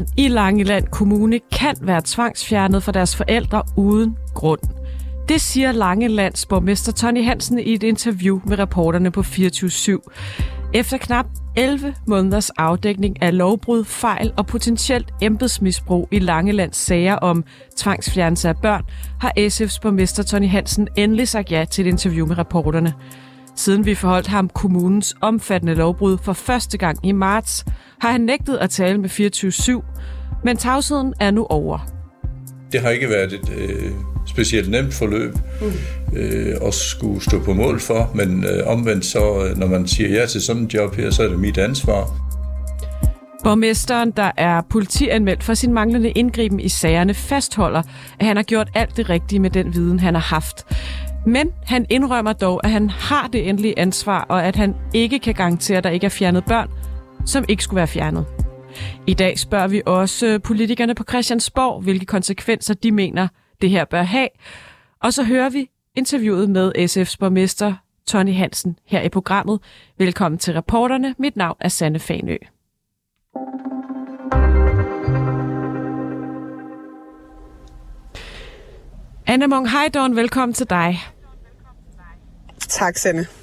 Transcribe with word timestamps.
Børn 0.00 0.08
i 0.16 0.28
Langeland 0.28 0.86
Kommune 0.86 1.40
kan 1.52 1.76
være 1.80 2.02
tvangsfjernet 2.04 2.82
fra 2.82 2.92
deres 2.92 3.16
forældre 3.16 3.62
uden 3.76 4.16
grund. 4.34 4.60
Det 5.28 5.40
siger 5.40 5.72
Langelands 5.72 6.46
borgmester 6.46 6.92
Tony 6.92 7.24
Hansen 7.24 7.58
i 7.58 7.74
et 7.74 7.82
interview 7.82 8.40
med 8.44 8.58
reporterne 8.58 9.10
på 9.10 9.20
24-7. 9.20 10.70
Efter 10.74 10.98
knap 10.98 11.26
11 11.56 11.94
måneders 12.06 12.50
afdækning 12.50 13.22
af 13.22 13.36
lovbrud, 13.36 13.84
fejl 13.84 14.32
og 14.36 14.46
potentielt 14.46 15.10
embedsmisbrug 15.22 16.08
i 16.10 16.18
Langelands 16.18 16.76
sager 16.76 17.16
om 17.16 17.44
tvangsfjernelse 17.76 18.48
af 18.48 18.56
børn, 18.56 18.84
har 19.20 19.32
SF's 19.38 19.78
borgmester 19.82 20.22
Tony 20.22 20.48
Hansen 20.48 20.88
endelig 20.96 21.28
sagt 21.28 21.52
ja 21.52 21.64
til 21.70 21.86
et 21.86 21.90
interview 21.90 22.26
med 22.26 22.38
reporterne. 22.38 22.94
Siden 23.56 23.86
vi 23.86 23.94
forholdt 23.94 24.26
ham 24.26 24.48
kommunens 24.48 25.14
omfattende 25.20 25.74
lovbrud 25.74 26.18
for 26.18 26.32
første 26.32 26.78
gang 26.78 27.06
i 27.06 27.12
marts, 27.12 27.64
har 28.00 28.12
han 28.12 28.20
nægtet 28.20 28.56
at 28.56 28.70
tale 28.70 28.98
med 28.98 29.10
24-7, 29.10 30.42
men 30.44 30.56
tavsheden 30.56 31.14
er 31.20 31.30
nu 31.30 31.46
over. 31.46 31.78
Det 32.72 32.80
har 32.80 32.90
ikke 32.90 33.08
været 33.08 33.32
et 33.32 33.50
øh, 33.58 33.90
specielt 34.26 34.70
nemt 34.70 34.94
forløb 34.94 35.34
mm. 35.60 36.18
øh, 36.18 36.56
at 36.66 36.74
skulle 36.74 37.22
stå 37.22 37.38
på 37.38 37.52
mål 37.54 37.80
for, 37.80 38.10
men 38.14 38.44
øh, 38.44 38.66
omvendt 38.66 39.04
så, 39.04 39.46
øh, 39.46 39.58
når 39.58 39.66
man 39.66 39.86
siger 39.86 40.08
ja 40.20 40.26
til 40.26 40.42
sådan 40.42 40.62
en 40.62 40.68
job 40.68 40.94
her, 40.94 41.10
så 41.10 41.22
er 41.22 41.28
det 41.28 41.38
mit 41.38 41.58
ansvar. 41.58 42.16
Borgmesteren, 43.44 44.10
der 44.10 44.30
er 44.36 44.60
politianmeldt 44.70 45.44
for 45.44 45.54
sin 45.54 45.72
manglende 45.72 46.10
indgriben 46.10 46.60
i 46.60 46.68
sagerne, 46.68 47.14
fastholder, 47.14 47.82
at 48.20 48.26
han 48.26 48.36
har 48.36 48.42
gjort 48.42 48.68
alt 48.74 48.96
det 48.96 49.10
rigtige 49.10 49.38
med 49.38 49.50
den 49.50 49.74
viden, 49.74 50.00
han 50.00 50.14
har 50.14 50.22
haft. 50.22 50.66
Men 51.26 51.50
han 51.66 51.86
indrømmer 51.90 52.32
dog, 52.32 52.60
at 52.64 52.70
han 52.70 52.90
har 52.90 53.28
det 53.32 53.48
endelige 53.48 53.78
ansvar, 53.78 54.26
og 54.28 54.44
at 54.44 54.56
han 54.56 54.74
ikke 54.94 55.18
kan 55.18 55.34
garantere, 55.34 55.78
at 55.78 55.84
der 55.84 55.90
ikke 55.90 56.04
er 56.04 56.10
fjernet 56.10 56.44
børn, 56.44 56.68
som 57.26 57.44
ikke 57.48 57.62
skulle 57.62 57.76
være 57.76 57.86
fjernet. 57.86 58.26
I 59.06 59.14
dag 59.14 59.38
spørger 59.38 59.68
vi 59.68 59.82
også 59.86 60.38
politikerne 60.44 60.94
på 60.94 61.04
Christiansborg, 61.08 61.82
hvilke 61.82 62.06
konsekvenser 62.06 62.74
de 62.74 62.92
mener, 62.92 63.28
det 63.60 63.70
her 63.70 63.84
bør 63.84 64.02
have. 64.02 64.28
Og 65.02 65.12
så 65.12 65.24
hører 65.24 65.50
vi 65.50 65.70
interviewet 65.94 66.50
med 66.50 66.72
SF's 66.78 67.16
borgmester 67.20 67.74
Tony 68.06 68.34
Hansen 68.34 68.78
her 68.86 69.00
i 69.02 69.08
programmet. 69.08 69.60
Velkommen 69.98 70.38
til 70.38 70.54
reporterne. 70.54 71.14
Mit 71.18 71.36
navn 71.36 71.56
er 71.60 71.68
Sanne 71.68 71.98
Fanø. 71.98 72.36
Anna 79.26 79.46
Mong 79.46 79.68
Heidorn, 79.70 80.16
velkommen 80.16 80.54
til 80.54 80.70
dig. 80.70 80.98
Tak, 82.68 82.96
Sanne. 82.96 83.39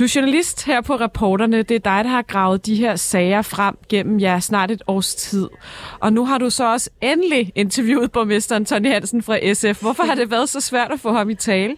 Du 0.00 0.04
er 0.04 0.12
journalist 0.16 0.64
her 0.64 0.80
på 0.80 0.94
Reporterne. 0.94 1.62
Det 1.62 1.74
er 1.74 1.78
dig, 1.78 2.04
der 2.04 2.10
har 2.10 2.22
gravet 2.22 2.66
de 2.66 2.74
her 2.74 2.96
sager 2.96 3.42
frem 3.42 3.78
gennem 3.88 4.18
ja, 4.18 4.40
snart 4.40 4.70
et 4.70 4.82
års 4.86 5.14
tid. 5.14 5.48
Og 6.00 6.12
nu 6.12 6.24
har 6.24 6.38
du 6.38 6.50
så 6.50 6.72
også 6.72 6.90
endelig 7.00 7.52
interviewet 7.54 8.12
borgmesteren 8.12 8.64
Tony 8.64 8.92
Hansen 8.92 9.22
fra 9.22 9.54
SF. 9.54 9.80
Hvorfor 9.80 10.02
har 10.02 10.14
det 10.14 10.30
været 10.30 10.48
så 10.48 10.60
svært 10.60 10.92
at 10.92 11.00
få 11.00 11.12
ham 11.12 11.30
i 11.30 11.34
tale? 11.34 11.76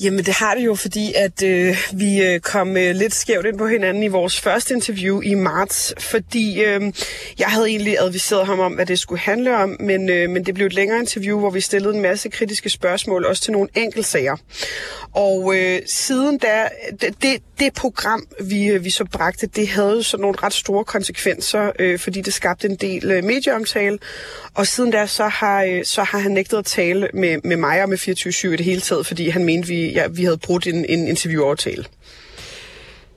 Jamen 0.00 0.24
det 0.24 0.34
har 0.34 0.54
det 0.54 0.64
jo, 0.64 0.74
fordi 0.74 1.12
at 1.16 1.42
øh, 1.42 1.76
vi 1.92 2.22
øh, 2.22 2.40
kom 2.40 2.76
øh, 2.76 2.94
lidt 2.94 3.14
skævt 3.14 3.46
ind 3.46 3.58
på 3.58 3.66
hinanden 3.66 4.02
i 4.02 4.08
vores 4.08 4.40
første 4.40 4.74
interview 4.74 5.20
i 5.20 5.34
marts, 5.34 5.94
fordi 5.98 6.64
øh, 6.64 6.80
jeg 7.38 7.46
havde 7.46 7.68
egentlig 7.68 7.96
adviseret 8.00 8.46
ham 8.46 8.60
om, 8.60 8.72
hvad 8.72 8.86
det 8.86 8.98
skulle 8.98 9.20
handle 9.20 9.56
om, 9.56 9.76
men, 9.80 10.08
øh, 10.08 10.30
men 10.30 10.46
det 10.46 10.54
blev 10.54 10.66
et 10.66 10.72
længere 10.72 11.00
interview, 11.00 11.38
hvor 11.38 11.50
vi 11.50 11.60
stillede 11.60 11.94
en 11.94 12.02
masse 12.02 12.28
kritiske 12.28 12.68
spørgsmål, 12.68 13.24
også 13.24 13.42
til 13.42 13.52
nogle 13.52 13.68
enkeltsager. 13.74 14.36
Og 15.14 15.56
øh, 15.56 15.80
siden 15.86 16.38
da, 16.38 16.68
det, 17.22 17.42
det, 17.58 17.74
program, 17.74 18.26
vi, 18.40 18.66
øh, 18.66 18.84
vi 18.84 18.90
så 18.90 19.04
bragte, 19.04 19.46
det 19.46 19.68
havde 19.68 20.02
så 20.02 20.16
nogle 20.16 20.38
ret 20.42 20.52
store 20.52 20.84
konsekvenser, 20.84 21.70
øh, 21.78 21.98
fordi 21.98 22.20
det 22.20 22.34
skabte 22.34 22.68
en 22.68 22.76
del 22.76 23.10
øh, 23.10 23.24
medieomtale, 23.24 23.98
og 24.54 24.66
siden 24.66 24.90
da, 24.90 25.06
så 25.06 25.28
har, 25.28 25.62
øh, 25.62 25.84
så 25.84 26.02
har 26.02 26.18
han 26.18 26.32
nægtet 26.32 26.58
at 26.58 26.64
tale 26.64 27.08
med, 27.14 27.38
med 27.44 27.56
mig 27.56 27.82
og 27.82 27.88
med 27.88 27.98
24 27.98 28.54
i 28.54 28.56
det 28.56 28.66
hele 28.66 28.80
taget, 28.80 29.06
fordi 29.06 29.28
han 29.28 29.44
mente, 29.44 29.68
vi, 29.68 29.87
ja, 29.94 30.08
vi 30.08 30.24
havde 30.24 30.38
brudt 30.38 30.66
en, 30.66 30.84
en 30.88 31.08
interviewaftale. 31.08 31.84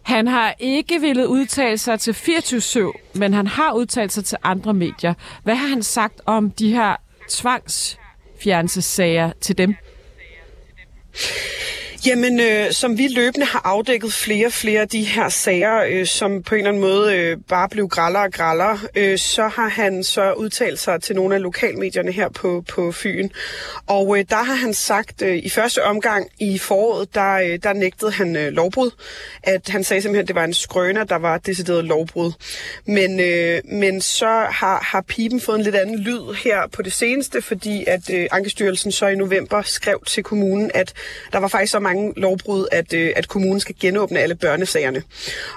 Han 0.02 0.28
har 0.28 0.56
ikke 0.60 1.02
ville 1.02 1.28
udtale 1.28 1.78
sig 1.78 2.00
til 2.00 2.14
24 2.14 2.94
men 3.14 3.34
han 3.34 3.48
har 3.48 3.74
udtalt 3.74 4.12
sig 4.12 4.26
til 4.26 4.38
andre 4.44 4.74
medier. 4.74 5.14
Hvad 5.44 5.56
har 5.56 5.68
han 5.68 5.84
sagt 5.84 6.22
om 6.26 6.52
de 6.52 6.74
her 6.74 6.96
tvangsfjernelsessager 7.30 9.32
til 9.42 9.58
dem? 9.58 9.76
Jamen, 12.06 12.40
øh, 12.40 12.72
som 12.72 12.98
vi 12.98 13.08
løbende 13.08 13.46
har 13.46 13.62
afdækket 13.64 14.14
flere 14.14 14.46
og 14.46 14.54
flere 14.54 14.82
af 14.82 14.88
de 14.88 15.04
her 15.04 15.30
sager, 15.30 15.84
øh, 15.90 16.06
som 16.06 16.44
på 16.44 16.56
en 16.56 16.60
eller 16.60 16.70
anden 16.70 16.82
måde 16.82 17.16
øh, 17.16 17.38
bare 17.50 17.70
blev 17.70 17.88
grallere 17.88 18.24
og 18.24 18.32
grallere, 18.32 18.80
øh, 18.96 19.18
så 19.18 19.48
har 19.48 19.68
han 19.68 20.04
så 20.04 20.34
udtalt 20.34 20.80
sig 20.80 21.02
til 21.02 21.16
nogle 21.16 21.36
af 21.36 21.42
lokalmedierne 21.42 22.12
her 22.12 22.30
på, 22.30 22.64
på 22.70 22.92
Fyn. 22.92 23.30
Og 23.88 24.18
øh, 24.18 24.26
der 24.30 24.44
har 24.44 24.54
han 24.54 24.74
sagt, 24.74 25.22
øh, 25.22 25.38
i 25.38 25.50
første 25.50 25.84
omgang 25.84 26.28
i 26.40 26.58
foråret, 26.58 27.16
der, 27.16 27.34
øh, 27.34 27.60
der 27.64 27.74
nægtede 27.74 28.12
han 28.12 28.36
øh, 28.36 28.52
lovbrud. 28.52 28.92
At 29.44 29.70
han 29.70 29.84
sagde 29.84 30.02
simpelthen, 30.02 30.24
at 30.24 30.28
det 30.28 30.36
var 30.36 30.44
en 30.44 30.54
skrøner, 30.54 31.04
der 31.04 31.18
var 31.18 31.38
decideret 31.38 31.86
lovbrud. 31.86 32.32
Men, 32.86 33.20
øh, 33.20 33.62
men 33.66 34.02
så 34.02 34.46
har, 34.50 34.84
har 34.92 35.02
pipen 35.02 35.42
fået 35.42 35.58
en 35.58 35.64
lidt 35.64 35.76
anden 35.76 36.00
lyd 36.00 36.34
her 36.44 36.68
på 36.68 36.82
det 36.82 36.94
seneste, 36.94 37.42
fordi 37.42 37.86
at 37.88 38.10
øh, 38.14 38.28
Ankestyrelsen 38.32 38.92
så 38.92 39.08
i 39.08 39.16
november 39.16 39.62
skrev 39.62 40.04
til 40.08 40.24
kommunen, 40.24 40.72
at 40.74 40.94
der 41.34 41.40
var 41.40 41.48
faktisk 41.48 41.72
så 41.72 41.80
mange 41.80 41.91
mange 41.94 42.14
lovbrud, 42.18 42.68
at, 42.72 42.94
øh, 42.94 43.14
at 43.16 43.28
kommunen 43.28 43.60
skal 43.60 43.76
genåbne 43.80 44.20
alle 44.20 44.36
børnesagerne. 44.36 45.04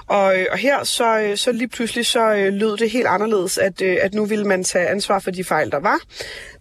Og, 0.07 0.39
øh, 0.39 0.45
og 0.51 0.57
her 0.57 0.83
så, 0.83 1.19
øh, 1.19 1.37
så 1.37 1.51
lige 1.51 1.67
pludselig 1.67 2.05
så 2.05 2.33
øh, 2.33 2.53
lød 2.53 2.77
det 2.77 2.89
helt 2.89 3.07
anderledes, 3.07 3.57
at, 3.57 3.81
øh, 3.81 3.97
at 4.01 4.13
nu 4.13 4.25
ville 4.25 4.45
man 4.45 4.63
tage 4.63 4.87
ansvar 4.87 5.19
for 5.19 5.31
de 5.31 5.43
fejl, 5.43 5.71
der 5.71 5.79
var. 5.79 5.99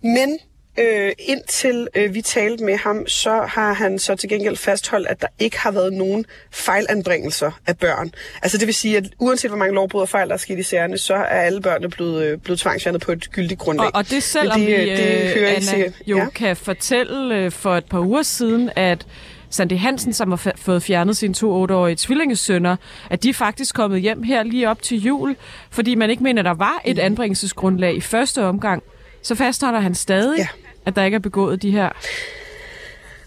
Men 0.02 0.38
Øh, 0.78 1.12
indtil 1.18 1.88
øh, 1.94 2.14
vi 2.14 2.22
talte 2.22 2.64
med 2.64 2.76
ham, 2.76 3.06
så 3.06 3.42
har 3.48 3.72
han 3.72 3.98
så 3.98 4.14
til 4.16 4.28
gengæld 4.28 4.56
fastholdt, 4.56 5.08
at 5.08 5.20
der 5.20 5.26
ikke 5.38 5.58
har 5.58 5.70
været 5.70 5.92
nogen 5.92 6.26
fejlanbringelser 6.52 7.60
af 7.66 7.78
børn. 7.78 8.12
Altså 8.42 8.58
det 8.58 8.66
vil 8.66 8.74
sige, 8.74 8.96
at 8.96 9.04
uanset 9.18 9.50
hvor 9.50 9.58
mange 9.58 9.74
lovbrud 9.74 10.00
og 10.00 10.08
fejl, 10.08 10.28
der 10.28 10.34
er 10.34 10.38
sket 10.38 10.58
i 10.58 10.62
sagerne, 10.62 10.98
så 10.98 11.14
er 11.14 11.40
alle 11.40 11.60
børnene 11.60 11.90
blevet, 11.90 12.24
øh, 12.24 12.38
blevet 12.38 12.60
tvangsfjernet 12.60 13.02
på 13.02 13.12
et 13.12 13.30
gyldigt 13.32 13.60
grundlag. 13.60 13.86
Og, 13.86 13.92
og 13.94 14.10
det 14.10 14.22
selvom 14.22 14.60
det, 14.60 14.68
vi 14.68 14.74
øh, 14.74 14.96
det, 14.96 15.34
hører 15.34 15.54
Anna, 15.56 15.92
jo 16.06 16.16
ja? 16.16 16.28
kan 16.28 16.56
fortælle 16.56 17.36
øh, 17.36 17.52
for 17.52 17.76
et 17.76 17.84
par 17.84 18.00
uger 18.00 18.22
siden, 18.22 18.70
at 18.76 19.06
Sandy 19.54 19.78
Hansen, 19.78 20.12
som 20.12 20.30
har 20.30 20.52
fået 20.56 20.82
fjernet 20.82 21.16
sine 21.16 21.34
to 21.34 21.66
8-årige 21.66 21.96
tvillingesønner, 21.96 22.76
at 23.10 23.22
de 23.22 23.28
er 23.28 23.34
faktisk 23.34 23.74
kommet 23.74 24.00
hjem 24.00 24.22
her 24.22 24.42
lige 24.42 24.70
op 24.70 24.82
til 24.82 25.02
jul, 25.02 25.36
fordi 25.70 25.94
man 25.94 26.10
ikke 26.10 26.22
mener, 26.22 26.42
at 26.42 26.46
der 26.46 26.54
var 26.54 26.80
et 26.84 26.96
mm. 26.96 27.02
anbringelsesgrundlag 27.02 27.96
i 27.96 28.00
første 28.00 28.44
omgang. 28.44 28.82
Så 29.22 29.34
fastholder 29.34 29.80
han 29.80 29.94
stadig, 29.94 30.38
ja. 30.38 30.48
at 30.86 30.96
der 30.96 31.04
ikke 31.04 31.14
er 31.14 31.18
begået 31.18 31.62
de 31.62 31.70
her 31.70 31.88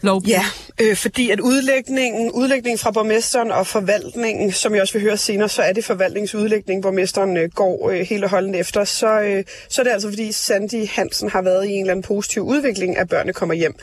lovbrud? 0.01 0.29
Ja, 0.29 0.43
øh, 0.81 0.95
fordi 0.95 1.29
at 1.29 1.39
udlægningen, 1.39 2.31
udlægningen 2.31 2.77
fra 2.77 2.91
borgmesteren 2.91 3.51
og 3.51 3.67
forvaltningen, 3.67 4.51
som 4.51 4.73
jeg 4.73 4.81
også 4.81 4.93
vil 4.93 5.01
høre 5.01 5.17
senere, 5.17 5.49
så 5.49 5.61
er 5.61 5.73
det 5.73 5.85
forvaltningsudlægning, 5.85 6.81
borgmesteren 6.81 7.37
øh, 7.37 7.49
går 7.55 7.89
øh, 7.89 7.99
hele 7.99 8.27
holden 8.27 8.55
efter, 8.55 8.83
så, 8.83 9.21
øh, 9.21 9.43
så 9.69 9.81
er 9.81 9.83
det 9.83 9.91
altså 9.91 10.09
fordi 10.09 10.31
Sandy 10.31 10.87
Hansen 10.89 11.29
har 11.29 11.41
været 11.41 11.65
i 11.65 11.71
en 11.71 11.79
eller 11.79 11.91
anden 11.91 12.03
positiv 12.03 12.43
udvikling, 12.43 12.97
at 12.97 13.09
børnene 13.09 13.33
kommer 13.33 13.55
hjem. 13.55 13.75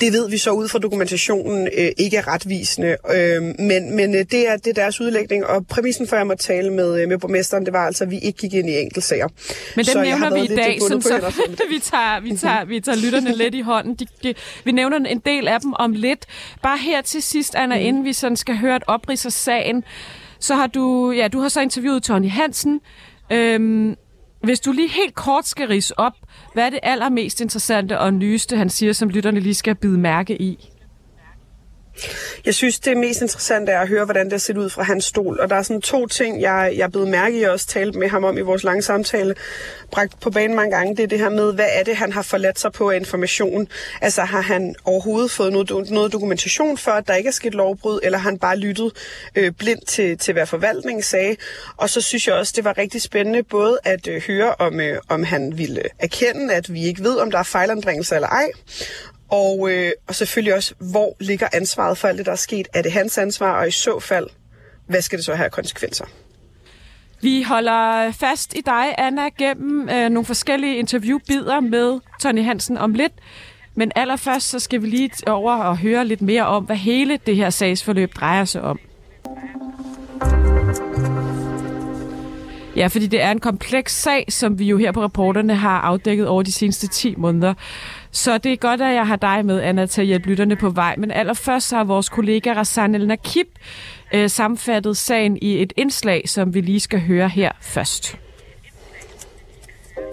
Det 0.00 0.12
ved 0.12 0.30
vi 0.30 0.38
så 0.38 0.50
ud 0.50 0.68
fra 0.68 0.78
dokumentationen 0.78 1.68
øh, 1.78 1.88
ikke 1.96 2.16
er 2.16 2.28
retvisende, 2.28 2.96
øh, 3.14 3.42
men, 3.42 3.96
men 3.96 4.14
øh, 4.14 4.24
det, 4.30 4.48
er, 4.48 4.56
det 4.56 4.66
er 4.66 4.74
deres 4.74 5.00
udlægning, 5.00 5.46
og 5.46 5.66
præmissen 5.66 6.08
for, 6.08 6.16
at 6.16 6.20
jeg 6.20 6.26
må 6.26 6.34
tale 6.34 6.72
med, 6.72 7.00
øh, 7.00 7.08
med 7.08 7.18
borgmesteren, 7.18 7.64
det 7.64 7.72
var 7.72 7.86
altså, 7.86 8.04
at 8.04 8.10
vi 8.10 8.18
ikke 8.18 8.38
gik 8.38 8.54
ind 8.54 8.70
i 8.70 8.80
enkeltsager. 8.80 9.28
Men 9.76 9.84
dem 9.84 9.92
så 9.92 10.02
nævner 10.02 10.34
vi 10.34 10.40
i 10.40 10.56
dag, 10.56 10.78
sådan, 10.80 11.02
så 11.02 11.32
vi, 11.70 11.78
tager, 11.78 12.20
vi, 12.20 12.36
tager, 12.36 12.64
vi 12.64 12.80
tager 12.80 12.96
lytterne 12.96 13.36
lidt 13.36 13.54
i 13.54 13.60
hånden. 13.60 13.94
De, 13.94 14.06
de, 14.22 14.34
vi 14.64 14.72
nævner 14.72 14.96
en 14.96 15.18
del 15.18 15.48
af 15.48 15.55
dem 15.58 15.72
om 15.72 15.92
lidt. 15.92 16.26
Bare 16.62 16.78
her 16.78 17.00
til 17.02 17.22
sidst, 17.22 17.54
Anna, 17.54 17.74
mm. 17.74 17.82
inden 17.82 18.04
vi 18.04 18.12
sådan 18.12 18.36
skal 18.36 18.56
høre 18.56 18.76
et 18.76 18.84
oprids 18.86 19.26
af 19.26 19.32
sagen, 19.32 19.84
så 20.40 20.54
har 20.54 20.66
du, 20.66 21.10
ja, 21.10 21.28
du 21.28 21.40
har 21.40 21.48
så 21.48 21.60
interviewet 21.60 22.02
Tony 22.02 22.30
Hansen. 22.30 22.80
Øhm, 23.32 23.96
hvis 24.42 24.60
du 24.60 24.72
lige 24.72 24.88
helt 24.88 25.14
kort 25.14 25.46
skal 25.46 25.68
rise 25.68 25.98
op, 25.98 26.12
hvad 26.54 26.66
er 26.66 26.70
det 26.70 26.78
allermest 26.82 27.40
interessante 27.40 27.98
og 27.98 28.14
nyeste, 28.14 28.56
han 28.56 28.70
siger, 28.70 28.92
som 28.92 29.08
lytterne 29.08 29.40
lige 29.40 29.54
skal 29.54 29.74
bide 29.74 29.98
mærke 29.98 30.42
i? 30.42 30.70
Jeg 32.46 32.54
synes, 32.54 32.78
det 32.78 32.96
mest 32.96 33.22
interessante 33.22 33.72
er 33.72 33.80
at 33.80 33.88
høre, 33.88 34.04
hvordan 34.04 34.30
det 34.30 34.42
ser 34.42 34.58
ud 34.58 34.70
fra 34.70 34.82
hans 34.82 35.04
stol. 35.04 35.40
Og 35.40 35.50
der 35.50 35.56
er 35.56 35.62
sådan 35.62 35.82
to 35.82 36.06
ting, 36.06 36.40
jeg, 36.40 36.72
jeg 36.76 36.82
er 36.82 36.88
blevet 36.88 37.08
mærke 37.08 37.38
i, 37.38 37.42
og 37.42 37.52
også 37.52 37.66
talt 37.66 37.94
med 37.94 38.08
ham 38.08 38.24
om 38.24 38.38
i 38.38 38.40
vores 38.40 38.64
lange 38.64 38.82
samtale, 38.82 39.34
bragt 39.90 40.20
på 40.20 40.30
banen 40.30 40.56
mange 40.56 40.76
gange. 40.76 40.96
Det 40.96 41.02
er 41.02 41.06
det 41.06 41.18
her 41.18 41.28
med, 41.28 41.54
hvad 41.54 41.68
er 41.72 41.82
det, 41.82 41.96
han 41.96 42.12
har 42.12 42.22
forladt 42.22 42.58
sig 42.58 42.72
på 42.72 42.90
af 42.90 42.96
information? 42.96 43.68
Altså 44.00 44.22
har 44.22 44.40
han 44.40 44.74
overhovedet 44.84 45.30
fået 45.30 45.52
noget, 45.52 45.90
noget 45.90 46.12
dokumentation 46.12 46.78
for, 46.78 46.90
at 46.90 47.08
der 47.08 47.14
ikke 47.14 47.28
er 47.28 47.32
sket 47.32 47.54
lovbrud, 47.54 48.00
eller 48.02 48.18
har 48.18 48.30
han 48.30 48.38
bare 48.38 48.56
lyttet 48.56 48.92
øh, 49.34 49.52
blindt 49.52 49.86
til, 49.86 50.18
til, 50.18 50.32
hvad 50.32 50.46
forvaltningen 50.46 51.02
sagde? 51.02 51.36
Og 51.76 51.90
så 51.90 52.00
synes 52.00 52.26
jeg 52.26 52.34
også, 52.34 52.52
det 52.56 52.64
var 52.64 52.78
rigtig 52.78 53.02
spændende 53.02 53.42
både 53.42 53.78
at 53.84 54.08
øh, 54.08 54.22
høre, 54.22 54.54
om, 54.58 54.80
øh, 54.80 54.98
om 55.08 55.24
han 55.24 55.58
ville 55.58 55.82
erkende, 55.98 56.54
at 56.54 56.74
vi 56.74 56.84
ikke 56.84 57.02
ved, 57.02 57.16
om 57.16 57.30
der 57.30 57.38
er 57.38 57.42
fejlandbringelser 57.42 58.16
eller 58.16 58.28
ej, 58.28 58.48
og, 59.30 59.70
øh, 59.70 59.90
og 60.06 60.14
selvfølgelig 60.14 60.54
også, 60.54 60.74
hvor 60.78 61.16
ligger 61.20 61.48
ansvaret 61.52 61.98
for 61.98 62.08
alt 62.08 62.18
det, 62.18 62.26
der 62.26 62.32
er 62.32 62.36
sket? 62.36 62.68
Er 62.74 62.82
det 62.82 62.92
hans 62.92 63.18
ansvar, 63.18 63.60
og 63.60 63.68
i 63.68 63.70
så 63.70 64.00
fald, 64.00 64.26
hvad 64.86 65.02
skal 65.02 65.18
det 65.18 65.24
så 65.24 65.34
have 65.34 65.50
konsekvenser? 65.50 66.04
Vi 67.20 67.42
holder 67.42 68.12
fast 68.12 68.54
i 68.54 68.60
dig, 68.66 68.94
Anna, 68.98 69.28
gennem 69.28 69.88
øh, 69.88 70.08
nogle 70.08 70.24
forskellige 70.24 70.76
interviewbider 70.76 71.60
med 71.60 72.00
Tony 72.20 72.44
Hansen 72.44 72.78
om 72.78 72.94
lidt. 72.94 73.12
Men 73.74 73.92
allerførst 73.96 74.48
så 74.48 74.58
skal 74.58 74.82
vi 74.82 74.86
lige 74.86 75.10
over 75.26 75.56
og 75.56 75.78
høre 75.78 76.04
lidt 76.04 76.22
mere 76.22 76.46
om, 76.46 76.64
hvad 76.64 76.76
hele 76.76 77.18
det 77.26 77.36
her 77.36 77.50
sagsforløb 77.50 78.14
drejer 78.14 78.44
sig 78.44 78.62
om. 78.62 78.78
Ja, 82.76 82.86
fordi 82.86 83.06
det 83.06 83.22
er 83.22 83.30
en 83.30 83.40
kompleks 83.40 84.02
sag, 84.02 84.24
som 84.28 84.58
vi 84.58 84.64
jo 84.64 84.76
her 84.76 84.92
på 84.92 85.04
reporterne 85.04 85.54
har 85.54 85.80
afdækket 85.80 86.28
over 86.28 86.42
de 86.42 86.52
seneste 86.52 86.86
10 86.88 87.14
måneder. 87.16 87.54
Så 88.16 88.38
det 88.38 88.52
er 88.52 88.56
godt, 88.56 88.80
at 88.80 88.94
jeg 88.94 89.06
har 89.06 89.16
dig 89.16 89.46
med, 89.46 89.60
Anna, 89.60 89.86
til 89.86 90.00
at 90.00 90.06
hjælpe 90.06 90.28
lytterne 90.28 90.56
på 90.56 90.70
vej. 90.70 90.94
Men 90.98 91.10
allerførst 91.10 91.68
så 91.68 91.76
har 91.76 91.84
vores 91.84 92.08
kollega 92.08 92.52
Rassan 92.52 92.94
El 92.94 93.06
Nakib 93.06 93.46
øh, 94.14 94.30
sammenfattet 94.30 94.96
sagen 94.96 95.38
i 95.42 95.62
et 95.62 95.72
indslag, 95.76 96.28
som 96.28 96.54
vi 96.54 96.60
lige 96.60 96.80
skal 96.80 97.00
høre 97.00 97.28
her 97.28 97.52
først. 97.60 98.18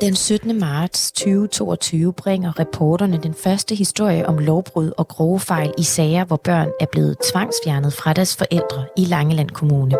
Den 0.02 0.16
17. 0.16 0.60
marts 0.60 1.12
2022 1.12 2.14
bringer 2.14 2.60
reporterne 2.60 3.20
den 3.24 3.34
første 3.34 3.76
historie 3.76 4.28
om 4.28 4.38
lovbrud 4.38 4.92
og 4.98 5.08
grove 5.08 5.40
fejl 5.40 5.74
i 5.78 5.84
sager, 5.84 6.26
hvor 6.26 6.38
børn 6.44 6.70
er 6.80 6.86
blevet 6.92 7.18
tvangsfjernet 7.32 7.94
fra 7.94 8.14
deres 8.14 8.36
forældre 8.36 8.86
i 8.98 9.06
Langeland 9.06 9.50
Kommune. 9.50 9.96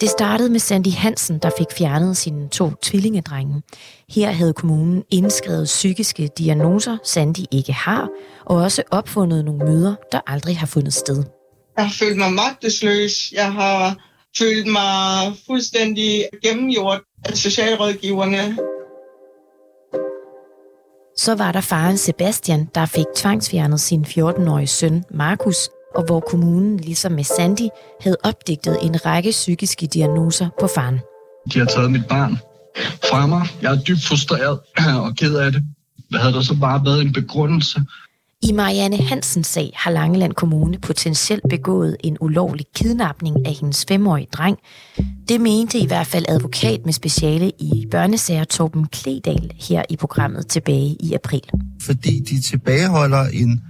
Det 0.00 0.10
startede 0.10 0.50
med 0.50 0.60
Sandy 0.60 0.88
Hansen, 0.88 1.38
der 1.38 1.50
fik 1.58 1.66
fjernet 1.78 2.16
sine 2.16 2.48
to 2.48 2.70
tvillingedrenge. 2.82 3.62
Her 4.08 4.30
havde 4.30 4.52
kommunen 4.52 5.02
indskrevet 5.10 5.64
psykiske 5.64 6.30
diagnoser, 6.38 6.96
Sandy 7.04 7.44
ikke 7.52 7.72
har, 7.72 8.08
og 8.44 8.56
også 8.56 8.82
opfundet 8.90 9.44
nogle 9.44 9.64
møder, 9.64 9.94
der 10.12 10.20
aldrig 10.26 10.58
har 10.58 10.66
fundet 10.66 10.94
sted. 10.94 11.24
Jeg 11.76 11.84
har 11.84 11.94
følt 11.98 12.16
mig 12.16 12.32
magtesløs. 12.32 13.32
Jeg 13.32 13.52
har 13.52 13.96
følt 14.38 14.66
mig 14.66 15.32
fuldstændig 15.46 16.24
gennemgjort 16.42 17.00
af 17.24 17.36
socialrådgiverne. 17.36 18.58
Så 21.16 21.34
var 21.34 21.52
der 21.52 21.60
faren 21.60 21.96
Sebastian, 21.96 22.68
der 22.74 22.86
fik 22.86 23.06
tvangsfjernet 23.16 23.80
sin 23.80 24.04
14-årige 24.04 24.66
søn 24.66 25.04
Markus, 25.10 25.56
og 25.96 26.04
hvor 26.04 26.20
kommunen, 26.20 26.76
ligesom 26.76 27.12
med 27.12 27.24
Sandy, 27.24 27.68
havde 28.00 28.16
opdigtet 28.24 28.78
en 28.82 29.06
række 29.06 29.30
psykiske 29.30 29.86
diagnoser 29.86 30.48
på 30.60 30.66
faren. 30.74 31.00
De 31.52 31.58
har 31.58 31.66
taget 31.66 31.90
mit 31.90 32.06
barn 32.08 32.38
fra 33.10 33.26
mig. 33.26 33.46
Jeg 33.62 33.74
er 33.74 33.82
dybt 33.82 34.04
frustreret 34.04 34.58
og 35.06 35.14
ked 35.16 35.34
af 35.34 35.52
det. 35.52 35.62
Havde 36.14 36.32
der 36.32 36.42
så 36.42 36.56
bare 36.60 36.84
været 36.84 37.02
en 37.02 37.12
begrundelse, 37.12 37.80
i 38.42 38.52
Marianne 38.52 38.96
Hansens 38.96 39.46
sag 39.46 39.72
har 39.74 39.90
Langeland 39.90 40.32
Kommune 40.32 40.78
potentielt 40.78 41.42
begået 41.50 41.96
en 42.04 42.16
ulovlig 42.20 42.66
kidnapning 42.74 43.46
af 43.46 43.52
hendes 43.52 43.84
femårige 43.88 44.26
dreng. 44.32 44.58
Det 45.28 45.40
mente 45.40 45.78
i 45.78 45.86
hvert 45.86 46.06
fald 46.06 46.24
advokat 46.28 46.80
med 46.84 46.92
speciale 46.92 47.52
i 47.58 47.86
børnesager 47.90 48.44
Torben 48.44 48.86
Kledal 48.86 49.50
her 49.68 49.82
i 49.90 49.96
programmet 49.96 50.46
tilbage 50.46 50.96
i 51.00 51.12
april. 51.14 51.42
Fordi 51.82 52.20
de 52.20 52.40
tilbageholder 52.40 53.24
en, 53.24 53.62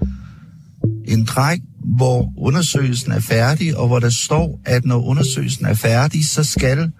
en 1.05 1.25
dreng, 1.25 1.63
hvor 1.87 2.33
undersøgelsen 2.37 3.13
er 3.13 3.21
færdig, 3.21 3.77
og 3.77 3.87
hvor 3.87 3.99
der 3.99 4.11
står, 4.11 4.61
at 4.65 4.85
når 4.85 5.05
undersøgelsen 5.05 5.67
er 5.67 5.75
færdig, 5.75 6.29
så 6.29 6.45
skal 6.45 6.93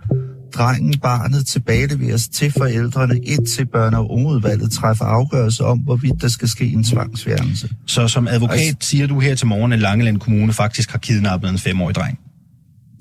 drengen 0.55 0.99
barnet 0.99 1.47
tilbageleveres 1.47 2.29
til 2.29 2.53
forældrene, 2.53 3.19
indtil 3.19 3.69
børne- 3.77 3.97
og 3.97 4.11
ungeudvalget 4.11 4.73
træffer 4.73 5.05
afgørelse 5.05 5.65
om, 5.65 5.79
hvorvidt 5.79 6.23
der 6.23 6.29
skal 6.29 6.49
ske 6.49 6.65
en 6.65 6.85
tvangsfjernelse. 6.85 7.69
Så 7.87 8.09
som 8.09 8.29
advokat 8.29 8.59
altså, 8.59 8.89
siger 8.89 9.07
du 9.07 9.21
her 9.21 9.35
til 9.35 9.47
morgen, 9.47 9.73
at 9.73 9.79
Langeland 9.79 10.21
Kommune 10.21 10.53
faktisk 10.53 10.91
har 10.91 10.99
kidnappet 10.99 11.51
en 11.51 11.59
femårig 11.59 11.95
dreng? 11.95 12.19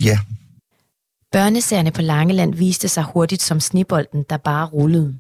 Ja. 0.04 0.20
Børnesagerne 1.32 1.92
på 1.92 2.02
Langeland 2.02 2.56
viste 2.56 2.88
sig 2.88 3.04
hurtigt 3.04 3.42
som 3.42 3.60
snibolden, 3.60 4.24
der 4.30 4.38
bare 4.38 4.66
rullede. 4.66 5.16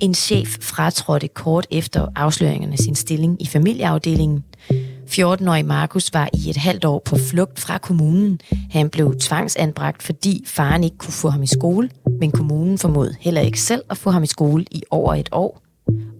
En 0.00 0.14
chef 0.14 0.58
fratrådte 0.60 1.28
kort 1.28 1.66
efter 1.70 2.06
afsløringerne 2.16 2.76
sin 2.76 2.94
stilling 2.94 3.42
i 3.42 3.46
familieafdelingen. 3.46 4.44
14-årig 5.06 5.66
Markus 5.66 6.14
var 6.14 6.28
i 6.34 6.50
et 6.50 6.56
halvt 6.56 6.84
år 6.84 7.02
på 7.04 7.16
flugt 7.16 7.60
fra 7.60 7.78
kommunen. 7.78 8.40
Han 8.70 8.90
blev 8.90 9.14
tvangsanbragt, 9.20 10.02
fordi 10.02 10.44
faren 10.46 10.84
ikke 10.84 10.98
kunne 10.98 11.12
få 11.12 11.28
ham 11.28 11.42
i 11.42 11.46
skole, 11.46 11.90
men 12.20 12.30
kommunen 12.30 12.78
formod 12.78 13.14
heller 13.20 13.40
ikke 13.40 13.60
selv 13.60 13.82
at 13.90 13.96
få 13.96 14.10
ham 14.10 14.22
i 14.22 14.26
skole 14.26 14.64
i 14.70 14.82
over 14.90 15.14
et 15.14 15.28
år. 15.32 15.65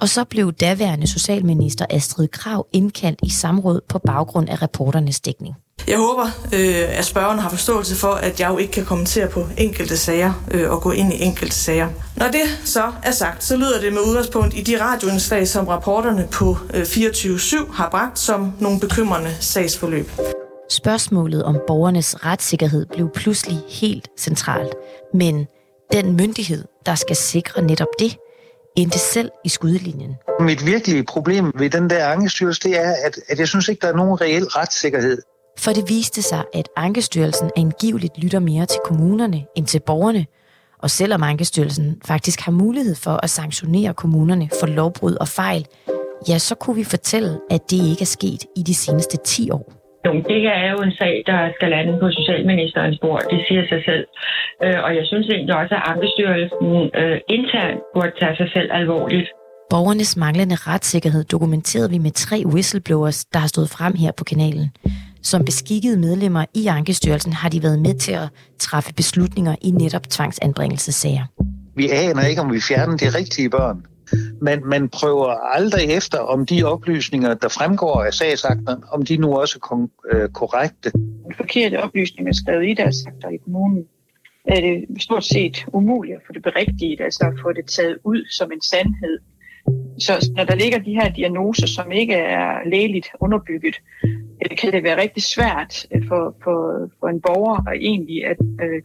Og 0.00 0.08
så 0.08 0.24
blev 0.24 0.52
daværende 0.52 1.06
socialminister 1.06 1.86
Astrid 1.90 2.28
Krav 2.28 2.66
indkaldt 2.72 3.20
i 3.22 3.30
samråd 3.30 3.80
på 3.88 3.98
baggrund 3.98 4.48
af 4.48 4.62
reporternes 4.62 5.20
dækning. 5.20 5.54
Jeg 5.88 5.98
håber, 5.98 6.26
øh, 6.52 6.98
at 6.98 7.04
spørgeren 7.04 7.38
har 7.38 7.48
forståelse 7.48 7.96
for, 7.96 8.08
at 8.08 8.40
jeg 8.40 8.50
jo 8.50 8.58
ikke 8.58 8.72
kan 8.72 8.84
kommentere 8.84 9.28
på 9.28 9.46
enkelte 9.58 9.96
sager 9.96 10.32
øh, 10.50 10.70
og 10.70 10.80
gå 10.80 10.90
ind 10.90 11.12
i 11.12 11.22
enkelte 11.22 11.56
sager. 11.56 11.88
Når 12.16 12.26
det 12.26 12.60
så 12.64 12.92
er 13.02 13.10
sagt, 13.10 13.44
så 13.44 13.56
lyder 13.56 13.80
det 13.80 13.92
med 13.92 14.00
udgangspunkt 14.00 14.54
i 14.54 14.62
de 14.62 14.82
radioindslag, 14.82 15.48
som 15.48 15.66
rapporterne 15.66 16.28
på 16.32 16.56
øh, 16.74 16.82
24-7 16.82 17.72
har 17.72 17.90
bragt 17.90 18.18
som 18.18 18.52
nogle 18.60 18.80
bekymrende 18.80 19.30
sagsforløb. 19.40 20.10
Spørgsmålet 20.70 21.44
om 21.44 21.58
borgernes 21.66 22.24
retssikkerhed 22.24 22.86
blev 22.86 23.10
pludselig 23.14 23.58
helt 23.68 24.08
centralt. 24.18 24.74
Men 25.14 25.46
den 25.92 26.16
myndighed, 26.16 26.64
der 26.86 26.94
skal 26.94 27.16
sikre 27.16 27.62
netop 27.62 27.88
det, 27.98 28.16
endte 28.76 28.98
selv 28.98 29.30
i 29.44 29.48
skudlinjen. 29.48 30.14
Mit 30.40 30.66
virkelige 30.66 31.04
problem 31.04 31.52
ved 31.58 31.70
den 31.70 31.90
der 31.90 32.06
angestyrelse, 32.06 32.60
det 32.60 32.80
er, 32.80 32.94
at, 33.04 33.18
at 33.28 33.38
jeg 33.38 33.48
synes 33.48 33.68
ikke, 33.68 33.80
der 33.80 33.92
er 33.92 33.96
nogen 33.96 34.20
reel 34.20 34.44
retssikkerhed. 34.44 35.18
For 35.58 35.72
det 35.72 35.88
viste 35.88 36.22
sig, 36.22 36.44
at 36.54 36.68
Ankestyrelsen 36.76 37.50
angiveligt 37.56 38.18
lytter 38.18 38.38
mere 38.38 38.66
til 38.66 38.80
kommunerne 38.84 39.44
end 39.56 39.66
til 39.66 39.80
borgerne. 39.86 40.26
Og 40.82 40.90
selvom 40.90 41.22
Ankestyrelsen 41.22 42.00
faktisk 42.04 42.40
har 42.40 42.52
mulighed 42.52 42.94
for 42.94 43.20
at 43.22 43.30
sanktionere 43.30 43.94
kommunerne 43.94 44.50
for 44.60 44.66
lovbrud 44.66 45.14
og 45.14 45.28
fejl, 45.28 45.66
ja, 46.28 46.38
så 46.38 46.54
kunne 46.54 46.76
vi 46.76 46.84
fortælle, 46.84 47.40
at 47.50 47.70
det 47.70 47.76
ikke 47.90 48.02
er 48.02 48.06
sket 48.06 48.44
i 48.56 48.62
de 48.62 48.74
seneste 48.74 49.16
10 49.24 49.50
år. 49.50 49.75
Jo, 50.06 50.12
det 50.30 50.38
her 50.44 50.56
er 50.64 50.70
jo 50.76 50.80
en 50.88 50.94
sag, 51.00 51.14
der 51.30 51.40
skal 51.56 51.68
lande 51.76 51.92
på 52.02 52.06
Socialministerens 52.18 52.98
bord. 53.04 53.22
Det 53.32 53.40
siger 53.48 53.62
sig 53.72 53.80
selv. 53.88 54.04
Øh, 54.64 54.78
og 54.84 54.90
jeg 54.98 55.04
synes 55.10 55.26
egentlig 55.28 55.56
også, 55.62 55.74
at 55.78 55.82
Ankestyrelsen 55.92 56.70
øh, 57.00 57.16
internt 57.36 57.80
burde 57.94 58.12
tage 58.20 58.36
sig 58.40 58.48
selv 58.56 58.68
alvorligt. 58.80 59.28
Borgernes 59.70 60.16
manglende 60.16 60.56
retssikkerhed 60.70 61.24
dokumenterede 61.24 61.90
vi 61.90 61.98
med 61.98 62.10
tre 62.10 62.38
whistleblowers, 62.52 63.24
der 63.24 63.38
har 63.38 63.48
stået 63.48 63.70
frem 63.76 63.94
her 63.94 64.12
på 64.18 64.24
kanalen. 64.24 64.68
Som 65.22 65.44
beskikkede 65.44 65.98
medlemmer 65.98 66.44
i 66.54 66.66
Ankestyrelsen 66.66 67.32
har 67.32 67.48
de 67.48 67.62
været 67.62 67.78
med 67.78 67.94
til 67.94 68.12
at 68.12 68.28
træffe 68.58 68.94
beslutninger 68.94 69.54
i 69.62 69.70
netop 69.70 70.02
tvangsanbringelsessager. 70.10 71.24
Vi 71.76 71.88
aner 71.90 72.22
ikke, 72.30 72.40
om 72.40 72.52
vi 72.52 72.60
fjerner 72.68 72.96
de 72.96 73.08
rigtige 73.18 73.50
børn. 73.50 73.95
Men 74.40 74.68
man 74.68 74.88
prøver 74.88 75.28
aldrig 75.56 75.84
efter, 75.90 76.18
om 76.18 76.46
de 76.46 76.64
oplysninger, 76.64 77.34
der 77.34 77.48
fremgår 77.48 78.02
af 78.02 78.14
sagsakten, 78.14 78.84
om 78.92 79.04
de 79.04 79.16
nu 79.16 79.36
også 79.36 79.58
er 79.62 79.88
øh, 80.12 80.28
korrekte. 80.28 80.92
Forkerte 81.36 81.82
oplysninger 81.82 82.32
skrevet 82.32 82.68
i 82.70 82.74
deres 82.74 82.96
akter 83.06 83.28
i 83.28 83.36
kommunen 83.36 83.84
er 84.48 84.60
det 84.60 85.02
stort 85.02 85.24
set 85.24 85.66
umuligt 85.72 86.16
at 86.16 86.22
få 86.26 86.32
det 86.32 86.42
berigtigt, 86.42 87.00
altså 87.00 87.24
at 87.24 87.40
få 87.42 87.52
det 87.52 87.66
taget 87.66 87.98
ud 88.04 88.30
som 88.30 88.52
en 88.52 88.62
sandhed. 88.62 89.18
Så 89.98 90.30
når 90.36 90.44
der 90.44 90.54
ligger 90.54 90.78
de 90.78 90.94
her 90.94 91.08
diagnoser, 91.12 91.66
som 91.66 91.92
ikke 91.92 92.14
er 92.14 92.68
lægeligt 92.70 93.08
underbygget, 93.20 93.76
øh, 94.04 94.56
kan 94.58 94.72
det 94.72 94.82
være 94.82 95.00
rigtig 95.00 95.22
svært 95.22 95.86
øh, 95.94 96.08
for, 96.08 96.36
for, 96.44 96.90
for 97.00 97.08
en 97.08 97.20
borger 97.20 97.68
at 97.70 97.78
egentlig 97.80 98.26
at 98.26 98.36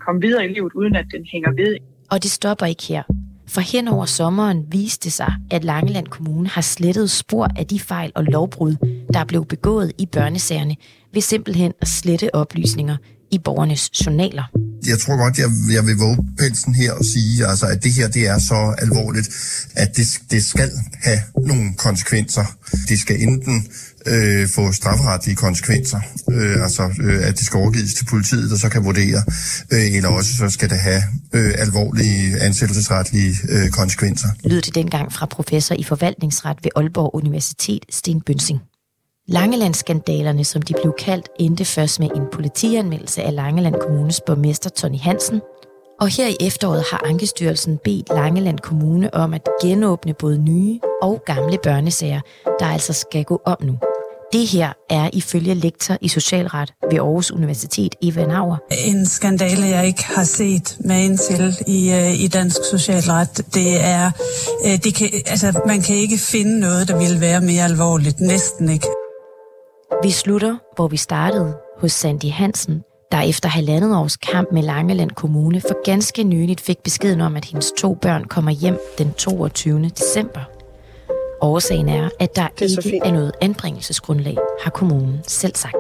komme 0.06 0.22
videre 0.22 0.46
i 0.46 0.54
livet, 0.54 0.74
uden 0.74 0.96
at 0.96 1.06
den 1.14 1.26
hænger 1.32 1.52
ved. 1.52 1.78
Og 2.12 2.24
det 2.24 2.32
stopper 2.32 2.66
ikke 2.66 2.84
her. 2.84 3.04
For 3.54 3.62
hen 3.62 3.88
over 3.88 4.06
sommeren 4.06 4.58
viste 4.72 5.12
sig, 5.12 5.34
at 5.52 5.64
Langeland 5.64 6.08
Kommune 6.08 6.50
har 6.50 6.62
slettet 6.62 7.12
spor 7.12 7.48
af 7.58 7.68
de 7.68 7.80
fejl 7.80 8.12
og 8.16 8.24
lovbrud, 8.24 8.76
der 9.14 9.26
blev 9.26 9.46
begået 9.46 9.92
i 9.98 10.06
børnesagerne, 10.06 10.76
ved 11.14 11.22
simpelthen 11.22 11.72
at 11.82 11.88
slette 11.88 12.36
oplysninger 12.36 12.98
i 13.32 13.38
borgernes 13.38 14.06
journaler. 14.06 14.44
Jeg 14.88 15.00
tror 15.00 15.18
godt, 15.18 15.38
jeg, 15.38 15.50
jeg 15.74 15.86
vil 15.88 15.96
våge 15.96 16.18
pelsen 16.38 16.76
her 16.76 16.92
og 16.92 17.06
sige, 17.06 17.48
altså, 17.48 17.66
at 17.66 17.84
det 17.84 17.94
her 17.94 18.08
det 18.08 18.28
er 18.28 18.40
så 18.40 18.76
alvorligt, 18.78 19.30
at 19.76 19.96
det, 19.98 20.08
det 20.32 20.46
skal 20.46 20.70
have 21.04 21.20
nogle 21.48 21.74
konsekvenser. 21.78 22.46
Det 22.90 23.00
skal 23.00 23.22
enten 23.22 23.68
øh, 24.08 24.48
få 24.56 24.72
strafferetlige 24.72 25.36
konsekvenser, 25.36 26.00
øh, 26.32 26.64
altså 26.64 26.84
øh, 27.02 27.28
at 27.28 27.38
det 27.38 27.46
skal 27.46 27.58
overgives 27.58 27.94
til 27.94 28.06
politiet, 28.06 28.52
der 28.52 28.58
så 28.58 28.70
kan 28.70 28.86
vurdere, 28.86 29.24
øh, 29.74 29.96
eller 29.96 30.10
også 30.10 30.32
så 30.38 30.50
skal 30.50 30.70
det 30.70 30.78
have 30.78 31.02
øh, 31.34 31.54
alvorlige 31.58 32.42
ansættelsesretlige 32.42 33.36
øh, 33.50 33.70
konsekvenser. 33.70 34.28
Lød 34.44 34.62
det 34.62 34.76
dengang 34.76 35.14
fra 35.14 35.26
professor 35.26 35.76
i 35.76 35.84
forvaltningsret 35.84 36.58
ved 36.64 36.72
Aalborg 36.76 37.16
Universitet, 37.16 37.86
Sten 37.90 38.22
Bønsing. 38.22 38.60
Langelandsskandalerne, 39.28 40.44
som 40.44 40.62
de 40.62 40.74
blev 40.84 40.94
kaldt, 41.00 41.30
endte 41.40 41.66
først 41.66 42.00
med 42.00 42.10
en 42.16 42.24
politianmeldelse 42.34 43.24
af 43.24 43.36
Langeland 43.36 43.76
Kommunes 43.82 44.22
borgmester 44.28 44.70
Tony 44.70 45.00
Hansen. 45.00 45.42
Og 46.02 46.08
her 46.08 46.28
i 46.28 46.38
efteråret 46.42 46.84
har 46.92 47.02
Ankestyrelsen 47.06 47.80
bedt 47.84 48.10
Langeland 48.10 48.60
Kommune 48.60 49.14
om 49.14 49.34
at 49.34 49.48
genåbne 49.62 50.14
både 50.14 50.38
nye 50.38 50.80
og 51.02 51.24
gamle 51.26 51.58
børnesager, 51.64 52.22
der 52.60 52.66
altså 52.66 52.94
skal 52.94 53.24
gå 53.24 53.42
om 53.46 53.58
nu. 53.64 53.78
Det 54.34 54.48
her 54.48 54.74
er 54.90 55.10
ifølge 55.14 55.54
lektor 55.54 55.98
i 56.02 56.08
socialret 56.08 56.74
ved 56.92 57.00
Aarhus 57.00 57.32
Universitet, 57.32 57.96
Eva 58.02 58.26
Nauer. 58.26 58.58
En 58.86 59.06
skandale, 59.06 59.66
jeg 59.66 59.88
ikke 59.88 60.06
har 60.06 60.24
set 60.24 60.78
med 60.80 61.18
til 61.18 61.56
i, 61.68 61.92
øh, 61.92 62.24
i 62.24 62.28
dansk 62.28 62.58
socialret, 62.72 63.38
det 63.54 63.86
er, 63.86 64.12
øh, 64.66 64.84
det 64.84 64.96
kan, 64.96 65.10
altså, 65.26 65.62
man 65.68 65.82
kan 65.82 65.96
ikke 65.96 66.18
finde 66.18 66.60
noget, 66.60 66.88
der 66.88 66.98
vil 66.98 67.22
være 67.22 67.42
mere 67.42 67.64
alvorligt. 67.64 68.20
Næsten 68.20 68.70
ikke. 68.70 68.88
Vi 70.04 70.12
slutter, 70.12 70.58
hvor 70.76 70.88
vi 70.88 70.98
startede, 70.98 71.54
hos 71.80 71.92
Sandy 71.92 72.32
Hansen, 72.32 72.84
der 73.12 73.22
efter 73.22 73.50
halvandet 73.50 73.96
års 73.96 74.18
kamp 74.18 74.52
med 74.52 74.64
Langeland 74.64 75.12
Kommune 75.12 75.62
for 75.62 75.84
ganske 75.84 76.24
nyligt 76.24 76.62
fik 76.62 76.78
beskeden 76.84 77.22
om, 77.22 77.36
at 77.36 77.46
hendes 77.46 77.74
to 77.78 77.94
børn 77.94 78.24
kommer 78.24 78.52
hjem 78.52 78.80
den 78.98 79.14
22. 79.14 79.90
december. 79.90 80.61
Årsagen 81.42 81.90
er, 81.90 82.10
at 82.20 82.36
der 82.36 82.42
er 82.42 82.86
ikke 82.86 83.00
er 83.06 83.12
noget 83.12 83.32
anbringelsesgrundlag, 83.42 84.38
har 84.64 84.72
kommunen 84.72 85.20
selv 85.28 85.56
sagt. 85.56 85.76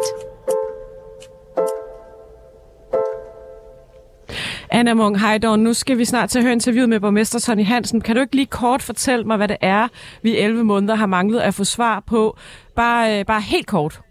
Anna 4.69 4.93
Munk 4.93 5.17
Heidorn, 5.17 5.59
nu 5.59 5.73
skal 5.73 5.97
vi 5.97 6.05
snart 6.05 6.29
til 6.29 6.39
at 6.39 6.43
høre 6.43 6.53
interviewet 6.53 6.89
med 6.89 6.99
borgmester 6.99 7.39
Tony 7.39 7.65
Hansen. 7.65 8.01
Kan 8.01 8.15
du 8.15 8.21
ikke 8.21 8.35
lige 8.35 8.45
kort 8.45 8.81
fortælle 8.81 9.25
mig, 9.25 9.37
hvad 9.37 9.47
det 9.47 9.57
er, 9.61 9.87
vi 10.21 10.37
11 10.37 10.63
måneder 10.63 10.95
har 10.95 11.05
manglet 11.05 11.39
at 11.39 11.53
få 11.53 11.63
svar 11.63 12.03
på? 12.07 12.37
Bare, 12.75 13.19
øh, 13.19 13.25
bare 13.25 13.41
helt 13.41 13.67
kort. 13.67 14.01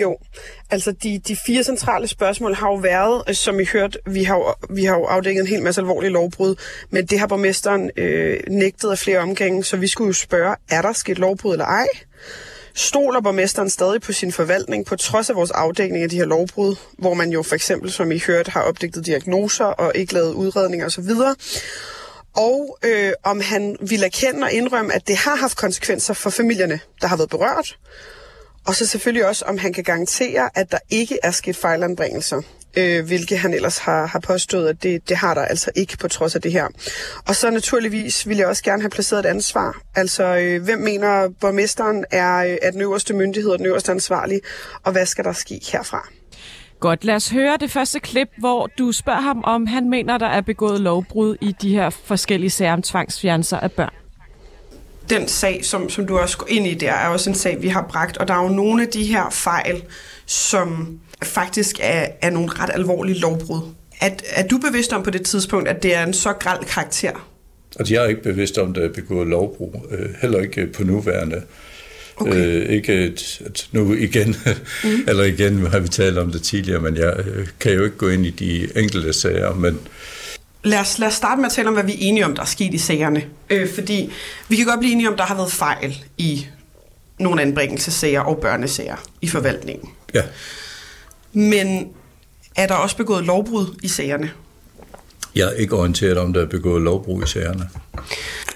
Jo, 0.00 0.16
altså 0.70 0.92
de, 0.92 1.18
de 1.18 1.36
fire 1.46 1.64
centrale 1.64 2.08
spørgsmål 2.08 2.54
har 2.54 2.68
jo 2.68 2.74
været, 2.74 3.22
øh, 3.28 3.34
som 3.34 3.60
I 3.60 3.64
hørte, 3.64 3.98
vi 4.06 4.24
har 4.24 4.36
jo, 4.36 4.54
vi 4.70 4.84
har 4.84 4.96
jo 4.98 5.04
afdækket 5.04 5.40
en 5.40 5.46
hel 5.46 5.62
masse 5.62 5.80
alvorlige 5.80 6.10
lovbrud, 6.10 6.54
men 6.90 7.06
det 7.06 7.18
har 7.18 7.26
borgmesteren 7.26 7.90
øh, 7.96 8.40
nægtet 8.48 8.90
af 8.90 8.98
flere 8.98 9.18
omgange, 9.18 9.64
så 9.64 9.76
vi 9.76 9.88
skulle 9.88 10.08
jo 10.08 10.12
spørge, 10.12 10.56
er 10.70 10.82
der 10.82 10.92
sket 10.92 11.18
lovbrud 11.18 11.52
eller 11.52 11.64
ej? 11.64 11.86
Stoler 12.74 13.20
borgmesteren 13.20 13.70
stadig 13.70 14.00
på 14.00 14.12
sin 14.12 14.32
forvaltning, 14.32 14.86
på 14.86 14.96
trods 14.96 15.30
af 15.30 15.36
vores 15.36 15.50
afdækning 15.50 16.02
af 16.02 16.10
de 16.10 16.16
her 16.16 16.24
lovbrud, 16.24 16.76
hvor 16.98 17.14
man 17.14 17.30
jo 17.30 17.42
for 17.42 17.54
eksempel, 17.54 17.92
som 17.92 18.12
I 18.12 18.18
hørte, 18.26 18.50
har 18.50 18.62
opdigtet 18.62 19.06
diagnoser 19.06 19.64
og 19.64 19.92
ikke 19.94 20.14
lavet 20.14 20.32
udredninger 20.34 20.86
osv., 20.86 21.10
og 22.36 22.78
øh, 22.84 23.12
om 23.24 23.40
han 23.40 23.76
vil 23.80 24.02
erkende 24.02 24.44
og 24.44 24.52
indrømme, 24.52 24.94
at 24.94 25.08
det 25.08 25.16
har 25.16 25.36
haft 25.36 25.56
konsekvenser 25.56 26.14
for 26.14 26.30
familierne, 26.30 26.80
der 27.00 27.06
har 27.06 27.16
været 27.16 27.30
berørt, 27.30 27.78
og 28.66 28.74
så 28.74 28.86
selvfølgelig 28.86 29.26
også, 29.26 29.44
om 29.44 29.58
han 29.58 29.72
kan 29.72 29.84
garantere, 29.84 30.50
at 30.54 30.72
der 30.72 30.78
ikke 30.90 31.18
er 31.22 31.30
sket 31.30 31.56
fejlanbringelser, 31.56 32.42
øh, 32.76 33.06
hvilket 33.06 33.38
han 33.38 33.54
ellers 33.54 33.78
har, 33.78 34.06
har 34.06 34.20
påstået, 34.20 34.68
at 34.68 34.82
det, 34.82 35.08
det 35.08 35.16
har 35.16 35.34
der 35.34 35.44
altså 35.44 35.70
ikke 35.74 35.96
på 35.96 36.08
trods 36.08 36.34
af 36.34 36.42
det 36.42 36.52
her. 36.52 36.66
Og 37.28 37.36
så 37.36 37.50
naturligvis 37.50 38.28
vil 38.28 38.36
jeg 38.36 38.46
også 38.46 38.62
gerne 38.62 38.82
have 38.82 38.90
placeret 38.90 39.20
et 39.20 39.28
ansvar. 39.28 39.80
Altså, 39.94 40.36
øh, 40.36 40.62
hvem 40.62 40.78
mener 40.78 41.28
borgmesteren 41.40 42.04
er, 42.10 42.36
øh, 42.36 42.56
er 42.62 42.70
den 42.70 42.80
øverste 42.80 43.14
myndighed 43.14 43.50
og 43.50 43.58
den 43.58 43.66
øverste 43.66 43.92
ansvarlige, 43.92 44.40
og 44.82 44.92
hvad 44.92 45.06
skal 45.06 45.24
der 45.24 45.32
ske 45.32 45.60
herfra? 45.72 46.08
Godt, 46.80 47.04
lad 47.04 47.14
os 47.14 47.30
høre 47.30 47.56
det 47.60 47.70
første 47.70 48.00
klip, 48.00 48.28
hvor 48.38 48.66
du 48.78 48.92
spørger 48.92 49.20
ham, 49.20 49.44
om 49.44 49.66
han 49.66 49.90
mener, 49.90 50.18
der 50.18 50.26
er 50.26 50.40
begået 50.40 50.80
lovbrud 50.80 51.36
i 51.40 51.54
de 51.62 51.74
her 51.74 51.90
forskellige 51.90 52.50
sager 52.50 52.72
om 52.72 52.82
tvangsfjernelser 52.82 53.60
af 53.60 53.72
børn 53.72 53.99
den 55.10 55.28
sag, 55.28 55.64
som, 55.64 55.88
som 55.88 56.06
du 56.06 56.18
også 56.18 56.38
går 56.38 56.46
ind 56.50 56.66
i 56.66 56.74
der, 56.74 56.92
er 56.92 57.08
også 57.08 57.30
en 57.30 57.36
sag, 57.36 57.62
vi 57.62 57.68
har 57.68 57.86
bragt, 57.90 58.16
og 58.16 58.28
der 58.28 58.34
er 58.34 58.42
jo 58.42 58.48
nogle 58.48 58.82
af 58.82 58.88
de 58.88 59.04
her 59.04 59.30
fejl, 59.30 59.82
som 60.26 60.98
faktisk 61.22 61.76
er, 61.82 62.06
er 62.22 62.30
nogle 62.30 62.48
ret 62.52 62.70
alvorlige 62.74 63.18
lovbrud. 63.18 63.60
Er, 64.00 64.10
er 64.30 64.46
du 64.46 64.58
bevidst 64.58 64.92
om 64.92 65.02
på 65.02 65.10
det 65.10 65.22
tidspunkt, 65.22 65.68
at 65.68 65.82
det 65.82 65.94
er 65.94 66.06
en 66.06 66.12
så 66.12 66.32
græld 66.32 66.64
karakter? 66.64 67.28
Altså, 67.78 67.94
jeg 67.94 68.04
er 68.04 68.08
ikke 68.08 68.22
bevidst 68.22 68.58
om, 68.58 68.68
at 68.70 68.74
der 68.76 68.84
er 68.84 68.92
begået 68.92 69.26
lovbrud. 69.26 69.80
Øh, 69.90 70.08
heller 70.20 70.40
ikke 70.40 70.66
på 70.66 70.84
nuværende. 70.84 71.42
Okay. 72.16 72.62
Øh, 72.62 72.68
ikke 72.68 72.92
at, 72.92 73.42
at 73.46 73.68
nu 73.72 73.94
igen, 73.94 74.36
mm. 74.84 74.90
eller 75.08 75.24
igen 75.24 75.66
har 75.66 75.78
vi 75.78 75.88
talt 75.88 76.18
om 76.18 76.32
det 76.32 76.42
tidligere, 76.42 76.80
men 76.80 76.96
jeg 76.96 77.14
øh, 77.26 77.46
kan 77.60 77.72
jo 77.72 77.84
ikke 77.84 77.96
gå 77.96 78.08
ind 78.08 78.26
i 78.26 78.30
de 78.30 78.78
enkelte 78.78 79.12
sager, 79.12 79.54
men 79.54 79.78
lad 80.62 80.80
os, 80.80 80.98
lad 80.98 81.08
os 81.08 81.14
starte 81.14 81.40
med 81.40 81.46
at 81.46 81.52
tale 81.52 81.68
om, 81.68 81.74
hvad 81.74 81.84
vi 81.84 81.92
er 81.92 81.96
enige 82.00 82.24
om, 82.24 82.34
der 82.34 82.42
er 82.42 82.46
sket 82.46 82.74
i 82.74 82.78
sagerne. 82.78 83.24
Øh, 83.50 83.74
fordi 83.74 84.12
vi 84.48 84.56
kan 84.56 84.66
godt 84.66 84.80
blive 84.80 84.92
enige 84.92 85.08
om, 85.08 85.16
der 85.16 85.24
har 85.24 85.34
været 85.34 85.52
fejl 85.52 86.04
i 86.18 86.46
nogle 87.18 87.42
anbringelsesager 87.42 88.20
og 88.20 88.38
børnesager 88.38 88.96
i 89.20 89.28
forvaltningen. 89.28 89.90
Ja. 90.14 90.22
Men 91.32 91.88
er 92.56 92.66
der 92.66 92.74
også 92.74 92.96
begået 92.96 93.24
lovbrud 93.24 93.66
i 93.82 93.88
sagerne? 93.88 94.30
Jeg 95.34 95.48
er 95.48 95.52
ikke 95.52 95.76
orienteret 95.76 96.18
om, 96.18 96.32
der 96.32 96.42
er 96.42 96.46
begået 96.46 96.82
lovbrud 96.82 97.22
i 97.22 97.26
sagerne. 97.26 97.68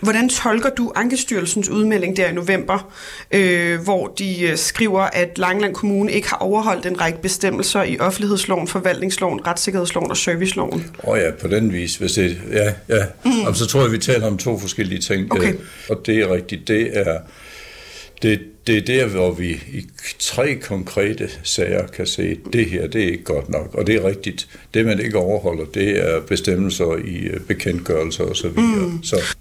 Hvordan 0.04 0.28
tolker 0.28 0.70
du 0.70 0.92
Ankestyrelsens 0.94 1.68
udmelding 1.68 2.16
der 2.16 2.28
i 2.28 2.32
november, 2.32 2.94
øh, 3.30 3.80
hvor 3.80 4.06
de 4.06 4.42
øh, 4.42 4.56
skriver, 4.56 5.00
at 5.00 5.38
Langeland 5.38 5.74
Kommune 5.74 6.12
ikke 6.12 6.28
har 6.28 6.36
overholdt 6.36 6.86
en 6.86 7.00
række 7.00 7.22
bestemmelser 7.22 7.82
i 7.82 7.98
offentlighedsloven, 7.98 8.68
forvaltningsloven, 8.68 9.46
retssikkerhedsloven 9.46 10.10
og 10.10 10.16
serviceloven? 10.16 10.86
Åh 11.04 11.10
oh 11.10 11.18
ja, 11.18 11.30
på 11.30 11.48
den 11.48 11.72
vis. 11.72 11.96
Hvis 11.96 12.12
det, 12.12 12.40
ja, 12.52 12.72
ja. 12.88 13.04
Mm. 13.24 13.30
Jamen, 13.30 13.54
så 13.54 13.66
tror 13.66 13.82
jeg, 13.82 13.92
vi 13.92 13.98
taler 13.98 14.26
om 14.26 14.38
to 14.38 14.58
forskellige 14.58 15.00
ting. 15.00 15.32
Okay. 15.32 15.52
Øh, 15.52 15.58
og 15.90 16.02
det 16.06 16.18
er 16.18 16.32
rigtigt. 16.34 16.68
Det 16.68 16.98
er, 16.98 17.18
det, 18.22 18.40
det 18.66 18.76
er 18.76 18.82
der, 18.82 19.06
hvor 19.06 19.32
vi 19.32 19.50
i 19.50 19.86
tre 20.18 20.54
konkrete 20.54 21.30
sager 21.42 21.86
kan 21.86 22.06
se, 22.06 22.22
at 22.22 22.52
det 22.52 22.66
her, 22.66 22.86
det 22.86 23.02
er 23.02 23.06
ikke 23.08 23.24
godt 23.24 23.48
nok. 23.48 23.74
Og 23.74 23.86
det 23.86 23.94
er 23.94 24.04
rigtigt. 24.04 24.48
Det, 24.74 24.86
man 24.86 25.00
ikke 25.00 25.18
overholder, 25.18 25.64
det 25.64 25.88
er 25.88 26.20
bestemmelser 26.20 26.96
i 27.04 27.16
øh, 27.16 27.40
bekendtgørelser 27.40 28.24
osv. 28.24 28.50
Mm. 28.56 29.02
Så 29.02 29.36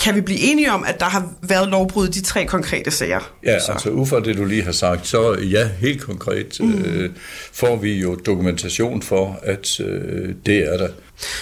kan 0.00 0.14
vi 0.14 0.20
blive 0.20 0.40
enige 0.40 0.72
om, 0.72 0.84
at 0.84 1.00
der 1.00 1.06
har 1.06 1.28
været 1.42 1.68
lovbrud 1.68 2.08
i 2.08 2.10
de 2.10 2.20
tre 2.20 2.44
konkrete 2.44 2.90
sager? 2.90 3.32
Ja, 3.44 3.60
så. 3.60 3.72
altså 3.72 3.88
ud 3.88 4.06
fra 4.06 4.20
det, 4.20 4.36
du 4.36 4.44
lige 4.44 4.62
har 4.62 4.72
sagt, 4.72 5.06
så 5.06 5.34
ja, 5.34 5.68
helt 5.80 6.02
konkret 6.02 6.56
mm. 6.60 6.84
øh, 6.84 7.10
får 7.52 7.76
vi 7.76 7.92
jo 7.92 8.14
dokumentation 8.14 9.02
for, 9.02 9.38
at 9.42 9.80
øh, 9.80 10.34
det 10.46 10.72
er 10.72 10.76
der. 10.76 10.88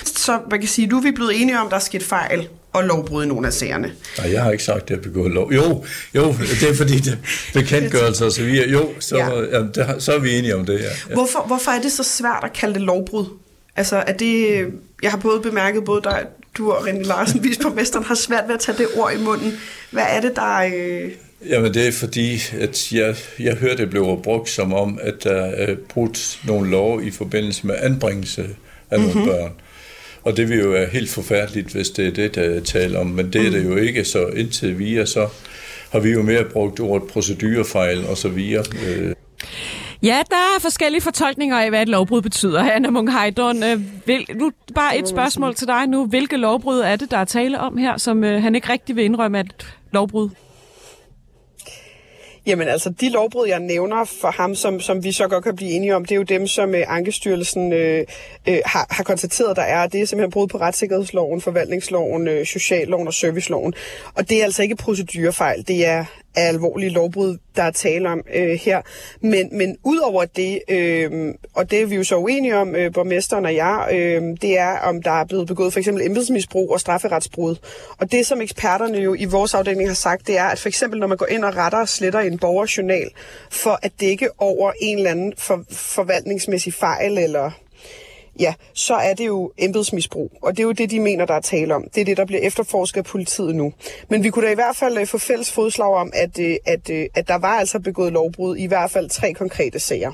Så 0.04 0.40
man 0.50 0.60
kan 0.60 0.68
sige, 0.68 0.88
du 0.88 0.96
er 0.96 1.02
vi 1.02 1.10
blevet 1.10 1.42
enige 1.42 1.58
om, 1.58 1.66
at 1.66 1.70
der 1.70 1.76
er 1.76 1.80
sket 1.80 2.02
fejl 2.02 2.48
og 2.72 2.84
lovbrud 2.84 3.24
i 3.24 3.26
nogle 3.26 3.46
af 3.46 3.52
sagerne. 3.52 3.92
Nej, 4.18 4.32
jeg 4.32 4.42
har 4.42 4.50
ikke 4.50 4.64
sagt, 4.64 4.90
at 4.90 4.98
er 4.98 5.02
begået 5.02 5.32
lov. 5.32 5.52
Jo, 5.52 5.84
jo, 6.14 6.32
det 6.32 6.70
er 6.70 6.74
fordi 6.74 6.98
det 6.98 7.18
bekendtgørelse 7.54 8.26
og 8.26 8.32
så 8.32 8.42
videre. 8.42 8.68
Jo, 8.68 8.88
så, 9.00 9.16
ja. 9.16 9.28
Ja, 9.28 9.58
det, 9.58 10.02
så 10.02 10.12
er 10.12 10.18
vi 10.18 10.38
enige 10.38 10.56
om 10.56 10.66
det, 10.66 10.78
ja. 10.78 10.84
ja. 10.84 11.14
Hvorfor, 11.14 11.46
hvorfor 11.46 11.70
er 11.70 11.82
det 11.82 11.92
så 11.92 12.02
svært 12.02 12.44
at 12.44 12.52
kalde 12.52 12.74
det 12.74 12.82
lovbrud? 12.82 13.26
Altså, 13.76 14.04
er 14.06 14.12
det, 14.12 14.66
jeg 15.02 15.10
har 15.10 15.18
både 15.18 15.40
bemærket, 15.40 15.84
både 15.84 16.02
dig, 16.02 16.26
du 16.58 16.72
og 16.72 16.88
René 16.88 17.02
Larsen, 17.02 17.44
visborgmesteren, 17.44 18.04
har 18.04 18.14
svært 18.14 18.44
ved 18.46 18.54
at 18.54 18.60
tage 18.60 18.78
det 18.78 18.86
ord 18.96 19.12
i 19.12 19.24
munden. 19.24 19.52
Hvad 19.90 20.04
er 20.08 20.20
det, 20.20 20.36
der... 20.36 20.58
Øh... 20.58 21.10
Jamen, 21.48 21.74
det 21.74 21.88
er 21.88 21.92
fordi, 21.92 22.42
at 22.60 22.92
jeg, 22.92 23.16
jeg 23.38 23.54
hørte, 23.54 23.76
det 23.76 23.90
blev 23.90 24.20
brugt 24.22 24.50
som 24.50 24.74
om, 24.74 24.98
at 25.02 25.24
der 25.24 25.42
er 25.42 25.74
brudt 25.88 26.40
nogle 26.46 26.70
lov 26.70 27.02
i 27.02 27.10
forbindelse 27.10 27.66
med 27.66 27.74
anbringelse 27.78 28.48
af 28.90 29.00
nogle 29.00 29.14
mm-hmm. 29.14 29.28
børn. 29.28 29.52
Og 30.22 30.36
det 30.36 30.48
vil 30.48 30.58
jo 30.58 30.68
være 30.68 30.86
helt 30.86 31.10
forfærdeligt, 31.10 31.68
hvis 31.68 31.90
det 31.90 32.06
er 32.06 32.10
det, 32.10 32.34
der 32.34 32.60
taler 32.60 32.98
om. 33.00 33.06
Men 33.06 33.32
det 33.32 33.46
er 33.46 33.50
det 33.50 33.64
jo 33.64 33.76
ikke, 33.76 34.04
så 34.04 34.26
indtil 34.26 34.78
vi 34.78 34.96
er 34.96 35.04
så 35.04 35.28
har 35.94 36.00
vi 36.00 36.10
jo 36.10 36.22
mere 36.22 36.44
brugt 36.44 36.80
ordet 36.80 37.08
procedurefejl 37.08 38.06
og 38.06 38.16
så 38.18 38.28
videre. 38.28 38.64
Øh. 38.86 39.14
Ja, 40.04 40.22
der 40.30 40.36
er 40.36 40.60
forskellige 40.60 41.00
fortolkninger 41.00 41.60
af, 41.60 41.68
hvad 41.68 41.82
et 41.82 41.88
lovbrud 41.88 42.22
betyder. 42.22 42.62
Anna 42.74 42.90
Munk 42.90 43.10
Heidon, 43.10 43.62
øh, 43.62 43.80
vil, 44.06 44.26
nu 44.34 44.52
bare 44.74 44.98
et 44.98 45.08
spørgsmål 45.08 45.54
til 45.54 45.66
dig 45.66 45.86
nu. 45.86 46.06
Hvilke 46.06 46.36
lovbrud 46.36 46.78
er 46.78 46.96
det, 46.96 47.10
der 47.10 47.16
er 47.16 47.24
tale 47.24 47.60
om 47.60 47.76
her, 47.76 47.96
som 47.96 48.24
øh, 48.24 48.42
han 48.42 48.54
ikke 48.54 48.72
rigtig 48.72 48.96
vil 48.96 49.04
indrømme 49.04 49.38
at 49.38 49.46
lovbrud? 49.92 50.30
Jamen 52.46 52.68
altså, 52.68 52.90
de 52.90 53.10
lovbrud, 53.10 53.46
jeg 53.48 53.60
nævner 53.60 54.04
for 54.04 54.30
ham, 54.30 54.54
som, 54.54 54.80
som 54.80 55.04
vi 55.04 55.12
så 55.12 55.28
godt 55.28 55.44
kan 55.44 55.56
blive 55.56 55.70
enige 55.70 55.96
om, 55.96 56.04
det 56.04 56.12
er 56.12 56.16
jo 56.16 56.22
dem, 56.22 56.46
som 56.46 56.74
øh, 56.74 56.84
Ankestyrelsen 56.88 57.72
øh, 57.72 58.04
øh, 58.48 58.58
har, 58.66 58.86
har 58.90 59.04
konstateret, 59.04 59.56
der 59.56 59.62
er. 59.62 59.86
Det 59.86 60.00
er 60.00 60.06
simpelthen 60.06 60.30
brud 60.30 60.48
på 60.48 60.58
retssikkerhedsloven, 60.58 61.40
forvaltningsloven, 61.40 62.28
øh, 62.28 62.46
socialloven 62.46 63.06
og 63.06 63.14
serviceloven. 63.14 63.74
Og 64.14 64.28
det 64.28 64.40
er 64.40 64.44
altså 64.44 64.62
ikke 64.62 64.76
procedurefejl, 64.76 65.64
det 65.68 65.86
er 65.86 66.04
af 66.36 66.48
alvorlige 66.48 66.90
lovbrud, 66.90 67.38
der 67.56 67.62
er 67.62 67.70
tale 67.70 68.08
om 68.08 68.22
øh, 68.34 68.58
her. 68.62 68.82
Men, 69.20 69.48
men 69.52 69.76
ud 69.84 69.98
over 69.98 70.24
det, 70.24 70.60
øh, 70.68 71.34
og 71.54 71.70
det 71.70 71.82
er 71.82 71.86
vi 71.86 71.94
jo 71.94 72.04
så 72.04 72.16
uenige 72.16 72.56
om, 72.56 72.74
øh, 72.74 72.92
borgmesteren 72.92 73.44
og 73.44 73.54
jeg, 73.54 73.88
øh, 73.92 74.22
det 74.42 74.58
er, 74.58 74.78
om 74.78 75.02
der 75.02 75.10
er 75.10 75.24
blevet 75.24 75.46
begået 75.46 75.72
for 75.72 75.80
eksempel 75.80 76.06
embedsmisbrug 76.06 76.72
og 76.72 76.80
strafferetsbrud. 76.80 77.56
Og 77.98 78.12
det, 78.12 78.26
som 78.26 78.40
eksperterne 78.40 78.98
jo 78.98 79.14
i 79.14 79.24
vores 79.24 79.54
afdeling 79.54 79.88
har 79.88 79.94
sagt, 79.94 80.26
det 80.26 80.38
er, 80.38 80.44
at 80.44 80.58
for 80.58 80.68
eksempel 80.68 81.00
når 81.00 81.06
man 81.06 81.16
går 81.16 81.26
ind 81.26 81.44
og 81.44 81.56
retter 81.56 81.78
og 81.78 81.88
sletter 81.88 82.20
en 82.20 82.38
borgerjournal 82.38 83.10
for 83.50 83.78
at 83.82 83.92
dække 84.00 84.28
over 84.38 84.72
en 84.80 84.98
eller 84.98 85.10
anden 85.10 85.32
for, 85.38 85.64
forvaltningsmæssig 85.70 86.74
fejl 86.74 87.18
eller 87.18 87.50
ja, 88.40 88.54
så 88.74 88.94
er 88.94 89.14
det 89.14 89.26
jo 89.26 89.52
embedsmisbrug. 89.58 90.32
Og 90.42 90.52
det 90.52 90.58
er 90.58 90.64
jo 90.64 90.72
det, 90.72 90.90
de 90.90 91.00
mener, 91.00 91.24
der 91.24 91.34
er 91.34 91.40
tale 91.40 91.74
om. 91.74 91.84
Det 91.94 92.00
er 92.00 92.04
det, 92.04 92.16
der 92.16 92.24
bliver 92.24 92.42
efterforsket 92.42 92.98
af 92.98 93.04
politiet 93.04 93.54
nu. 93.54 93.72
Men 94.08 94.22
vi 94.22 94.30
kunne 94.30 94.46
da 94.46 94.52
i 94.52 94.54
hvert 94.54 94.76
fald 94.76 94.98
øh, 94.98 95.06
få 95.06 95.18
fælles 95.18 95.52
fodslag 95.52 95.94
om, 95.94 96.10
at, 96.14 96.38
øh, 96.38 96.56
at, 96.66 96.90
øh, 96.90 97.06
at 97.14 97.28
der 97.28 97.38
var 97.38 97.58
altså 97.58 97.80
begået 97.80 98.12
lovbrud 98.12 98.56
i 98.56 98.66
hvert 98.66 98.90
fald 98.90 99.08
tre 99.08 99.32
konkrete 99.32 99.78
sager. 99.78 100.12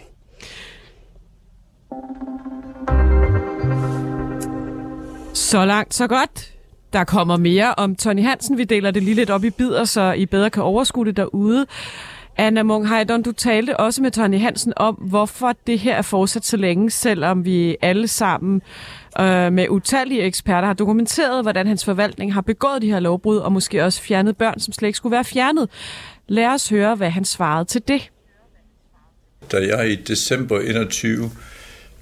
Så 5.34 5.64
langt, 5.64 5.94
så 5.94 6.06
godt. 6.06 6.52
Der 6.92 7.04
kommer 7.04 7.36
mere 7.36 7.74
om 7.74 7.96
Tony 7.96 8.22
Hansen. 8.22 8.58
Vi 8.58 8.64
deler 8.64 8.90
det 8.90 9.02
lige 9.02 9.14
lidt 9.14 9.30
op 9.30 9.44
i 9.44 9.50
bidder, 9.50 9.84
så 9.84 10.12
I 10.12 10.26
bedre 10.26 10.50
kan 10.50 10.62
overskue 10.62 11.06
det 11.06 11.16
derude. 11.16 11.66
Anna 12.36 12.62
Mung 12.62 12.88
du 13.24 13.32
talte 13.32 13.76
også 13.76 14.02
med 14.02 14.10
Tony 14.10 14.38
Hansen 14.38 14.72
om, 14.76 14.94
hvorfor 14.94 15.56
det 15.66 15.78
her 15.78 15.94
er 15.94 16.02
fortsat 16.02 16.44
så 16.44 16.56
længe, 16.56 16.90
selvom 16.90 17.44
vi 17.44 17.76
alle 17.82 18.08
sammen 18.08 18.62
øh, 19.20 19.52
med 19.52 19.68
utallige 19.68 20.22
eksperter 20.22 20.66
har 20.66 20.74
dokumenteret, 20.74 21.44
hvordan 21.44 21.66
hans 21.66 21.84
forvaltning 21.84 22.34
har 22.34 22.40
begået 22.40 22.82
de 22.82 22.90
her 22.90 23.00
lovbrud, 23.00 23.36
og 23.36 23.52
måske 23.52 23.84
også 23.84 24.02
fjernet 24.02 24.36
børn, 24.36 24.60
som 24.60 24.72
slet 24.72 24.88
ikke 24.88 24.96
skulle 24.96 25.12
være 25.12 25.24
fjernet. 25.24 25.68
Lad 26.28 26.46
os 26.46 26.68
høre, 26.68 26.94
hvad 26.94 27.10
han 27.10 27.24
svarede 27.24 27.64
til 27.64 27.82
det. 27.88 28.10
Da 29.52 29.56
jeg 29.56 29.90
i 29.90 29.94
december 29.94 30.60
21 30.60 31.30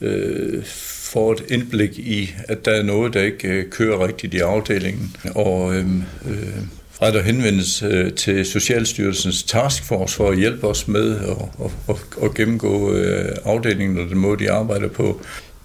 øh, 0.01 0.65
får 1.13 1.33
et 1.33 1.45
indblik 1.51 1.99
i, 1.99 2.31
at 2.49 2.65
der 2.65 2.71
er 2.71 2.83
noget, 2.83 3.15
der 3.15 3.23
ikke 3.23 3.49
øh, 3.49 3.71
kører 3.71 4.07
rigtigt 4.07 4.35
i 4.35 4.39
afdelingen, 4.39 5.17
og 5.35 5.77
øhm, 5.77 6.03
øh, 6.27 6.33
øh, 6.33 6.63
retter 7.03 7.23
henvendelse 7.23 7.87
øh, 7.87 8.13
til 8.13 8.47
Socialstyrelsens 8.47 9.43
taskforce 9.43 10.17
for 10.17 10.31
at 10.31 10.39
hjælpe 10.39 10.67
os 10.67 10.89
med 10.89 11.17
at, 11.17 11.71
at, 11.89 11.97
at, 12.23 12.35
gennemgå 12.35 12.93
øh, 12.93 13.37
afdelingen 13.45 13.99
og 13.99 14.09
den 14.09 14.19
måde, 14.19 14.39
de 14.39 14.51
arbejder 14.51 14.89
på. 14.89 15.21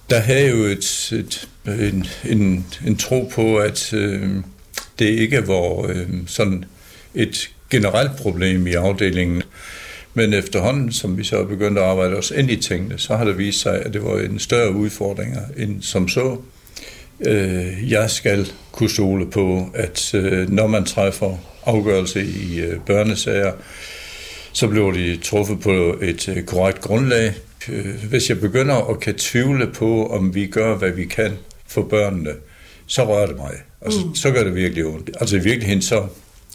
Der 0.09 0.19
havde 0.19 0.49
jo 0.49 0.63
et, 0.63 1.13
et, 1.13 1.49
en, 1.65 2.05
en, 2.25 2.65
en 2.87 2.97
tro 2.97 3.31
på, 3.33 3.57
at 3.57 3.93
øh, 3.93 4.29
det 4.99 5.05
ikke 5.05 5.47
var 5.47 5.89
øh, 5.89 6.07
sådan 6.27 6.65
et 7.15 7.49
generelt 7.69 8.15
problem 8.17 8.67
i 8.67 8.73
afdelingen. 8.73 9.43
Men 10.13 10.33
efterhånden, 10.33 10.91
som 10.91 11.17
vi 11.17 11.23
så 11.23 11.43
begyndte 11.43 11.81
at 11.81 11.87
arbejde 11.87 12.15
os 12.15 12.31
ind 12.35 12.51
i 12.51 12.55
tingene, 12.55 12.99
så 12.99 13.15
har 13.15 13.25
det 13.25 13.37
vist 13.37 13.61
sig, 13.61 13.81
at 13.85 13.93
det 13.93 14.03
var 14.03 14.19
en 14.19 14.39
større 14.39 14.71
udfordring 14.71 15.35
end 15.57 15.81
som 15.81 16.07
så. 16.07 16.37
Øh, 17.27 17.91
jeg 17.91 18.09
skal 18.09 18.51
kunne 18.71 18.89
stole 18.89 19.31
på, 19.31 19.69
at 19.73 20.13
øh, 20.13 20.49
når 20.49 20.67
man 20.67 20.85
træffer 20.85 21.37
afgørelse 21.65 22.23
i 22.23 22.59
øh, 22.59 22.79
børnesager, 22.79 23.51
så 24.53 24.67
bliver 24.67 24.91
de 24.91 25.17
truffet 25.17 25.59
på 25.59 25.95
et 26.01 26.29
øh, 26.29 26.43
korrekt 26.43 26.81
grundlag. 26.81 27.33
Øh, 27.69 28.05
hvis 28.09 28.29
jeg 28.29 28.39
begynder 28.39 28.89
at 28.89 28.99
kan 28.99 29.15
tvivle 29.15 29.67
på, 29.67 30.07
om 30.07 30.35
vi 30.35 30.47
gør, 30.47 30.75
hvad 30.75 30.91
vi 30.91 31.05
kan 31.05 31.31
for 31.67 31.81
børnene, 31.81 32.31
så 32.87 33.03
rører 33.07 33.27
det 33.27 33.35
mig. 33.35 33.51
Altså, 33.81 33.99
mm. 34.05 34.15
Så 34.15 34.31
gør 34.31 34.43
det 34.43 34.55
virkelig 34.55 34.85
ondt. 34.85 35.09
Altså 35.19 35.35
i 35.35 35.39
virkeligheden, 35.39 35.81
så, 35.81 36.07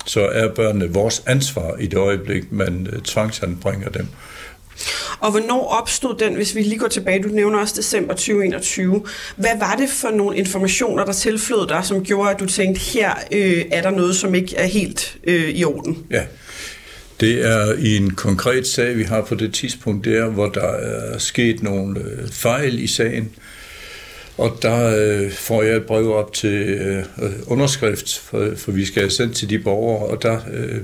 så 0.07 0.21
er 0.21 0.55
børnene 0.55 0.93
vores 0.93 1.23
ansvar 1.27 1.77
i 1.81 1.87
det 1.87 1.99
øjeblik, 1.99 2.53
man 2.53 2.89
øh, 2.93 3.03
tvangsanbringer 3.03 3.89
dem. 3.89 4.07
Og 5.21 5.31
hvornår 5.31 5.69
opstod 5.69 6.19
den, 6.19 6.35
hvis 6.35 6.55
vi 6.55 6.63
lige 6.63 6.79
går 6.79 6.89
tilbage, 6.89 7.23
du 7.23 7.29
nævner 7.29 7.59
også 7.59 7.75
december 7.77 8.15
2021. 8.15 9.05
Hvad 9.37 9.59
var 9.59 9.75
det 9.75 9.89
for 9.89 10.11
nogle 10.11 10.37
informationer, 10.37 11.05
der 11.05 11.13
tilflød 11.13 11.69
dig, 11.69 11.81
som 11.85 12.05
gjorde, 12.05 12.31
at 12.31 12.41
du 12.41 12.47
tænkte, 12.47 12.81
her 12.81 13.15
øh, 13.33 13.65
er 13.71 13.83
der 13.83 13.91
noget, 13.91 14.17
som 14.17 14.35
ikke 14.35 14.57
er 14.57 14.67
helt 14.67 15.19
øh, 15.25 15.49
i 15.49 15.65
orden? 15.65 16.07
Ja, 16.11 16.23
det 17.21 17.47
er 17.47 17.75
i 17.79 17.97
en 17.97 18.11
konkret 18.11 18.67
sag, 18.67 18.97
vi 18.97 19.03
har 19.03 19.23
på 19.23 19.35
det 19.35 19.55
tidspunkt 19.55 20.05
der, 20.05 20.29
hvor 20.29 20.49
der 20.49 20.71
er 20.71 21.19
sket 21.19 21.63
nogle 21.63 22.01
øh, 22.01 22.29
fejl 22.29 22.83
i 22.83 22.87
sagen. 22.87 23.31
Og 24.39 24.59
der 24.63 24.97
øh, 24.99 25.33
får 25.33 25.63
jeg 25.63 25.77
et 25.77 25.87
brev 25.87 26.13
op 26.13 26.33
til 26.33 26.63
øh, 26.63 27.05
underskrift, 27.47 28.19
for, 28.19 28.53
for 28.57 28.73
vi 28.73 28.85
skal 28.85 29.03
have 29.03 29.11
sendt 29.11 29.37
til 29.37 29.51
de 29.51 29.59
borgere, 29.59 30.07
og 30.07 30.23
der 30.23 30.41
øh, 30.53 30.81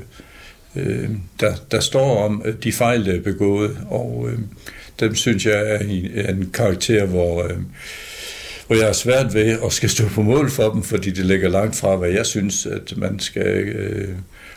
øh, 0.77 1.11
der, 1.41 1.55
der 1.71 1.81
står 1.81 2.25
om 2.25 2.43
øh, 2.45 2.55
de 2.65 2.73
fejl, 2.73 3.07
der 3.07 3.13
er 3.13 3.21
begået, 3.21 3.79
og 3.91 4.29
øh, 4.31 4.39
dem 5.01 5.15
synes 5.15 5.47
jeg 5.47 5.75
er 5.75 5.79
en, 5.79 6.37
en 6.37 6.51
karakter, 6.55 7.07
hvor, 7.07 7.45
øh, 7.45 7.57
hvor 8.67 8.77
jeg 8.77 8.89
er 8.89 8.93
svært 8.93 9.35
ved 9.35 9.59
at 9.65 9.73
skal 9.73 9.91
stå 9.91 10.09
på 10.09 10.23
mål 10.23 10.51
for 10.51 10.71
dem, 10.71 10.83
fordi 10.83 11.11
det 11.11 11.27
ligger 11.27 11.49
langt 11.49 11.77
fra, 11.77 11.97
hvad 11.97 12.11
jeg 12.11 12.27
synes, 12.27 12.67
at 12.67 12.97
man 12.97 13.19
skal 13.19 13.69
øh, 13.69 14.09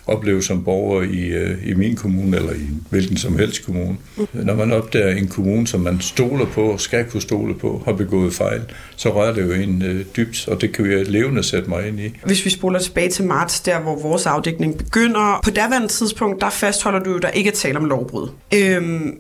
opleve 0.08 0.44
som 0.44 0.64
borger 0.64 1.02
i, 1.04 1.26
øh, 1.26 1.70
i 1.70 1.74
min 1.74 1.96
kommune 1.96 2.38
eller 2.38 2.54
i 2.54 2.68
hvilken 2.90 3.18
som 3.18 3.38
helst 3.38 3.66
kommune. 3.66 3.98
Når 4.34 4.56
man 4.56 4.72
opdager 4.72 5.16
en 5.16 5.28
kommune, 5.28 5.68
som 5.68 5.80
man 5.80 6.02
stoler 6.02 6.46
på, 6.46 6.78
skal 6.78 7.06
kunne 7.06 7.22
stole 7.22 7.56
på, 7.56 7.82
har 7.86 7.94
begået 7.94 8.34
fejl, 8.34 8.62
så 8.96 9.10
rører 9.10 9.34
det 9.34 9.42
jo 9.42 9.52
en 9.52 9.82
øh, 9.82 10.06
dybt, 10.18 10.48
og 10.48 10.62
det 10.62 10.74
kan 10.74 10.86
vi 10.86 11.04
levende 11.04 11.44
sætte 11.44 11.70
mig 11.70 11.88
ind 11.88 12.00
i. 12.00 12.14
Hvis 12.26 12.46
vi 12.46 12.50
spoler 12.50 12.80
tilbage 12.80 13.10
til 13.10 13.26
marts, 13.26 13.60
der 13.60 13.80
hvor 13.80 14.02
vores 14.02 14.26
afdækning 14.26 14.78
begynder, 14.78 15.40
på 15.44 15.50
daværende 15.50 15.88
tidspunkt, 15.88 16.42
der 16.42 16.50
fastholder 16.50 17.00
du, 17.00 17.16
at 17.16 17.22
der 17.22 17.30
ikke 17.30 17.50
er 17.50 17.54
tale 17.54 17.78
om 17.78 17.86
lovbrud. 17.86 18.30
Øhm, 18.54 19.20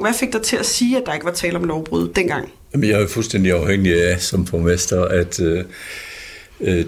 hvad 0.00 0.12
fik 0.14 0.32
dig 0.32 0.42
til 0.42 0.56
at 0.56 0.66
sige, 0.66 0.96
at 0.96 1.02
der 1.06 1.14
ikke 1.14 1.26
var 1.26 1.32
tale 1.32 1.56
om 1.58 1.64
lovbrud 1.64 2.08
dengang? 2.08 2.48
Jamen, 2.72 2.90
jeg 2.90 3.02
er 3.02 3.08
fuldstændig 3.08 3.52
afhængig 3.52 4.10
af 4.10 4.20
som 4.20 4.44
borgmester, 4.44 5.04
at 5.04 5.40
Øh, 5.40 5.64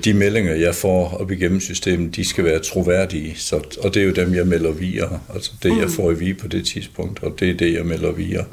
de 0.04 0.14
meldinger, 0.14 0.54
jeg 0.54 0.74
får 0.74 1.16
op 1.20 1.30
igennem 1.30 1.60
systemet, 1.60 2.16
de 2.16 2.24
skal 2.28 2.44
være 2.44 2.58
troværdige, 2.58 3.34
så, 3.36 3.56
og 3.56 3.94
det 3.94 4.02
er 4.02 4.06
jo 4.06 4.12
dem, 4.12 4.34
jeg 4.34 4.46
melder 4.46 4.72
via. 4.72 5.04
Altså 5.34 5.52
det, 5.62 5.68
jeg 5.68 5.86
mm. 5.86 5.92
får 5.92 6.10
i 6.10 6.14
vige 6.14 6.34
på 6.34 6.48
det 6.48 6.66
tidspunkt, 6.66 7.22
og 7.22 7.40
det 7.40 7.50
er 7.50 7.54
det, 7.54 7.72
jeg 7.74 7.86
melder 7.86 8.12
via. 8.12 8.44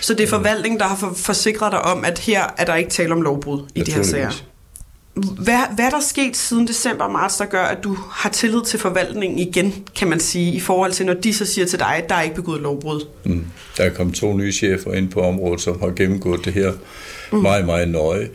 Så 0.00 0.14
det 0.14 0.24
er 0.24 0.28
forvaltningen, 0.28 0.80
der 0.80 0.86
har 0.86 1.12
forsikret 1.16 1.72
dig 1.72 1.82
om, 1.82 2.04
at 2.04 2.18
her 2.18 2.54
er 2.58 2.64
der 2.64 2.74
ikke 2.74 2.90
tale 2.90 3.12
om 3.12 3.22
lovbrud 3.22 3.62
i 3.74 3.80
de 3.80 3.92
her 3.92 4.02
sager? 4.02 4.44
Hvad, 5.14 5.58
hvad 5.74 5.84
er 5.84 5.90
der 5.90 6.00
sket 6.00 6.36
siden 6.36 6.66
december 6.66 7.04
og 7.04 7.12
marts, 7.12 7.36
der 7.36 7.44
gør, 7.44 7.62
at 7.62 7.84
du 7.84 7.98
har 8.10 8.30
tillid 8.30 8.64
til 8.66 8.78
forvaltningen 8.78 9.38
igen, 9.38 9.74
kan 9.96 10.08
man 10.08 10.20
sige, 10.20 10.52
i 10.52 10.60
forhold 10.60 10.92
til, 10.92 11.06
når 11.06 11.14
de 11.14 11.34
så 11.34 11.44
siger 11.46 11.66
til 11.66 11.78
dig, 11.78 11.96
at 11.96 12.08
der 12.08 12.14
er 12.14 12.22
ikke 12.22 12.34
begået 12.34 12.60
lovbrud? 12.60 13.06
Mm. 13.24 13.44
Der 13.76 13.84
er 13.84 13.90
kommet 13.90 14.16
to 14.16 14.36
nye 14.36 14.52
chefer 14.52 14.92
ind 14.92 15.08
på 15.08 15.20
området, 15.20 15.60
som 15.60 15.80
har 15.80 15.90
gennemgået 15.90 16.44
det 16.44 16.52
her 16.52 16.72
mm. 17.32 17.38
meget, 17.38 17.64
meget 17.66 17.88
nøje. 17.88 18.28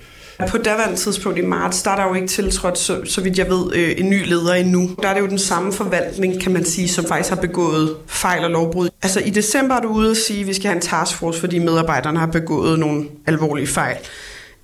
På 0.49 0.57
daværende 0.57 0.95
tidspunkt 0.95 1.39
i 1.39 1.41
marts, 1.41 1.83
der 1.83 1.91
er 1.91 1.95
der 1.95 2.07
jo 2.07 2.13
ikke 2.13 2.27
tiltrådt, 2.27 2.77
så, 2.77 3.01
så 3.05 3.21
vidt 3.21 3.37
jeg 3.37 3.49
ved, 3.49 3.75
øh, 3.75 3.93
en 3.97 4.09
ny 4.09 4.25
leder 4.25 4.53
endnu. 4.53 4.89
Der 5.01 5.09
er 5.09 5.13
det 5.13 5.21
jo 5.21 5.27
den 5.27 5.39
samme 5.39 5.73
forvaltning, 5.73 6.41
kan 6.41 6.53
man 6.53 6.65
sige, 6.65 6.89
som 6.89 7.05
faktisk 7.05 7.29
har 7.29 7.41
begået 7.41 7.95
fejl 8.07 8.43
og 8.43 8.49
lovbrud. 8.49 8.89
Altså 9.03 9.19
i 9.19 9.29
december 9.29 9.75
er 9.75 9.81
du 9.81 9.87
ude 9.87 10.11
og 10.11 10.17
sige, 10.17 10.41
at 10.41 10.47
vi 10.47 10.53
skal 10.53 10.67
have 10.67 10.75
en 10.75 10.81
taskforce, 10.81 11.39
fordi 11.39 11.59
medarbejderne 11.59 12.19
har 12.19 12.27
begået 12.27 12.79
nogle 12.79 13.05
alvorlige 13.27 13.67
fejl. 13.67 13.97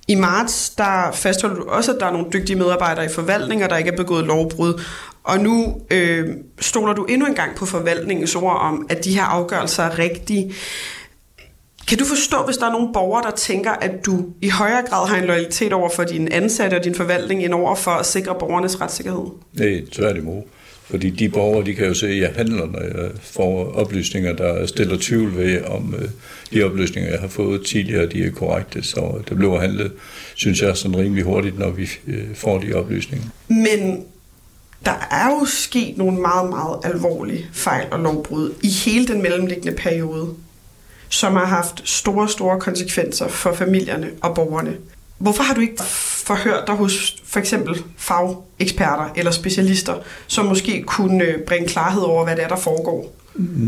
I 0.08 0.14
marts, 0.14 0.70
der 0.70 1.10
fastholder 1.12 1.56
du 1.56 1.68
også, 1.68 1.92
at 1.92 2.00
der 2.00 2.06
er 2.06 2.12
nogle 2.12 2.26
dygtige 2.32 2.56
medarbejdere 2.56 3.04
i 3.04 3.08
forvaltninger, 3.08 3.68
der 3.68 3.76
ikke 3.76 3.90
er 3.90 3.96
begået 3.96 4.24
lovbrud. 4.24 4.82
Og 5.24 5.38
nu 5.38 5.80
øh, 5.90 6.28
stoler 6.60 6.92
du 6.92 7.04
endnu 7.04 7.26
en 7.26 7.34
gang 7.34 7.56
på 7.56 7.66
forvaltningens 7.66 8.34
ord 8.34 8.60
om, 8.60 8.86
at 8.88 9.04
de 9.04 9.14
her 9.14 9.22
afgørelser 9.22 9.82
er 9.82 9.98
rigtige. 9.98 10.54
Kan 11.88 11.98
du 11.98 12.04
forstå, 12.04 12.44
hvis 12.44 12.56
der 12.56 12.66
er 12.66 12.72
nogle 12.72 12.88
borgere, 12.92 13.22
der 13.22 13.36
tænker, 13.36 13.70
at 13.70 14.06
du 14.06 14.24
i 14.42 14.48
højere 14.48 14.82
grad 14.88 15.08
har 15.08 15.16
en 15.16 15.24
loyalitet 15.24 15.72
over 15.72 15.88
for 15.88 16.04
din 16.04 16.28
ansatte 16.28 16.74
og 16.74 16.84
din 16.84 16.94
forvaltning, 16.94 17.44
end 17.44 17.54
over 17.54 17.74
for 17.74 17.90
at 17.90 18.06
sikre 18.06 18.34
borgernes 18.38 18.80
retssikkerhed? 18.80 19.26
Nej, 19.52 19.82
tværtimod. 19.92 20.42
Fordi 20.90 21.10
de 21.10 21.28
borgere, 21.28 21.66
de 21.66 21.74
kan 21.74 21.86
jo 21.86 21.94
se, 21.94 22.06
at 22.06 22.20
jeg 22.20 22.32
handler, 22.36 22.66
når 22.66 22.80
jeg 22.80 23.10
får 23.22 23.72
oplysninger, 23.72 24.32
der 24.32 24.66
stiller 24.66 24.96
tvivl 25.00 25.36
ved, 25.36 25.64
om 25.64 25.94
øh, 25.98 26.08
de 26.52 26.62
oplysninger, 26.62 27.10
jeg 27.10 27.20
har 27.20 27.28
fået 27.28 27.66
tidligere, 27.66 28.06
de 28.06 28.24
er 28.24 28.30
korrekte. 28.30 28.82
Så 28.82 29.22
det 29.28 29.36
bliver 29.36 29.60
handlet, 29.60 29.92
synes 30.34 30.62
jeg, 30.62 30.76
sådan 30.76 30.96
rimelig 30.96 31.24
hurtigt, 31.24 31.58
når 31.58 31.70
vi 31.70 31.88
øh, 32.06 32.34
får 32.34 32.58
de 32.58 32.74
oplysninger. 32.74 33.26
Men 33.48 34.04
der 34.84 35.08
er 35.10 35.30
jo 35.30 35.44
sket 35.46 35.98
nogle 35.98 36.20
meget, 36.20 36.50
meget 36.50 36.78
alvorlige 36.84 37.46
fejl 37.52 37.86
og 37.90 38.00
lovbrud 38.00 38.52
i 38.62 38.68
hele 38.68 39.06
den 39.06 39.22
mellemliggende 39.22 39.76
periode 39.76 40.34
som 41.08 41.36
har 41.36 41.46
haft 41.46 41.82
store, 41.84 42.28
store 42.28 42.60
konsekvenser 42.60 43.28
for 43.28 43.54
familierne 43.54 44.10
og 44.20 44.34
borgerne. 44.34 44.76
Hvorfor 45.18 45.42
har 45.42 45.54
du 45.54 45.60
ikke 45.60 45.82
forhørt 46.26 46.64
dig 46.66 46.74
hos 46.74 47.16
for 47.24 47.40
eksempel 47.40 47.82
fageksperter 47.96 49.12
eller 49.16 49.30
specialister, 49.30 49.94
som 50.26 50.46
måske 50.46 50.82
kunne 50.82 51.24
øh, 51.24 51.40
bringe 51.46 51.68
klarhed 51.68 52.02
over, 52.02 52.24
hvad 52.24 52.36
det 52.36 52.44
er, 52.44 52.48
der 52.48 52.56
foregår? 52.56 53.14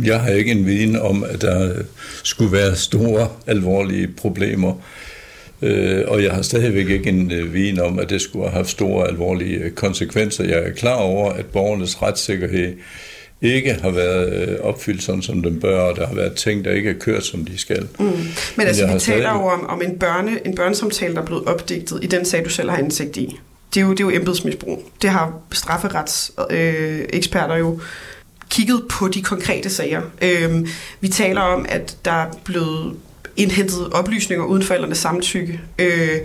Jeg 0.05 0.21
har 0.21 0.31
ikke 0.31 0.53
en 0.53 0.67
viden 0.67 0.97
om, 0.97 1.25
at 1.25 1.43
der 1.43 1.73
skulle 2.23 2.53
være 2.53 2.77
store, 2.77 3.29
alvorlige 3.47 4.09
problemer. 4.09 4.75
Øh, 5.63 6.03
og 6.07 6.23
jeg 6.23 6.33
har 6.33 6.43
stadigvæk 6.43 6.89
ikke 6.89 7.09
en 7.09 7.33
øh, 7.33 7.55
viden 7.55 7.81
om, 7.81 7.99
at 7.99 8.11
det 8.11 8.21
skulle 8.21 8.45
have 8.45 8.57
haft 8.57 8.69
store, 8.69 9.09
alvorlige 9.09 9.71
konsekvenser. 9.71 10.45
Jeg 10.45 10.59
er 10.59 10.71
klar 10.71 10.95
over, 10.95 11.33
at 11.33 11.47
borgernes 11.47 12.03
retssikkerhed 12.03 12.75
ikke 13.43 13.75
har 13.75 13.91
været 13.91 14.49
øh, 14.49 14.59
opfyldt 14.61 15.03
sådan, 15.03 15.23
som 15.23 15.43
den 15.43 15.61
bør, 15.61 15.81
og 15.81 15.97
der 15.97 16.07
har 16.07 16.15
været 16.15 16.35
ting, 16.35 16.65
der 16.65 16.73
ikke 16.73 16.91
er 16.91 16.95
kørt, 17.01 17.25
som 17.25 17.45
de 17.45 17.59
skal. 17.59 17.89
Mm. 17.99 18.05
Men, 18.05 18.35
Men 18.57 18.67
altså, 18.67 18.93
vi 18.93 18.99
taler 18.99 19.31
jo 19.33 19.47
om, 19.47 19.67
om 19.67 19.83
en, 19.83 19.99
børne, 19.99 20.47
en 20.47 20.55
børnesamtale, 20.55 21.15
der 21.15 21.21
er 21.21 21.27
blevet 21.27 21.45
opdigtet 21.45 21.99
i 22.03 22.07
den 22.07 22.25
sag, 22.25 22.45
du 22.45 22.51
selv 22.51 22.71
har 22.71 22.79
indsigt 22.79 23.17
i. 23.17 23.39
Det 23.75 23.81
er 23.81 23.85
jo, 23.85 23.91
det 23.91 24.01
er 24.01 24.05
jo 24.05 24.11
embedsmisbrug. 24.11 24.91
Det 25.03 25.11
har 25.11 25.33
strafferetseksperter 25.53 26.47
øh, 26.51 27.05
eksperter 27.09 27.57
jo 27.57 27.81
kigget 28.51 28.83
på 28.91 29.09
de 29.09 29.23
konkrete 29.23 29.71
sager. 29.71 30.03
Øh, 30.23 30.69
vi 31.01 31.09
taler 31.09 31.41
om, 31.41 31.67
at 31.69 31.97
der 32.05 32.13
er 32.13 32.27
blevet 32.45 32.95
indhentet 33.37 33.93
oplysninger 33.93 34.45
uden 34.45 34.63
forældrenes 34.63 34.99
samtykke. 34.99 35.61
Øh, 35.79 36.19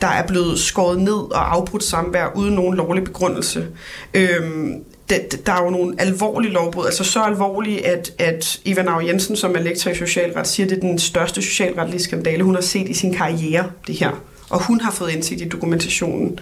der 0.00 0.06
er 0.06 0.26
blevet 0.26 0.58
skåret 0.58 1.00
ned 1.00 1.32
og 1.32 1.54
afbrudt 1.54 1.84
samvær 1.84 2.26
uden 2.34 2.54
nogen 2.54 2.76
lovlig 2.76 3.04
begrundelse. 3.04 3.66
Øhm, 4.14 4.84
det, 5.30 5.46
der 5.46 5.52
er 5.52 5.64
jo 5.64 5.70
nogle 5.70 5.94
alvorlige 5.98 6.52
lovbrud, 6.52 6.86
altså 6.86 7.04
så 7.04 7.20
alvorlige, 7.20 7.86
at, 7.86 8.12
at 8.18 8.60
Eva 8.64 8.82
Nau 8.82 9.00
Jensen, 9.00 9.36
som 9.36 9.56
er 9.56 9.60
lektor 9.60 9.90
i 9.90 9.94
socialret, 9.94 10.46
siger, 10.46 10.66
at 10.66 10.70
det 10.70 10.76
er 10.76 10.80
den 10.80 10.98
største 10.98 11.42
socialretlige 11.42 12.02
skandale, 12.02 12.42
hun 12.42 12.54
har 12.54 12.62
set 12.62 12.88
i 12.88 12.94
sin 12.94 13.14
karriere, 13.14 13.70
det 13.86 13.94
her. 13.94 14.22
Og 14.50 14.62
hun 14.62 14.80
har 14.80 14.90
fået 14.90 15.10
indsigt 15.10 15.40
i 15.40 15.48
dokumentationen. 15.48 16.38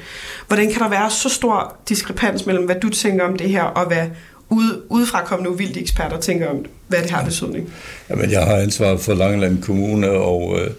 Hvordan 0.47 0.73
kan 0.73 0.81
der 0.81 0.89
være 0.89 1.11
så 1.11 1.29
stor 1.29 1.77
diskrepans 1.89 2.47
mellem, 2.47 2.65
hvad 2.65 2.77
du 2.83 2.89
tænker 2.89 3.25
om 3.25 3.37
det 3.37 3.51
her, 3.51 3.63
og 3.63 3.87
hvad 3.87 4.07
ude, 4.49 4.83
udefrakommende 4.89 5.51
uvildige 5.51 5.83
eksperter 5.83 6.21
tænker 6.21 6.49
om, 6.49 6.65
hvad 6.89 7.03
det 7.03 7.11
har 7.11 7.25
betydning? 7.25 7.73
Jamen, 8.11 8.31
jeg 8.31 8.45
har 8.45 8.57
ansvar 8.57 8.97
for 8.97 9.15
Langeland 9.15 9.63
Kommune, 9.63 10.11
og 10.11 10.59
øh, 10.61 10.71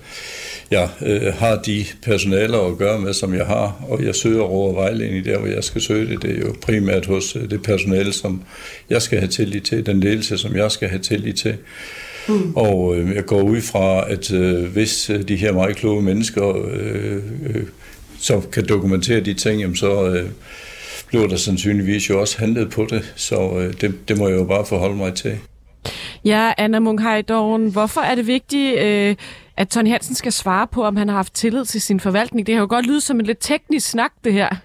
jeg 0.73 0.89
øh, 1.05 1.33
har 1.33 1.55
de 1.55 1.85
personaler 2.03 2.59
at 2.59 2.77
gøre 2.77 2.99
med, 2.99 3.13
som 3.13 3.33
jeg 3.33 3.45
har, 3.45 3.85
og 3.89 4.03
jeg 4.03 4.15
søger 4.15 4.41
over 4.41 4.73
vejledning 4.73 5.25
der, 5.25 5.39
hvor 5.39 5.47
jeg 5.47 5.63
skal 5.63 5.81
søge 5.81 6.07
det. 6.07 6.21
Det 6.21 6.31
er 6.31 6.39
jo 6.39 6.55
primært 6.61 7.05
hos 7.05 7.35
øh, 7.35 7.49
det 7.49 7.63
personale, 7.63 8.13
som 8.13 8.41
jeg 8.89 9.01
skal 9.01 9.19
have 9.19 9.29
tillid 9.29 9.61
til, 9.61 9.85
den 9.85 9.99
ledelse, 9.99 10.37
som 10.37 10.55
jeg 10.55 10.71
skal 10.71 10.89
have 10.89 11.01
tillid 11.01 11.33
til. 11.33 11.55
Mm. 12.27 12.55
Og 12.55 12.97
øh, 12.97 13.15
jeg 13.15 13.25
går 13.25 13.41
ud 13.41 13.61
fra, 13.61 14.11
at 14.11 14.33
øh, 14.33 14.63
hvis 14.63 15.09
øh, 15.09 15.27
de 15.27 15.35
her 15.35 15.53
meget 15.53 15.75
kloge 15.75 16.01
mennesker 16.01 16.57
øh, 16.71 17.15
øh, 17.45 17.63
så 18.19 18.41
kan 18.51 18.65
dokumentere 18.69 19.19
de 19.19 19.33
ting, 19.33 19.61
jamen 19.61 19.75
så 19.75 20.07
øh, 20.07 20.29
bliver 21.07 21.27
der 21.27 21.35
sandsynligvis 21.35 22.09
jo 22.09 22.19
også 22.19 22.39
handlet 22.39 22.69
på 22.69 22.87
det. 22.89 23.13
Så 23.15 23.57
øh, 23.59 23.73
det, 23.81 24.07
det 24.07 24.17
må 24.17 24.27
jeg 24.27 24.37
jo 24.37 24.43
bare 24.43 24.65
forholde 24.65 24.95
mig 24.95 25.13
til. 25.13 25.37
Ja, 26.25 26.51
Anna 26.57 26.79
Munkheidoven, 26.79 27.71
hvorfor 27.71 28.01
er 28.01 28.15
det 28.15 28.27
vigtigt, 28.27 28.79
øh, 28.79 29.15
at 29.57 29.69
Tony 29.69 29.89
Hansen 29.89 30.15
skal 30.15 30.31
svare 30.31 30.67
på, 30.67 30.83
om 30.83 30.95
han 30.95 31.07
har 31.07 31.15
haft 31.15 31.33
tillid 31.33 31.65
til 31.65 31.81
sin 31.81 31.99
forvaltning? 31.99 32.47
Det 32.47 32.55
har 32.55 32.61
jo 32.61 32.67
godt 32.69 32.85
lyde 32.85 33.01
som 33.01 33.19
en 33.19 33.25
lidt 33.25 33.37
teknisk 33.41 33.89
snak, 33.89 34.11
det 34.23 34.33
her. 34.33 34.55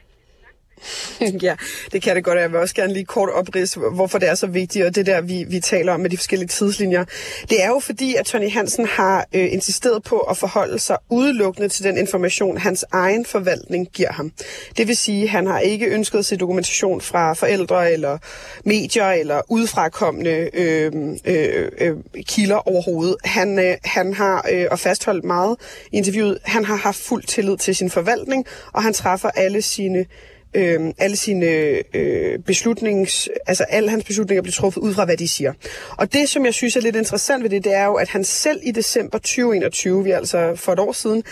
ja, 1.43 1.57
det 1.93 2.03
kan 2.03 2.17
det 2.17 2.25
godt. 2.25 2.39
Jeg 2.39 2.53
vil 2.53 2.61
også 2.61 2.75
gerne 2.75 2.93
lige 2.93 3.05
kort 3.05 3.31
oprids, 3.31 3.79
hvorfor 3.93 4.19
det 4.19 4.29
er 4.29 4.35
så 4.35 4.47
vigtigt, 4.47 4.85
og 4.85 4.95
det 4.95 5.07
der, 5.07 5.21
vi, 5.21 5.45
vi 5.49 5.61
taler 5.61 5.93
om 5.93 6.01
med 6.01 6.11
de 6.11 6.17
forskellige 6.17 6.49
tidslinjer. 6.49 7.05
Det 7.51 7.63
er 7.63 7.69
jo 7.69 7.79
fordi, 7.79 8.15
at 8.15 8.27
Tony 8.27 8.51
Hansen 8.51 8.87
har 8.87 9.27
øh, 9.33 9.53
insisteret 9.53 10.03
på 10.03 10.19
at 10.19 10.37
forholde 10.37 10.79
sig 10.79 10.97
udelukkende 11.11 11.69
til 11.69 11.85
den 11.85 11.99
information, 11.99 12.59
hans 12.59 12.85
egen 12.93 13.25
forvaltning 13.25 13.89
giver 13.93 14.13
ham. 14.13 14.33
Det 14.77 14.89
vil 14.89 14.97
sige, 14.97 15.23
at 15.23 15.29
han 15.29 15.47
har 15.47 15.59
ikke 15.59 15.87
ønsket 15.87 16.25
sig 16.25 16.41
dokumentation 16.41 17.01
fra 17.01 17.33
forældre 17.33 17.93
eller 17.93 18.19
medier 18.65 19.11
eller 19.11 19.41
udefrakommende 19.49 20.51
øh, 20.55 20.93
øh, 21.25 21.71
øh, 21.81 21.97
kilder 22.23 22.69
overhovedet. 22.69 23.17
Han, 23.25 23.59
øh, 23.59 23.77
han 23.85 24.15
har, 24.15 24.47
øh, 24.53 24.67
og 24.71 24.79
fastholdt 24.79 25.25
meget 25.25 25.57
i 25.93 25.97
interviewet, 25.97 26.39
han 26.45 26.65
har 26.65 26.77
haft 26.77 26.99
fuld 26.99 27.23
tillid 27.23 27.57
til 27.57 27.77
sin 27.77 27.91
forvaltning, 27.91 28.47
og 28.73 28.83
han 28.83 28.93
træffer 28.93 29.31
alle 29.31 29.63
sine 29.63 30.07
øh, 30.55 30.93
alle 30.99 31.17
sine 31.17 31.47
øh, 31.95 32.39
beslutnings, 32.39 33.29
altså 33.47 33.65
alle 33.65 33.91
hans 33.91 34.05
beslutninger 34.05 34.43
bliver 34.43 34.53
truffet 34.53 34.81
ud 34.81 34.95
fra, 34.95 35.05
hvad 35.05 35.17
de 35.17 35.29
siger. 35.29 35.53
Og 35.91 36.13
det, 36.13 36.29
som 36.29 36.45
jeg 36.45 36.55
synes 36.55 36.77
er 36.77 36.81
lidt 36.81 36.97
interessant 36.97 37.43
ved 37.43 37.51
det, 37.51 37.65
det 37.65 37.75
er 37.75 37.85
jo, 37.85 37.95
at 37.95 38.09
han 38.09 38.25
selv 38.25 38.61
i 38.63 38.71
december 38.71 39.19
2021, 39.19 40.05
vi 40.05 40.11
altså 40.11 40.55
for 40.57 40.73
et 40.73 40.79
år 40.79 40.93
siden, 40.93 41.23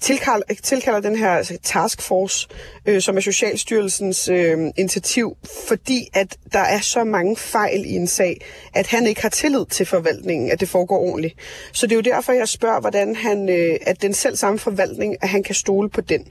tilkalder, 0.00 0.54
tilkalder 0.62 1.00
den 1.00 1.16
her 1.16 1.30
altså, 1.30 1.58
taskforce, 1.62 2.48
øh, 2.90 3.00
som 3.00 3.16
er 3.16 3.20
Socialstyrelsens 3.20 4.28
øh, 4.28 4.58
initiativ, 4.76 5.36
fordi 5.68 6.08
at 6.14 6.36
der 6.52 6.58
er 6.58 6.80
så 6.80 7.04
mange 7.04 7.36
fejl 7.36 7.86
i 7.86 7.92
en 7.92 8.06
sag, 8.06 8.40
at 8.74 8.86
han 8.86 9.06
ikke 9.06 9.22
har 9.22 9.28
tillid 9.28 9.66
til 9.66 9.86
forvaltningen, 9.86 10.50
at 10.50 10.60
det 10.60 10.68
foregår 10.68 10.98
ordentligt. 10.98 11.34
Så 11.72 11.86
det 11.86 11.92
er 11.92 11.96
jo 11.96 12.14
derfor, 12.14 12.32
jeg 12.32 12.48
spørger, 12.48 12.80
hvordan 12.80 13.16
han, 13.16 13.48
øh, 13.48 13.76
at 13.82 14.02
den 14.02 14.14
selv 14.14 14.36
samme 14.36 14.58
forvaltning, 14.58 15.16
at 15.22 15.28
han 15.28 15.42
kan 15.42 15.54
stole 15.54 15.90
på 15.90 16.00
den. 16.00 16.24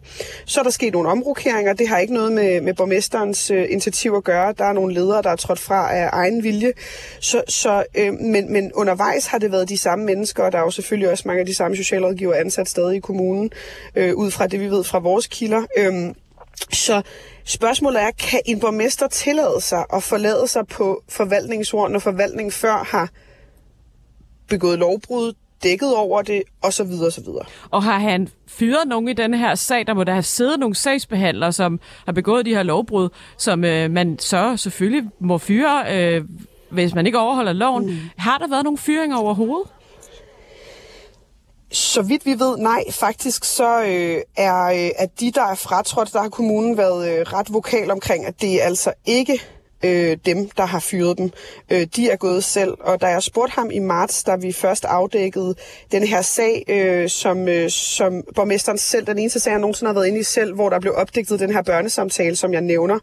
Så 0.45 0.59
er 0.59 0.63
der 0.63 0.71
sket 0.71 0.93
nogle 0.93 1.09
omrokeringer, 1.09 1.73
det 1.73 1.87
har 1.87 1.97
ikke 1.97 2.13
noget 2.13 2.31
med, 2.31 2.61
med 2.61 2.73
borgmesterens 2.73 3.51
øh, 3.51 3.65
initiativ 3.69 4.13
at 4.17 4.23
gøre. 4.23 4.53
Der 4.57 4.65
er 4.65 4.73
nogle 4.73 4.93
ledere, 4.93 5.21
der 5.21 5.29
er 5.29 5.35
trådt 5.35 5.59
fra 5.59 5.95
af 5.95 6.09
egen 6.13 6.43
vilje. 6.43 6.73
Så, 7.19 7.41
så, 7.47 7.83
øh, 7.95 8.13
men, 8.13 8.53
men 8.53 8.73
undervejs 8.73 9.25
har 9.25 9.37
det 9.37 9.51
været 9.51 9.69
de 9.69 9.77
samme 9.77 10.05
mennesker, 10.05 10.43
og 10.43 10.51
der 10.51 10.57
er 10.57 10.63
jo 10.63 10.71
selvfølgelig 10.71 11.09
også 11.09 11.23
mange 11.27 11.39
af 11.39 11.45
de 11.45 11.55
samme 11.55 11.77
socialrådgiver 11.77 12.33
ansat 12.33 12.69
stadig 12.69 12.95
i 12.95 12.99
kommunen, 12.99 13.51
øh, 13.95 14.15
ud 14.15 14.31
fra 14.31 14.47
det, 14.47 14.59
vi 14.59 14.69
ved 14.69 14.83
fra 14.83 14.99
vores 14.99 15.27
kilder. 15.27 15.65
Øh, 15.77 16.13
så 16.73 17.01
spørgsmålet 17.45 18.01
er, 18.01 18.11
kan 18.11 18.39
en 18.45 18.59
borgmester 18.59 19.07
tillade 19.07 19.61
sig 19.61 19.85
at 19.93 20.03
forlade 20.03 20.47
sig 20.47 20.67
på 20.67 21.03
forvaltningsord, 21.09 21.91
når 21.91 21.99
forvaltningen 21.99 22.51
før 22.51 22.87
har 22.91 23.09
begået 24.47 24.79
lovbrud, 24.79 25.33
dækket 25.63 25.95
over 25.95 26.21
det, 26.21 26.43
og 26.63 26.73
så 26.73 26.83
videre, 26.83 27.07
og 27.07 27.11
så 27.11 27.21
videre. 27.21 27.45
Og 27.71 27.83
har 27.83 27.99
han 27.99 28.29
fyret 28.47 28.87
nogen 28.87 29.07
i 29.07 29.13
denne 29.13 29.37
her 29.37 29.55
sag? 29.55 29.87
Der 29.87 29.93
må 29.93 30.03
der 30.03 30.13
have 30.13 30.23
siddet 30.23 30.59
nogle 30.59 30.75
sagsbehandlere, 30.75 31.51
som 31.51 31.79
har 32.05 32.11
begået 32.13 32.45
de 32.45 32.55
her 32.55 32.63
lovbrud, 32.63 33.09
som 33.37 33.63
øh, 33.63 33.91
man 33.91 34.19
så 34.19 34.57
selvfølgelig 34.57 35.09
må 35.19 35.37
fyre, 35.37 35.83
øh, 35.91 36.25
hvis 36.71 36.95
man 36.95 37.05
ikke 37.05 37.19
overholder 37.19 37.53
loven. 37.53 37.85
Mm. 37.85 37.97
Har 38.17 38.37
der 38.37 38.47
været 38.47 38.63
nogle 38.63 38.77
fyringer 38.77 39.17
overhovedet? 39.17 39.71
Så 41.71 42.01
vidt 42.01 42.25
vi 42.25 42.39
ved, 42.39 42.57
nej. 42.57 42.83
Faktisk 42.91 43.43
så 43.43 43.83
øh, 43.83 44.21
er 44.37 44.65
øh, 44.65 44.89
at 44.95 45.19
de, 45.19 45.31
der 45.31 45.43
er 45.43 45.55
fratrådt, 45.55 46.13
der 46.13 46.21
har 46.21 46.29
kommunen 46.29 46.77
været 46.77 47.09
øh, 47.09 47.21
ret 47.21 47.53
vokal 47.53 47.91
omkring, 47.91 48.25
at 48.25 48.41
det 48.41 48.61
er 48.61 48.65
altså 48.65 48.93
ikke 49.05 49.41
øh, 49.85 50.17
dem, 50.25 50.49
der 50.49 50.65
har 50.65 50.79
fyret 50.79 51.17
dem. 51.17 51.31
Øh, 51.69 51.87
de 51.95 52.09
er 52.09 52.15
gået 52.15 52.43
selv, 52.43 52.73
og 52.79 53.01
da 53.01 53.07
jeg 53.07 53.23
spurgte 53.23 53.55
ham 53.55 53.71
i 53.71 53.79
marts, 53.79 54.23
da 54.23 54.35
vi 54.35 54.51
først 54.51 54.85
afdækkede 54.85 55.55
den 55.91 56.03
her 56.03 56.21
sag, 56.21 56.65
øh, 56.67 57.09
som, 57.09 57.47
øh, 57.47 57.69
som 57.69 58.23
borgmesteren 58.35 58.77
selv, 58.77 59.07
den 59.07 59.19
eneste 59.19 59.39
sag, 59.39 59.51
jeg 59.51 59.59
nogensinde 59.59 59.89
har 59.89 59.93
været 59.93 60.07
inde 60.07 60.19
i 60.19 60.23
selv, 60.23 60.55
hvor 60.55 60.69
der 60.69 60.79
blev 60.79 60.93
opdækket 60.95 61.39
den 61.39 61.53
her 61.53 61.61
børnesamtale, 61.61 62.35
som 62.35 62.53
jeg 62.53 62.61
nævner, 62.61 62.99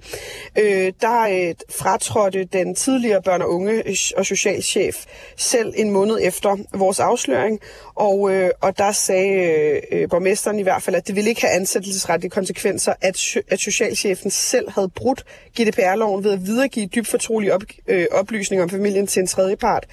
øh, 0.59 0.92
der 1.00 1.20
øh, 1.20 1.55
fratrådte 1.70 2.44
den 2.44 2.74
tidligere 2.74 3.22
børne- 3.29 3.42
og 3.42 3.50
unge 3.50 3.88
øh, 3.88 3.96
og 4.16 4.26
socialchef 4.26 4.96
selv 5.37 5.72
en 5.76 5.90
måned 5.90 6.18
efter 6.22 6.57
vores 6.74 7.00
afsløring, 7.00 7.61
og, 7.97 8.33
øh, 8.33 8.51
og 8.61 8.79
der 8.79 8.93
sagde 8.93 9.33
øh, 9.33 9.83
øh, 9.93 10.09
borgmesteren 10.09 10.59
i 10.59 10.63
hvert 10.63 10.83
fald, 10.83 10.97
at 10.97 11.07
det 11.07 11.17
ville 11.17 11.31
ikke 11.31 11.41
have 11.41 11.53
ansættelsesretlige 11.53 12.31
konsekvenser, 12.31 12.93
at, 13.01 13.37
at 13.49 13.61
socialchefen 13.61 14.31
selv 14.31 14.71
havde 14.71 14.89
brudt 14.89 15.25
GDPR-loven 15.61 16.25
ved 16.25 16.33
at 16.33 16.47
videregive 16.47 16.87
dybt 16.87 17.09
fortrolige 17.09 17.55
op, 17.55 17.63
øh, 17.89 18.07
oplysninger 18.13 18.65
om 18.65 18.71
familien 18.71 19.07
til 19.07 19.21
en 19.21 19.27
tredje 19.27 19.57
part. 19.57 19.87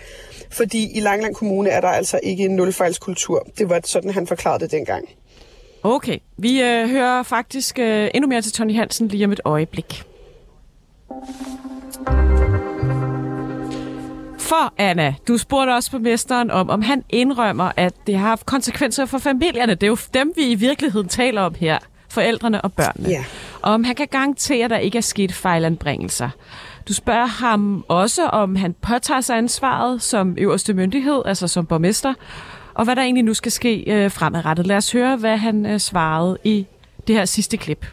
Fordi 0.50 0.98
i 0.98 1.00
Langland 1.00 1.36
Kommune 1.36 1.70
er 1.70 1.82
der 1.82 1.88
altså 1.88 2.20
ikke 2.24 2.44
en 2.44 2.56
nulfejlskultur. 2.56 3.48
Det 3.58 3.70
var 3.70 3.82
sådan, 3.84 4.12
han 4.12 4.28
forklarede 4.28 4.63
det 4.63 4.72
dengang. 4.72 5.10
Okay, 5.84 6.18
vi 6.38 6.62
øh, 6.62 6.89
hører 6.89 7.24
faktisk 7.24 7.80
øh, 7.80 8.10
endnu 8.13 8.28
mere 8.28 8.42
til 8.42 8.52
Tony 8.52 8.76
Hansen 8.76 9.08
lige 9.08 9.26
om 9.26 9.32
et 9.32 9.42
øjeblik. 9.46 10.04
For, 14.43 14.73
Anna, 14.77 15.15
du 15.27 15.38
spurgte 15.38 15.71
også 15.71 15.91
på 15.91 15.99
mesteren 15.99 16.51
om, 16.51 16.69
om 16.69 16.82
han 16.82 17.03
indrømmer, 17.10 17.71
at 17.77 17.93
det 18.08 18.17
har 18.17 18.27
haft 18.27 18.45
konsekvenser 18.45 19.06
for 19.06 19.17
familierne. 19.17 19.75
Det 19.75 19.84
er 19.84 19.88
jo 19.88 19.97
dem, 20.13 20.34
vi 20.36 20.41
i 20.51 20.56
virkeligheden 20.56 21.08
taler 21.08 21.41
om 21.41 21.56
her. 21.60 21.77
Forældrene 22.10 22.62
og 22.62 22.73
børnene. 22.73 23.10
Ja. 23.10 23.25
Og 23.62 23.73
om 23.73 23.84
han 23.84 23.95
kan 23.95 24.08
garantere, 24.12 24.63
at 24.63 24.69
der 24.69 24.77
ikke 24.77 24.97
er 24.97 25.01
sket 25.01 25.34
fejlanbringelser. 25.34 26.29
Du 26.88 26.93
spørger 26.93 27.25
ham 27.25 27.86
også, 27.88 28.25
om 28.25 28.56
han 28.56 28.75
påtager 28.82 29.21
sig 29.21 29.38
ansvaret 29.38 30.01
som 30.01 30.36
øverste 30.38 30.73
myndighed, 30.73 31.21
altså 31.25 31.47
som 31.47 31.65
borgmester, 31.65 32.13
og 32.73 32.84
hvad 32.84 32.95
der 32.95 33.01
egentlig 33.01 33.23
nu 33.23 33.34
skal 33.34 33.51
ske 33.51 33.84
øh, 33.88 34.12
fremadrettet. 34.12 34.67
Lad 34.67 34.77
os 34.77 34.91
høre, 34.91 35.15
hvad 35.15 35.38
han 35.38 35.65
øh, 35.65 35.79
svarede 35.79 36.38
i 36.43 36.65
det 37.08 37.15
her 37.15 37.25
sidste 37.25 37.58
klip. 37.58 37.86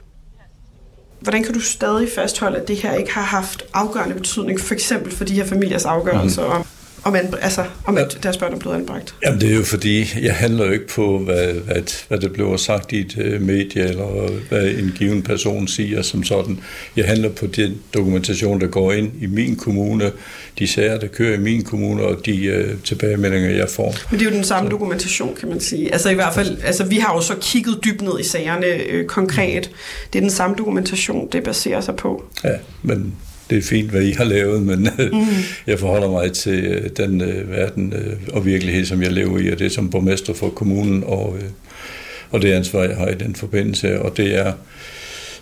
Hvordan 1.21 1.45
kan 1.45 1.55
du 1.55 1.61
stadig 1.61 2.09
fastholde, 2.15 2.59
at 2.59 2.69
det 2.69 2.77
her 2.77 2.95
ikke 2.95 3.13
har 3.13 3.23
haft 3.23 3.65
afgørende 3.75 4.15
betydning, 4.15 4.61
for 4.61 4.75
eksempel 4.75 5.13
for 5.13 5.25
de 5.25 5.35
her 5.35 5.47
familiers 5.47 5.85
afgørelser 5.85 6.59
mm. 6.59 6.65
Om 7.05 7.15
an, 7.15 7.35
altså, 7.41 7.65
om 7.85 7.97
at 7.97 8.19
deres 8.23 8.37
børn 8.37 8.53
er 8.53 8.59
blevet 8.59 8.77
anbragt? 8.77 9.15
Jamen, 9.25 9.41
det 9.41 9.51
er 9.51 9.57
jo 9.57 9.63
fordi, 9.63 10.07
jeg 10.23 10.35
handler 10.35 10.67
jo 10.67 10.73
ikke 10.73 10.89
på, 10.89 11.19
hvad, 11.19 11.53
hvad, 11.53 11.83
hvad 12.09 12.19
det 12.19 12.33
bliver 12.33 12.57
sagt 12.57 12.93
i 12.93 13.01
et 13.01 13.17
uh, 13.17 13.43
medie, 13.43 13.83
eller 13.83 14.31
hvad 14.49 14.69
en 14.69 14.93
given 14.99 15.23
person 15.23 15.69
siger 15.69 16.03
som 16.03 16.25
sådan. 16.25 16.61
Jeg 16.97 17.07
handler 17.07 17.29
på 17.29 17.47
den 17.47 17.79
dokumentation, 17.95 18.61
der 18.61 18.67
går 18.67 18.93
ind 18.93 19.13
i 19.23 19.27
min 19.27 19.57
kommune, 19.57 20.13
de 20.59 20.67
sager, 20.67 20.99
der 20.99 21.07
kører 21.07 21.35
i 21.35 21.41
min 21.41 21.65
kommune, 21.65 22.03
og 22.03 22.27
de 22.27 22.65
uh, 22.73 22.83
tilbagemeldinger, 22.83 23.51
jeg 23.51 23.69
får. 23.69 23.95
Men 24.11 24.21
det 24.21 24.27
er 24.27 24.31
jo 24.31 24.37
den 24.37 24.45
samme 24.45 24.69
så. 24.69 24.71
dokumentation, 24.71 25.35
kan 25.35 25.49
man 25.49 25.61
sige. 25.61 25.93
Altså 25.93 26.11
i 26.11 26.15
hvert 26.15 26.35
fald, 26.35 26.59
altså, 26.65 26.85
vi 26.85 26.97
har 26.97 27.15
jo 27.15 27.21
så 27.21 27.35
kigget 27.41 27.79
dybt 27.85 28.03
ned 28.03 28.21
i 28.21 28.25
sagerne 28.25 28.67
øh, 28.67 29.07
konkret. 29.07 29.71
Det 30.13 30.19
er 30.19 30.21
den 30.21 30.31
samme 30.31 30.57
dokumentation, 30.57 31.29
det 31.33 31.43
baserer 31.43 31.81
sig 31.81 31.97
på. 31.97 32.25
Ja, 32.45 32.55
men 32.83 33.15
det 33.51 33.59
er 33.59 33.63
fint, 33.63 33.91
hvad 33.91 34.03
I 34.03 34.13
har 34.13 34.25
lavet, 34.25 34.63
men 34.63 34.89
mm. 35.13 35.27
jeg 35.67 35.79
forholder 35.79 36.11
mig 36.11 36.33
til 36.33 36.65
øh, 36.65 36.91
den 36.97 37.21
uh, 37.21 37.51
verden 37.51 37.95
uh, 37.95 38.35
og 38.37 38.47
virkelighed, 38.47 38.85
som 38.85 39.03
jeg 39.03 39.13
lever 39.13 39.39
i, 39.39 39.49
og 39.49 39.59
det 39.59 39.73
som 39.73 39.91
borgmester 39.91 40.35
for 40.35 40.49
kommunen, 40.49 41.05
og, 41.07 41.29
uh, 41.31 41.41
og 42.31 42.43
det 42.43 42.53
ansvar, 42.53 42.83
jeg 42.83 42.97
har 42.97 43.09
i 43.09 43.15
den 43.15 43.35
forbindelse, 43.35 44.01
og 44.01 44.17
det 44.17 44.35
er 44.35 44.53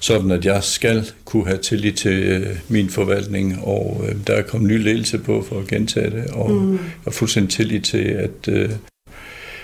sådan, 0.00 0.30
at 0.30 0.44
jeg 0.44 0.64
skal 0.64 1.10
kunne 1.24 1.46
have 1.46 1.58
tillid 1.58 1.92
til 1.92 2.36
uh, 2.36 2.56
min 2.68 2.90
forvaltning, 2.90 3.58
og 3.62 4.00
uh, 4.00 4.16
der 4.26 4.34
er 4.34 4.42
kommet 4.42 4.70
ny 4.70 4.82
ledelse 4.82 5.18
på 5.18 5.44
for 5.48 5.60
at 5.60 5.66
gentage 5.66 6.10
det, 6.10 6.26
og 6.26 6.50
mm. 6.50 6.72
jeg 6.72 6.80
har 7.04 7.10
fuldstændig 7.10 7.50
tillid 7.50 7.80
til, 7.80 8.04
at, 8.04 8.48
uh, 8.48 8.70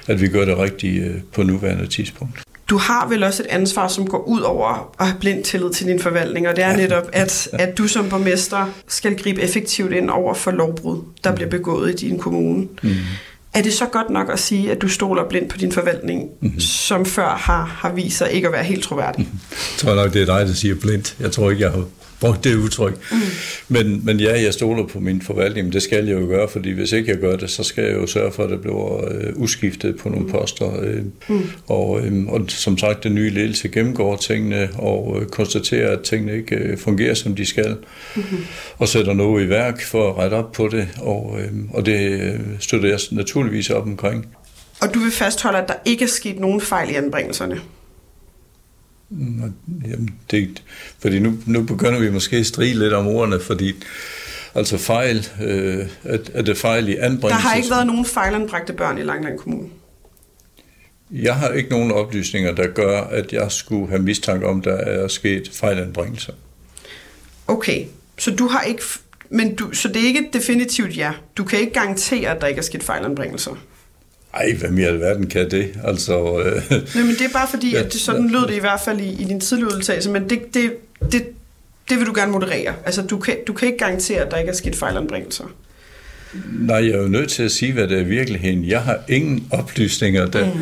at 0.07 0.20
vi 0.20 0.28
gør 0.28 0.44
det 0.44 0.59
rigtigt 0.59 1.07
uh, 1.07 1.14
på 1.33 1.42
nuværende 1.42 1.87
tidspunkt 1.87 2.44
du 2.68 2.79
har 2.79 3.09
vel 3.09 3.22
også 3.22 3.42
et 3.42 3.46
ansvar, 3.46 3.88
som 3.88 4.07
går 4.07 4.29
ud 4.29 4.40
over 4.40 4.94
at 5.00 5.07
have 5.07 5.18
blind 5.20 5.44
tillid 5.44 5.70
til 5.70 5.87
din 5.87 6.00
forvaltning, 6.00 6.48
og 6.48 6.57
det 6.57 6.64
er 6.64 6.70
ja. 6.70 6.77
netop, 6.77 7.09
at, 7.12 7.48
at 7.53 7.79
du 7.79 7.88
som 7.88 8.09
borgmester 8.09 8.66
skal 8.88 9.18
gribe 9.18 9.40
effektivt 9.40 9.92
ind 9.92 10.11
over 10.11 10.35
for 10.35 10.50
lovbrud, 10.50 11.03
der 11.24 11.35
bliver 11.35 11.50
begået 11.50 11.90
i 11.90 12.07
din 12.07 12.18
kommune. 12.18 12.68
Mm. 12.83 12.90
Er 13.55 13.62
det 13.62 13.72
så 13.72 13.87
godt 13.87 14.11
nok 14.11 14.31
at 14.33 14.38
sige, 14.38 14.70
at 14.70 14.83
du 14.83 14.88
stoler 14.88 15.29
blindt 15.29 15.48
på 15.48 15.59
din 15.59 15.72
forvaltning, 15.72 16.29
mm-hmm. 16.40 16.61
som 16.61 17.07
før 17.07 17.29
har, 17.29 17.64
har 17.64 17.92
vist 17.92 18.18
sig 18.18 18.33
ikke 18.33 18.46
at 18.46 18.53
være 18.53 18.64
helt 18.64 18.83
troværdig? 18.83 19.24
Mm-hmm. 19.24 19.40
Jeg 19.50 19.79
tror 19.79 19.94
nok, 19.94 20.12
det 20.12 20.22
er 20.22 20.38
dig, 20.38 20.46
der 20.46 20.55
siger 20.55 20.74
blindt. 20.74 21.16
Jeg 21.20 21.33
tror 21.33 21.50
ikke, 21.50 21.62
jeg 21.62 21.70
har 21.70 21.85
brugt 22.24 22.44
det 22.44 22.54
udtryk. 22.54 23.12
Mm. 23.12 23.18
Men, 23.68 24.00
men 24.04 24.20
ja, 24.20 24.42
jeg 24.42 24.52
stoler 24.52 24.87
på 24.87 25.00
min 25.00 25.22
forvaltning, 25.22 25.66
men 25.66 25.72
det 25.72 25.82
skal 25.82 26.06
jeg 26.06 26.20
jo 26.20 26.26
gøre, 26.26 26.48
fordi 26.48 26.70
hvis 26.70 26.92
ikke 26.92 27.10
jeg 27.10 27.18
gør 27.18 27.37
det, 27.37 27.50
så 27.50 27.62
skal 27.62 27.84
jeg 27.84 27.94
jo 27.94 28.06
sørge 28.06 28.32
for, 28.32 28.44
at 28.44 28.50
det 28.50 28.60
bliver 28.60 29.04
øh, 29.04 29.32
uskiftet 29.37 29.96
på 29.96 30.08
nogle 30.08 30.28
poster. 30.28 30.80
Øh, 30.82 31.02
mm. 31.28 31.42
og, 31.66 32.00
øh, 32.06 32.26
og 32.26 32.44
som 32.48 32.78
sagt, 32.78 33.04
den 33.04 33.14
nye 33.14 33.30
ledelse 33.30 33.68
gennemgår 33.68 34.16
tingene 34.16 34.68
og 34.78 35.18
øh, 35.20 35.26
konstaterer, 35.26 35.92
at 35.92 36.00
tingene 36.00 36.37
ikke 36.37 36.56
øh, 36.56 36.78
fungerer, 36.78 37.14
som 37.14 37.34
de 37.34 37.46
skal, 37.46 37.76
mm-hmm. 38.16 38.38
og 38.78 38.88
sætter 38.88 39.12
noget 39.12 39.44
i 39.44 39.48
værk 39.48 39.82
for 39.82 40.10
at 40.10 40.18
rette 40.18 40.34
op 40.34 40.52
på 40.52 40.68
det, 40.68 40.88
og, 41.00 41.37
øh, 41.40 41.52
og 41.70 41.87
det 41.87 42.20
øh, 42.20 42.40
støtter 42.60 42.88
jeg 42.88 42.98
naturligvis 43.10 43.70
op 43.70 43.87
omkring. 43.87 44.26
Og 44.80 44.94
du 44.94 44.98
vil 44.98 45.12
fastholde, 45.12 45.58
at 45.58 45.68
der 45.68 45.74
ikke 45.84 46.04
er 46.04 46.08
sket 46.08 46.40
nogen 46.40 46.60
fejl 46.60 46.90
i 46.90 46.94
anbringelserne? 46.94 47.60
Jamen, 49.85 50.14
det, 50.31 50.62
fordi 50.98 51.18
nu, 51.18 51.38
nu 51.46 51.62
begynder 51.62 52.00
vi 52.00 52.11
måske 52.11 52.37
at 52.37 52.46
stride 52.46 52.79
lidt 52.79 52.92
om 52.92 53.07
ordene, 53.07 53.40
fordi 53.40 53.72
altså 54.55 54.79
fejl, 54.79 55.27
øh, 55.42 55.87
at, 56.03 56.31
at 56.35 56.46
det 56.46 56.57
fejl 56.57 56.88
i 56.88 56.96
anbringelse... 56.96 57.29
Der 57.29 57.48
har 57.48 57.55
ikke 57.55 57.70
været 57.70 57.87
nogen 57.87 58.05
fejlanbragte 58.05 58.72
børn 58.72 58.98
i 58.98 59.03
Langland 59.03 59.38
Kommune? 59.38 59.68
Jeg 61.11 61.35
har 61.35 61.48
ikke 61.48 61.70
nogen 61.70 61.92
oplysninger, 61.92 62.55
der 62.55 62.66
gør, 62.66 63.00
at 63.00 63.33
jeg 63.33 63.53
skulle 63.53 63.88
have 63.88 64.03
mistanke 64.03 64.46
om, 64.46 64.62
der 64.62 64.74
er 64.74 65.09
sket 65.09 65.50
fejlanbringelser. 65.53 66.33
Okay, 67.46 67.85
så 68.18 68.31
du 68.31 68.46
har 68.46 68.62
ikke... 68.62 68.83
Men 69.31 69.55
du, 69.55 69.72
så 69.72 69.88
det 69.88 70.03
er 70.03 70.07
ikke 70.07 70.20
et 70.20 70.33
definitivt 70.33 70.96
ja. 70.96 71.12
Du 71.37 71.44
kan 71.44 71.59
ikke 71.59 71.72
garantere, 71.72 72.31
at 72.31 72.40
der 72.40 72.46
ikke 72.46 72.59
er 72.59 72.62
sket 72.62 72.83
fejlanbringelser? 72.83 73.57
Ej, 74.37 74.53
hvem 74.59 74.79
i 74.79 74.83
alverden 74.83 75.27
kan 75.27 75.51
det? 75.51 75.68
Altså, 75.85 76.40
øh, 76.40 76.62
Nej, 76.94 77.05
men 77.05 77.14
det 77.14 77.20
er 77.20 77.33
bare 77.33 77.49
fordi, 77.51 77.75
at 77.75 77.92
det, 77.92 78.01
sådan 78.01 78.31
lød 78.31 78.47
det 78.47 78.55
i 78.55 78.61
hvert 78.61 78.81
fald 78.85 79.01
i, 79.01 79.23
i 79.23 79.25
din 79.25 79.40
tidlige 79.40 79.66
udtalelse, 79.66 80.11
men 80.11 80.31
det, 80.31 80.55
det, 80.55 80.73
det, 81.12 81.27
det 81.88 81.99
vil 81.99 82.07
du 82.07 82.12
gerne 82.14 82.33
moderere. 82.33 82.75
Altså, 82.85 83.03
du 83.03 83.18
kan, 83.18 83.37
du 83.47 83.53
kan 83.53 83.66
ikke 83.66 83.79
garantere, 83.79 84.20
at 84.20 84.31
der 84.31 84.37
ikke 84.37 84.51
er 84.51 84.55
sket 84.55 84.77
fejlanbringelser. 84.77 85.44
Nej, 86.53 86.77
jeg 86.77 86.94
er 86.94 87.03
jo 87.03 87.09
nødt 87.09 87.31
til 87.31 87.42
at 87.42 87.51
sige, 87.51 87.73
hvad 87.73 87.88
det 87.88 87.97
er 87.97 88.01
i 88.01 88.05
virkeligheden. 88.05 88.64
Jeg 88.64 88.83
har 88.83 88.99
ingen 89.09 89.47
oplysninger, 89.51 90.27
der 90.27 90.44
mm. 90.55 90.61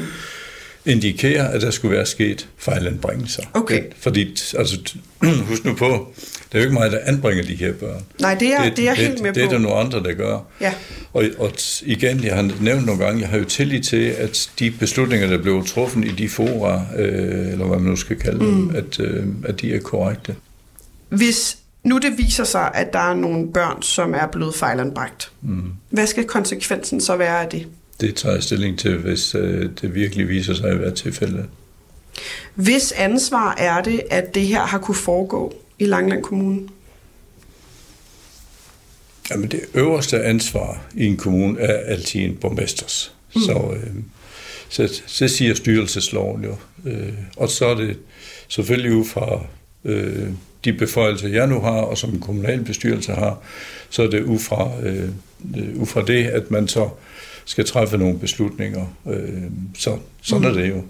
Indikerer, 0.87 1.49
at 1.49 1.63
der 1.63 1.71
skulle 1.71 1.97
være 1.97 2.07
sket 2.07 2.49
fejlanbringelser. 2.59 3.43
Okay. 3.55 3.83
Fordi, 3.99 4.37
altså, 4.59 4.97
husk 5.49 5.65
nu 5.65 5.75
på, 5.75 6.13
det 6.53 6.59
er 6.59 6.63
jo 6.63 6.65
ikke 6.65 6.75
mig, 6.75 6.91
der 6.91 6.99
anbringer 7.05 7.45
de 7.45 7.55
her 7.55 7.73
børn. 7.73 8.03
Nej, 8.21 8.35
det 8.35 8.49
er, 8.55 8.63
det, 8.65 8.77
det 8.77 8.89
er 8.89 8.95
det, 8.95 9.07
helt 9.07 9.23
med 9.23 9.33
det, 9.33 9.35
på. 9.35 9.39
Det 9.41 9.45
er 9.45 9.51
der 9.51 9.59
nogle 9.59 9.77
andre, 9.77 10.03
der 10.03 10.13
gør. 10.13 10.39
Ja. 10.61 10.75
Og, 11.13 11.25
og 11.39 11.51
igen, 11.83 12.25
jeg 12.25 12.35
har 12.35 12.51
nævnt 12.61 12.87
nogle 12.87 13.05
gange, 13.05 13.21
jeg 13.21 13.29
har 13.29 13.39
jo 13.39 13.45
tillid 13.45 13.83
til, 13.83 14.05
at 14.05 14.51
de 14.59 14.71
beslutninger, 14.71 15.27
der 15.27 15.39
blev 15.39 15.65
truffet 15.67 16.05
i 16.05 16.09
de 16.09 16.29
fora, 16.29 16.83
øh, 16.99 17.53
eller 17.53 17.67
hvad 17.67 17.79
man 17.79 17.91
nu 17.91 17.97
skal 17.97 18.17
kalde 18.17 18.39
dem, 18.39 18.49
mm. 18.49 18.77
at, 18.77 19.01
øh, 19.01 19.27
at 19.45 19.61
de 19.61 19.75
er 19.75 19.81
korrekte. 19.81 20.35
Hvis 21.09 21.59
nu 21.85 21.99
det 21.99 22.19
viser 22.19 22.45
sig, 22.45 22.71
at 22.75 22.93
der 22.93 23.11
er 23.11 23.15
nogle 23.15 23.53
børn, 23.53 23.83
som 23.83 24.15
er 24.15 24.27
blevet 24.27 24.55
fejlanbragt, 24.55 25.33
mm. 25.43 25.63
hvad 25.91 26.07
skal 26.07 26.25
konsekvensen 26.25 27.01
så 27.01 27.17
være 27.17 27.43
af 27.43 27.49
det? 27.49 27.67
Det 28.03 28.15
tager 28.15 28.35
jeg 28.35 28.43
stilling 28.43 28.79
til, 28.79 28.97
hvis 28.97 29.35
øh, 29.35 29.71
det 29.81 29.95
virkelig 29.95 30.29
viser 30.29 30.55
sig 30.55 30.71
at 30.71 30.81
være 30.81 30.95
tilfældet. 30.95 31.47
Hvis 32.55 32.93
ansvar 32.93 33.55
er 33.55 33.83
det, 33.83 34.03
at 34.11 34.35
det 34.35 34.47
her 34.47 34.61
har 34.67 34.79
kunne 34.79 34.95
foregå 34.95 35.55
i 35.79 35.85
Langland 35.85 36.23
Kommune? 36.23 36.69
Jamen 39.31 39.51
det 39.51 39.61
øverste 39.75 40.23
ansvar 40.23 40.85
i 40.95 41.07
en 41.07 41.17
kommune 41.17 41.61
er 41.61 41.93
altid 41.93 42.21
en 42.21 42.37
borgmesters. 42.37 43.15
Mm. 43.35 43.41
Så, 43.41 43.53
øh, 43.53 43.95
så, 44.69 45.03
så 45.07 45.29
siger 45.29 45.55
styrelsesloven 45.55 46.45
jo. 46.45 46.57
Øh, 46.87 47.13
og 47.37 47.49
så 47.49 47.67
er 47.67 47.75
det 47.75 47.99
selvfølgelig 48.49 48.93
ud 48.93 49.05
fra 49.05 49.41
øh, 49.85 50.29
de 50.65 50.73
beføjelser, 50.73 51.29
jeg 51.29 51.47
nu 51.47 51.61
har, 51.61 51.81
og 51.81 51.99
som 51.99 52.11
en 52.11 52.21
kommunalbestyrelse 52.21 53.13
har, 53.13 53.43
så 53.91 54.03
er 54.03 54.11
det 54.11 54.23
ud 54.23 54.39
fra, 54.39 54.71
øh, 54.83 55.09
ud 55.81 55.87
fra 55.87 56.03
det, 56.03 56.27
at 56.27 56.51
man 56.51 56.69
så 56.69 56.89
skal 57.45 57.67
træffe 57.67 57.99
nogle 57.99 58.19
beslutninger. 58.19 58.87
Øh, 59.11 59.43
så 59.79 59.99
sådan 60.23 60.43
mm. 60.43 60.49
er 60.49 60.63
det 60.63 60.69
jo. 60.71 60.83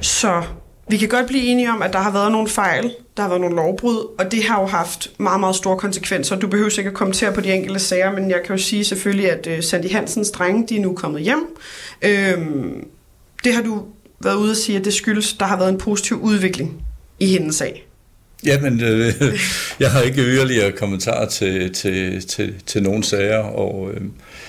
Så 0.00 0.42
vi 0.88 0.96
kan 0.96 1.08
godt 1.08 1.26
blive 1.26 1.42
enige 1.42 1.70
om, 1.70 1.82
at 1.82 1.92
der 1.92 1.98
har 1.98 2.12
været 2.12 2.32
nogle 2.32 2.48
fejl, 2.48 2.94
der 3.16 3.22
har 3.22 3.28
været 3.28 3.40
nogle 3.40 3.56
lovbrud, 3.56 4.06
og 4.18 4.32
det 4.32 4.42
har 4.42 4.60
jo 4.60 4.66
haft 4.66 5.10
meget, 5.18 5.40
meget 5.40 5.56
store 5.56 5.78
konsekvenser. 5.78 6.36
Du 6.36 6.46
behøver 6.46 6.78
ikke 6.78 6.88
at 6.88 6.94
kommentere 6.94 7.32
på 7.32 7.40
de 7.40 7.52
enkelte 7.52 7.80
sager, 7.80 8.12
men 8.12 8.30
jeg 8.30 8.40
kan 8.46 8.56
jo 8.56 8.62
sige 8.62 8.84
selvfølgelig, 8.84 9.32
at 9.32 9.46
uh, 9.46 9.64
Sandy 9.64 9.92
Hansens 9.92 10.30
drenge, 10.30 10.66
de 10.68 10.76
er 10.76 10.80
nu 10.80 10.94
kommet 10.94 11.22
hjem. 11.22 11.56
Øhm, 12.02 12.86
det 13.44 13.54
har 13.54 13.62
du 13.62 13.82
været 14.20 14.36
ude 14.36 14.50
at 14.50 14.56
sige, 14.56 14.78
at 14.78 14.84
det 14.84 14.94
skyldes, 14.94 15.32
der 15.34 15.44
har 15.46 15.56
været 15.56 15.68
en 15.68 15.78
positiv 15.78 16.20
udvikling 16.20 16.86
i 17.20 17.26
hendes 17.26 17.56
sag. 17.56 17.89
Jamen, 18.44 18.80
øh, 18.80 19.14
jeg 19.80 19.90
har 19.90 20.02
ikke 20.02 20.22
yderligere 20.22 20.72
kommentarer 20.72 21.28
til, 21.28 21.72
til, 21.72 22.26
til, 22.26 22.54
til 22.66 22.82
nogle 22.82 23.04
sager, 23.04 23.38
og, 23.38 23.90
øh, 23.94 24.00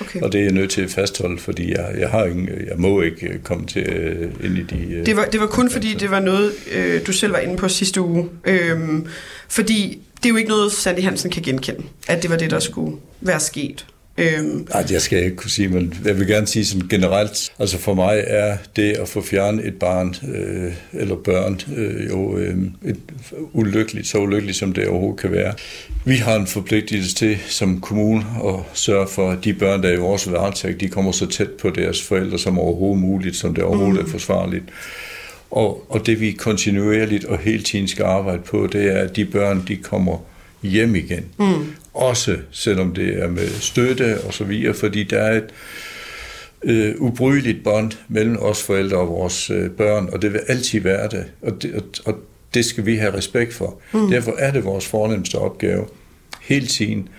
okay. 0.01 0.21
og 0.21 0.31
det 0.31 0.39
er 0.39 0.43
jeg 0.43 0.53
nødt 0.53 0.71
til 0.71 0.81
at 0.81 0.89
fastholde, 0.89 1.37
fordi 1.37 1.71
jeg, 1.71 1.95
jeg, 1.97 2.09
har 2.09 2.25
ingen, 2.25 2.47
jeg 2.47 2.77
må 2.77 3.01
ikke 3.01 3.39
komme 3.43 3.65
til 3.65 3.81
øh, 3.81 4.31
ind 4.43 4.57
i 4.57 4.63
de... 4.63 4.93
Øh, 4.93 5.05
det, 5.05 5.15
var, 5.15 5.25
det 5.25 5.39
var 5.39 5.47
kun 5.47 5.69
fordi, 5.69 5.93
det 5.93 6.11
var 6.11 6.19
noget, 6.19 6.51
øh, 6.71 7.07
du 7.07 7.11
selv 7.11 7.31
var 7.31 7.39
inde 7.39 7.57
på 7.57 7.69
sidste 7.69 8.01
uge. 8.01 8.29
Øh, 8.45 8.79
fordi 9.49 10.01
det 10.17 10.25
er 10.25 10.29
jo 10.29 10.35
ikke 10.35 10.49
noget, 10.49 10.71
Sandy 10.71 10.99
Hansen 10.99 11.31
kan 11.31 11.43
genkende, 11.43 11.83
at 12.07 12.21
det 12.21 12.29
var 12.29 12.37
det, 12.37 12.51
der 12.51 12.59
skulle 12.59 12.97
være 13.21 13.39
sket. 13.39 13.85
Øhm. 14.17 14.67
Nej, 14.73 14.81
det 14.81 15.01
skal 15.01 15.15
jeg 15.15 15.25
ikke 15.25 15.37
kunne 15.37 15.49
sige, 15.49 15.67
men 15.67 15.93
jeg 16.05 16.19
vil 16.19 16.27
gerne 16.27 16.47
sige 16.47 16.65
sådan 16.65 16.87
generelt, 16.87 17.51
altså 17.59 17.77
for 17.77 17.93
mig 17.93 18.23
er 18.27 18.57
det 18.75 18.91
at 18.91 19.07
få 19.07 19.21
fjernet 19.21 19.67
et 19.67 19.79
barn 19.79 20.15
øh, 20.35 20.73
eller 20.93 21.15
børn 21.15 21.59
øh, 21.75 22.09
jo 22.09 22.37
øh, 22.37 22.57
et 22.85 22.97
ulykkeligt, 23.53 24.07
så 24.07 24.17
ulykkeligt 24.17 24.57
som 24.57 24.73
det 24.73 24.87
overhovedet 24.87 25.19
kan 25.19 25.31
være. 25.31 25.53
Vi 26.05 26.15
har 26.15 26.35
en 26.35 26.47
forpligtelse 26.47 27.15
til 27.15 27.37
som 27.47 27.81
kommune 27.81 28.25
at 28.45 28.55
sørge 28.73 29.07
for, 29.07 29.31
at 29.31 29.43
de 29.43 29.53
børn, 29.53 29.83
der 29.83 29.89
er 29.89 29.93
i 29.93 29.97
vores 29.97 30.31
varetægt, 30.31 30.81
de 30.81 30.87
kommer 30.87 31.11
så 31.11 31.25
tæt 31.25 31.49
på 31.49 31.69
deres 31.69 32.03
forældre 32.03 32.39
som 32.39 32.59
overhovedet 32.59 33.01
muligt, 33.01 33.35
som 33.35 33.55
det 33.55 33.63
overhovedet 33.63 34.01
mm. 34.01 34.07
er 34.07 34.11
forsvarligt. 34.11 34.63
Og, 35.51 35.85
og 35.89 36.05
det 36.05 36.19
vi 36.19 36.31
kontinuerligt 36.31 37.25
og 37.25 37.37
hele 37.37 37.63
tiden 37.63 37.87
skal 37.87 38.05
arbejde 38.05 38.41
på, 38.41 38.67
det 38.67 38.95
er, 38.95 38.97
at 38.97 39.15
de 39.15 39.25
børn, 39.25 39.63
de 39.67 39.75
kommer 39.75 40.17
hjem 40.61 40.95
igen. 40.95 41.25
Mm. 41.37 41.65
Også 41.93 42.37
selvom 42.51 42.93
det 42.93 43.23
er 43.23 43.27
med 43.27 43.49
støtte 43.59 44.21
og 44.21 44.33
så 44.33 44.43
videre, 44.43 44.73
fordi 44.73 45.03
der 45.03 45.19
er 45.19 45.37
et 45.37 45.49
øh, 46.63 46.95
ubrydeligt 46.97 47.63
bånd 47.63 47.91
mellem 48.07 48.37
os 48.39 48.63
forældre 48.63 48.97
og 48.97 49.07
vores 49.07 49.49
øh, 49.49 49.69
børn, 49.69 50.09
og 50.13 50.21
det 50.21 50.33
vil 50.33 50.41
altid 50.47 50.79
være 50.79 51.09
det, 51.09 51.25
og 51.41 51.61
det, 51.61 51.73
og, 51.75 51.83
og 52.05 52.19
det 52.53 52.65
skal 52.65 52.85
vi 52.85 52.95
have 52.95 53.13
respekt 53.13 53.53
for. 53.53 53.79
Mm. 53.93 54.09
Derfor 54.09 54.35
er 54.37 54.51
det 54.51 54.63
vores 54.63 54.87
fornemmeste 54.87 55.35
opgave 55.35 55.85
hele 56.41 56.67
tiden 56.67 57.09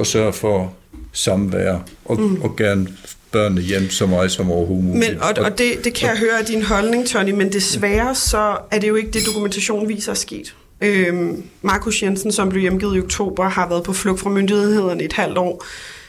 at 0.00 0.06
sørge 0.06 0.32
for 0.32 0.74
samvær 1.12 1.78
og, 2.04 2.20
mm. 2.20 2.42
og 2.42 2.56
gerne 2.56 2.88
børnene 3.32 3.60
hjem 3.60 3.90
så 3.90 4.06
meget 4.06 4.32
som 4.32 4.50
overhovedet 4.50 4.86
muligt. 4.86 5.12
Men, 5.12 5.22
og, 5.22 5.44
og 5.44 5.58
det, 5.58 5.84
det 5.84 5.94
kan 5.94 6.08
jeg 6.08 6.18
høre 6.18 6.38
af 6.38 6.44
din 6.44 6.62
holdning, 6.62 7.06
Tony, 7.06 7.30
men 7.30 7.52
desværre 7.52 8.14
så 8.14 8.56
er 8.70 8.78
det 8.78 8.88
jo 8.88 8.94
ikke 8.94 9.10
det, 9.10 9.26
dokumentation 9.26 9.88
viser 9.88 10.10
er 10.12 10.16
sket. 10.16 10.54
Øhm, 10.82 11.42
Markus 11.62 12.02
Jensen, 12.02 12.32
som 12.32 12.48
blev 12.48 12.60
hjemgivet 12.60 12.96
i 12.96 13.00
oktober, 13.00 13.48
har 13.48 13.68
været 13.68 13.84
på 13.84 13.92
flugt 13.92 14.20
fra 14.20 14.30
myndighederne 14.30 15.02
et 15.02 15.12
halvt 15.12 15.38
år. 15.38 15.64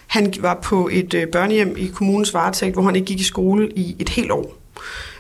Han 0.08 0.34
var 0.40 0.60
på 0.64 0.90
et 0.92 1.14
øh, 1.14 1.28
børnehjem 1.28 1.76
i 1.78 1.88
kommunens 1.88 2.34
varetægt, 2.34 2.74
hvor 2.74 2.84
han 2.84 2.96
ikke 2.96 3.06
gik 3.06 3.20
i 3.20 3.24
skole 3.24 3.70
i 3.76 3.96
et 4.00 4.10
helt 4.10 4.32
år. 4.32 4.58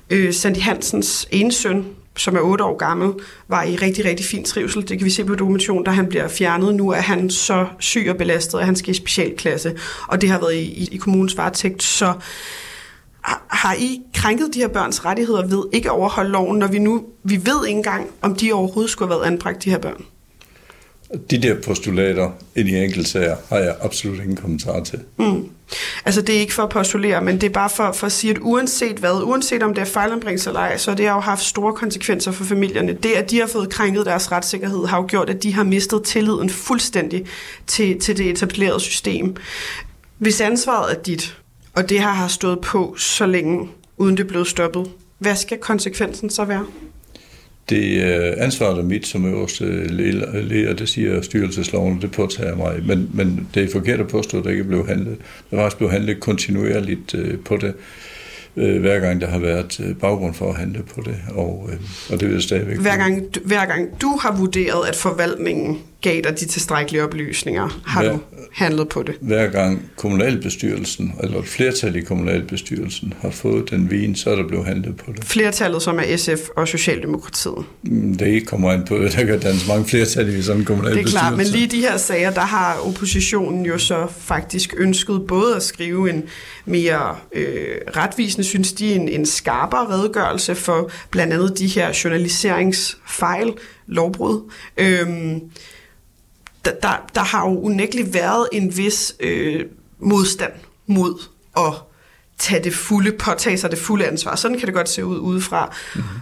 Øh, 0.09 0.33
Sandy 0.33 0.57
Hansens 0.57 1.27
ene 1.31 1.51
søn, 1.51 1.85
som 2.17 2.35
er 2.35 2.39
8 2.39 2.63
år 2.63 2.77
gammel, 2.77 3.13
var 3.47 3.63
i 3.63 3.75
rigtig, 3.75 4.05
rigtig 4.05 4.25
fin 4.25 4.43
trivsel. 4.43 4.87
Det 4.89 4.97
kan 4.97 5.05
vi 5.05 5.09
se 5.09 5.25
på 5.25 5.35
dokumentation, 5.35 5.83
da 5.83 5.91
han 5.91 6.07
bliver 6.07 6.27
fjernet. 6.27 6.75
Nu 6.75 6.89
er 6.89 7.01
han 7.01 7.29
så 7.29 7.67
syg 7.79 8.07
og 8.09 8.17
belastet, 8.17 8.59
at 8.59 8.65
han 8.65 8.75
skal 8.75 8.91
i 8.91 8.93
specialklasse, 8.93 9.75
og 10.07 10.21
det 10.21 10.29
har 10.29 10.39
været 10.39 10.55
i, 10.55 10.61
i, 10.61 10.89
i 10.91 10.97
kommunens 10.97 11.37
varetægt. 11.37 11.83
Så 11.83 12.13
har 13.49 13.73
I 13.73 14.01
krænket 14.13 14.49
de 14.53 14.59
her 14.59 14.67
børns 14.67 15.05
rettigheder 15.05 15.47
ved 15.47 15.63
ikke 15.71 15.89
at 15.89 15.95
overholde 15.95 16.31
loven, 16.31 16.59
når 16.59 16.67
vi 16.67 16.79
nu 16.79 17.03
vi 17.23 17.35
ved 17.35 17.67
ikke 17.67 17.77
engang, 17.77 18.07
om 18.21 18.35
de 18.35 18.53
overhovedet 18.53 18.91
skulle 18.91 19.11
have 19.11 19.19
været 19.19 19.31
anbragt, 19.31 19.63
de 19.63 19.69
her 19.69 19.77
børn? 19.77 20.05
De 21.29 21.41
der 21.41 21.61
postulater 21.61 22.31
ind 22.55 22.69
i 22.69 22.83
enkeltsager 22.83 23.35
har 23.49 23.57
jeg 23.57 23.75
absolut 23.81 24.19
ingen 24.19 24.35
kommentar 24.35 24.83
til. 24.83 24.99
Mm. 25.17 25.49
Altså 26.05 26.21
det 26.21 26.35
er 26.35 26.39
ikke 26.39 26.53
for 26.53 26.63
at 26.63 26.69
postulere, 26.69 27.21
men 27.21 27.41
det 27.41 27.43
er 27.43 27.53
bare 27.53 27.69
for, 27.69 27.91
for 27.91 28.05
at 28.05 28.11
sige, 28.11 28.31
at 28.31 28.37
uanset 28.41 28.97
hvad, 28.97 29.23
uanset 29.23 29.63
om 29.63 29.73
det 29.73 29.81
er 29.81 29.85
fejlanbringelse 29.85 30.49
eller 30.49 30.59
ej, 30.59 30.77
så 30.77 30.93
det 30.95 31.07
har 31.07 31.13
jo 31.13 31.19
haft 31.19 31.43
store 31.43 31.73
konsekvenser 31.73 32.31
for 32.31 32.43
familierne. 32.43 32.93
Det, 32.93 33.11
at 33.11 33.31
de 33.31 33.39
har 33.39 33.47
fået 33.47 33.69
krænket 33.69 34.05
deres 34.05 34.31
retssikkerhed, 34.31 34.85
har 34.85 34.97
jo 34.97 35.05
gjort, 35.09 35.29
at 35.29 35.43
de 35.43 35.53
har 35.53 35.63
mistet 35.63 36.03
tilliden 36.03 36.49
fuldstændig 36.49 37.25
til, 37.67 37.99
til 37.99 38.17
det 38.17 38.29
etablerede 38.29 38.79
system. 38.79 39.35
Hvis 40.17 40.41
ansvaret 40.41 40.97
er 40.97 41.01
dit, 41.01 41.37
og 41.73 41.89
det 41.89 41.99
her 41.99 42.09
har 42.09 42.27
stået 42.27 42.61
på 42.61 42.95
så 42.97 43.25
længe, 43.25 43.69
uden 43.97 44.17
det 44.17 44.27
blevet 44.27 44.47
stoppet, 44.47 44.91
hvad 45.17 45.35
skal 45.35 45.57
konsekvensen 45.57 46.29
så 46.29 46.45
være? 46.45 46.65
Det 47.69 48.03
er 48.03 48.43
ansvaret 48.43 48.79
er 48.79 48.83
mit 48.83 49.07
som 49.07 49.25
øverste 49.25 49.87
leder, 49.87 50.73
det 50.73 50.89
siger 50.89 51.21
styrelsesloven, 51.21 52.01
det 52.01 52.11
påtager 52.11 52.55
mig. 52.55 52.83
Men, 52.85 53.09
men 53.13 53.47
det 53.53 53.63
er 53.63 53.71
forkert 53.71 53.99
at 53.99 54.07
påstå, 54.07 54.37
at 54.37 54.43
der 54.43 54.49
ikke 54.49 54.63
blev 54.63 54.87
handlet. 54.87 55.17
Der 55.51 55.57
var 55.57 55.63
også 55.63 55.77
blevet 55.77 55.93
handlet 55.93 56.19
kontinuerligt 56.19 57.15
øh, 57.15 57.39
på 57.39 57.57
det, 57.57 57.73
øh, 58.55 58.81
hver 58.81 58.99
gang 58.99 59.21
der 59.21 59.27
har 59.27 59.39
været 59.39 59.79
øh, 59.79 59.95
baggrund 59.95 60.33
for 60.33 60.49
at 60.49 60.57
handle 60.57 60.83
på 60.95 61.01
det, 61.05 61.15
og, 61.29 61.69
og 62.11 62.19
det 62.19 62.27
vil 62.27 62.35
det 62.35 62.43
stadigvæk. 62.43 62.77
Hver 62.77 62.97
gang, 62.97 63.23
hver 63.45 63.65
gang 63.65 64.01
du 64.01 64.19
har 64.21 64.37
vurderet, 64.37 64.87
at 64.87 64.95
forvaltningen 64.95 65.79
gav 66.03 66.21
dig 66.23 66.39
de 66.39 66.45
tilstrækkelige 66.45 67.03
oplysninger? 67.03 67.81
Har 67.85 68.03
Hver- 68.03 68.11
du 68.11 68.19
handlet 68.53 68.89
på 68.89 69.03
det? 69.03 69.15
Hver 69.21 69.47
gang 69.47 69.89
kommunalbestyrelsen, 69.95 71.13
eller 71.23 71.39
et 71.39 71.47
flertal 71.47 71.95
i 71.95 72.01
kommunalbestyrelsen, 72.01 73.13
har 73.21 73.29
fået 73.29 73.69
den 73.71 73.91
vin, 73.91 74.15
så 74.15 74.29
er 74.29 74.35
der 74.35 74.47
blevet 74.47 74.65
handlet 74.65 74.97
på 74.97 75.11
det. 75.15 75.23
Flertallet, 75.25 75.81
som 75.81 75.99
er 75.99 76.17
SF 76.17 76.49
og 76.55 76.67
Socialdemokratiet. 76.67 77.65
Mm, 77.83 78.17
Det 78.17 78.47
kommer 78.47 78.73
ind 78.73 78.85
på, 78.85 78.95
der 78.97 79.09
kan 79.25 79.39
dannes 79.39 79.67
mange 79.67 79.85
flertal 79.85 80.29
i 80.35 80.41
sådan 80.41 80.57
en 80.61 80.65
Det 80.65 80.71
er 80.71 80.75
kommunalbestyrelse. 80.75 81.17
klart, 81.17 81.37
men 81.37 81.45
lige 81.47 81.67
de 81.67 81.79
her 81.81 81.97
sager, 81.97 82.31
der 82.31 82.41
har 82.41 82.77
oppositionen 82.87 83.65
jo 83.65 83.77
så 83.77 84.07
faktisk 84.19 84.73
ønsket 84.77 85.21
både 85.27 85.55
at 85.55 85.63
skrive 85.63 86.09
en 86.09 86.23
mere 86.65 87.15
øh, 87.35 87.45
retvisende, 87.95 88.43
synes 88.43 88.73
de, 88.73 88.93
en, 88.93 89.09
en 89.09 89.25
skarpere 89.25 89.89
redegørelse 89.89 90.55
for 90.55 90.91
blandt 91.11 91.33
andet 91.33 91.59
de 91.59 91.67
her 91.67 91.91
journaliseringsfejl, 92.03 93.53
lovbrud. 93.87 94.51
Øhm, 94.77 95.39
der, 96.65 96.71
der, 96.81 97.09
der 97.15 97.21
har 97.21 97.49
jo 97.49 97.59
unægteligt 97.59 98.13
været 98.13 98.47
en 98.51 98.77
vis 98.77 99.15
øh, 99.19 99.65
modstand 99.99 100.53
mod 100.87 101.21
at 101.57 101.73
tage 102.37 102.63
det 102.63 102.75
fulde, 102.75 103.11
påtage 103.11 103.57
sig 103.57 103.71
det 103.71 103.79
fulde 103.79 104.07
ansvar. 104.07 104.35
Sådan 104.35 104.57
kan 104.59 104.67
det 104.67 104.75
godt 104.75 104.89
se 104.89 105.05
ud 105.05 105.17
udefra. 105.17 105.75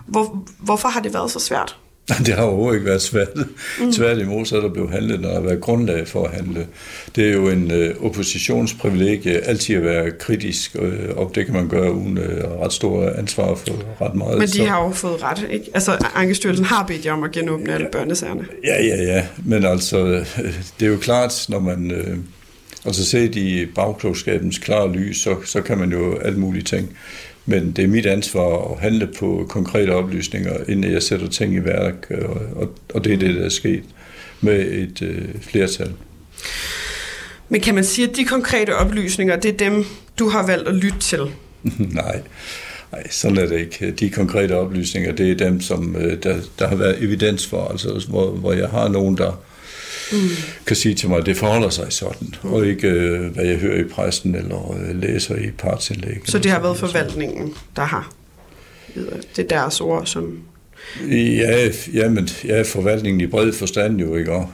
Hvor, 0.08 0.46
hvorfor 0.60 0.90
har 0.90 1.00
det 1.00 1.14
været 1.14 1.32
så 1.32 1.40
svært? 1.40 1.78
Det 2.08 2.34
har 2.34 2.44
overhovedet 2.44 2.76
ikke 2.76 2.90
været 2.90 3.02
svært. 3.02 3.28
Mm. 3.80 3.92
Tværtimod 3.92 4.46
så 4.46 4.58
er 4.58 4.62
der 4.62 4.70
blevet 4.70 4.90
handlet, 4.90 5.22
når 5.22 5.30
der 5.30 5.36
har 5.36 5.42
været 5.42 5.62
grundlag 5.62 6.08
for 6.08 6.26
at 6.26 6.34
handle. 6.34 6.68
Det 7.16 7.28
er 7.28 7.34
jo 7.34 7.50
en 7.50 7.72
øh, 7.72 7.96
oppositionsprivilegie 8.06 9.38
altid 9.48 9.76
at 9.76 9.84
være 9.84 10.12
kritisk, 10.12 10.76
øh, 10.80 11.10
og 11.16 11.32
det 11.36 11.46
kan 11.46 11.56
man 11.56 11.68
gøre 11.68 11.94
uden 11.94 12.18
øh, 12.18 12.44
ret 12.62 12.74
stor 12.74 13.10
ansvar 13.10 13.56
for 13.56 14.04
ret 14.06 14.16
meget. 14.16 14.38
Men 14.38 14.48
de 14.48 14.52
så, 14.52 14.64
har 14.64 14.84
jo 14.84 14.92
fået 14.92 15.24
ret, 15.24 15.48
ikke? 15.52 15.66
Altså, 15.74 15.98
Ankestyrelsen 16.16 16.66
har 16.66 16.86
bedt 16.88 17.06
jer 17.06 17.14
om 17.14 17.24
at 17.24 17.32
genåbne 17.32 17.74
alle 17.74 17.88
børnesagerne. 17.92 18.46
Ja, 18.64 18.84
ja, 18.84 19.04
ja. 19.04 19.26
Men 19.46 19.66
altså, 19.66 20.26
det 20.80 20.86
er 20.86 20.90
jo 20.90 20.98
klart, 20.98 21.46
når 21.50 21.60
man... 21.60 21.92
Øh, 21.92 22.18
altså 22.86 23.06
set 23.06 23.36
i 23.36 23.66
bagklogskabens 23.66 24.58
klare 24.58 24.92
lys, 24.92 25.22
så, 25.22 25.36
så 25.46 25.62
kan 25.62 25.78
man 25.78 25.92
jo 25.92 26.18
alt 26.18 26.38
muligt 26.38 26.68
ting. 26.68 26.98
Men 27.46 27.72
det 27.72 27.84
er 27.84 27.88
mit 27.88 28.06
ansvar 28.06 28.72
at 28.72 28.80
handle 28.80 29.08
på 29.20 29.46
konkrete 29.50 29.90
oplysninger, 29.90 30.54
inden 30.68 30.92
jeg 30.92 31.04
sætter 31.04 31.28
ting 31.28 31.56
i 31.56 31.60
værk, 31.66 32.12
og, 32.12 32.42
og, 32.56 32.70
og 32.94 33.04
det 33.04 33.14
er 33.14 33.18
det, 33.18 33.36
der 33.36 33.46
er 33.46 33.50
sket 33.50 33.84
med 34.42 34.72
et 34.72 35.02
øh, 35.02 35.28
flertal. 35.42 35.92
Men 37.50 37.62
kan 37.62 37.76
man 37.76 37.84
sige, 37.84 38.10
at 38.10 38.16
de 38.16 38.26
konkrete 38.26 38.76
oplysninger, 38.76 39.36
det 39.36 39.54
er 39.54 39.58
dem, 39.58 39.86
du 40.20 40.30
har 40.30 40.48
valgt 40.48 40.68
at 40.68 40.76
lytte 40.76 41.00
til? 41.00 41.32
Nej. 41.78 42.22
Nej, 42.92 43.08
sådan 43.10 43.38
er 43.38 43.46
det 43.46 43.60
ikke. 43.60 43.92
De 43.92 44.10
konkrete 44.10 44.58
oplysninger, 44.58 45.12
det 45.12 45.32
er 45.32 45.36
dem, 45.36 45.62
som 45.62 45.96
øh, 45.96 46.24
der, 46.24 46.38
der 46.60 46.68
har 46.68 46.76
været 46.76 47.04
evidens 47.04 47.48
for, 47.48 47.68
altså 47.68 48.06
hvor, 48.10 48.32
hvor 48.32 48.54
jeg 48.54 48.70
har 48.70 48.88
nogen, 48.88 49.18
der 49.18 49.42
mm. 50.12 50.20
kan 50.66 50.76
sige 50.76 50.96
til 50.96 51.10
mig, 51.10 51.18
at 51.18 51.26
det 51.26 51.38
forholder 51.38 51.70
sig 51.70 51.86
sådan, 51.90 52.36
og 52.44 52.68
ikke 52.68 52.88
øh, 52.88 53.34
hvad 53.34 53.46
jeg 53.46 53.58
hører 53.58 53.80
i 53.80 53.84
pressen 53.84 54.36
eller 54.36 54.78
øh, 54.90 55.02
læser 55.02 55.36
i 55.36 55.52
partsindlæg. 55.58 56.18
Så 56.26 56.40
det 56.40 56.52
har 56.52 56.60
været 56.62 56.78
forvaltningen, 56.78 57.54
der 57.76 57.82
har. 57.84 58.12
Det 59.36 59.44
er 59.44 59.48
deres 59.48 59.82
ord, 59.82 60.06
som... 60.06 60.40
Ja, 61.12 61.70
ja, 61.94 62.10
men 62.10 62.30
ja, 62.46 62.62
forvaltningen 62.62 63.22
i 63.22 63.28
bred 63.28 63.54
forstand 63.54 64.00
jo, 64.00 64.16
ikke? 64.16 64.32
Og, 64.32 64.50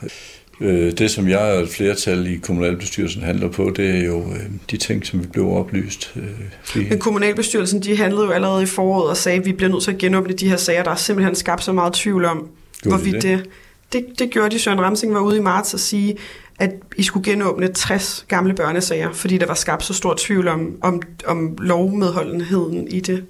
øh, 0.62 0.92
det, 0.92 1.12
som 1.12 1.30
jeg 1.30 1.40
og 1.40 1.62
et 1.64 1.70
flertal 1.70 2.28
i 2.28 2.36
kommunalbestyrelsen 2.36 3.22
handler 3.22 3.48
på, 3.50 3.74
det 3.76 3.90
er 3.90 4.06
jo 4.06 4.32
øh, 4.32 4.40
de 4.72 4.78
ting, 4.78 5.06
som 5.06 5.22
vi 5.24 5.28
blev 5.28 5.50
oplyst. 5.52 6.12
Øh, 6.16 6.24
fordi- 6.64 6.90
Men 6.90 7.00
kommunalbestyrelsen, 7.00 7.80
de 7.84 7.98
handlede 7.98 8.26
jo 8.26 8.32
allerede 8.32 8.64
i 8.64 8.66
foråret 8.66 9.10
og 9.10 9.18
sagde, 9.18 9.40
at 9.40 9.46
vi 9.46 9.52
bliver 9.52 9.72
nødt 9.72 9.84
til 9.84 9.92
at 9.92 9.98
genåbne 9.98 10.34
de 10.34 10.50
her 10.50 10.58
sager. 10.58 10.84
Der 10.84 10.92
er 10.92 10.96
simpelthen 10.96 11.36
skabt 11.36 11.64
så 11.64 11.72
meget 11.74 11.94
tvivl 11.94 12.26
om, 12.26 12.48
Gjorde 12.82 12.98
hvorvidt 12.98 13.24
det? 13.24 13.40
det... 13.40 13.50
det... 13.94 14.06
Det 14.20 14.30
gjorde 14.30 14.50
de. 14.50 14.60
Søren 14.60 14.82
Ramsing 14.82 15.14
var 15.14 15.20
ude 15.20 15.38
i 15.38 15.42
marts 15.42 15.74
og 15.74 15.80
sige, 15.80 16.18
at 16.60 16.72
I 16.98 17.04
skulle 17.04 17.32
genåbne 17.32 17.68
60 17.68 18.26
gamle 18.28 18.54
børnesager, 18.54 19.14
fordi 19.14 19.38
der 19.38 19.46
var 19.46 19.54
skabt 19.54 19.84
så 19.84 19.94
stor 19.94 20.16
tvivl 20.18 20.48
om, 20.48 20.78
om, 20.82 21.02
om 21.26 21.58
lovmedholdenheden 21.62 22.88
i 22.88 23.00
det. 23.00 23.26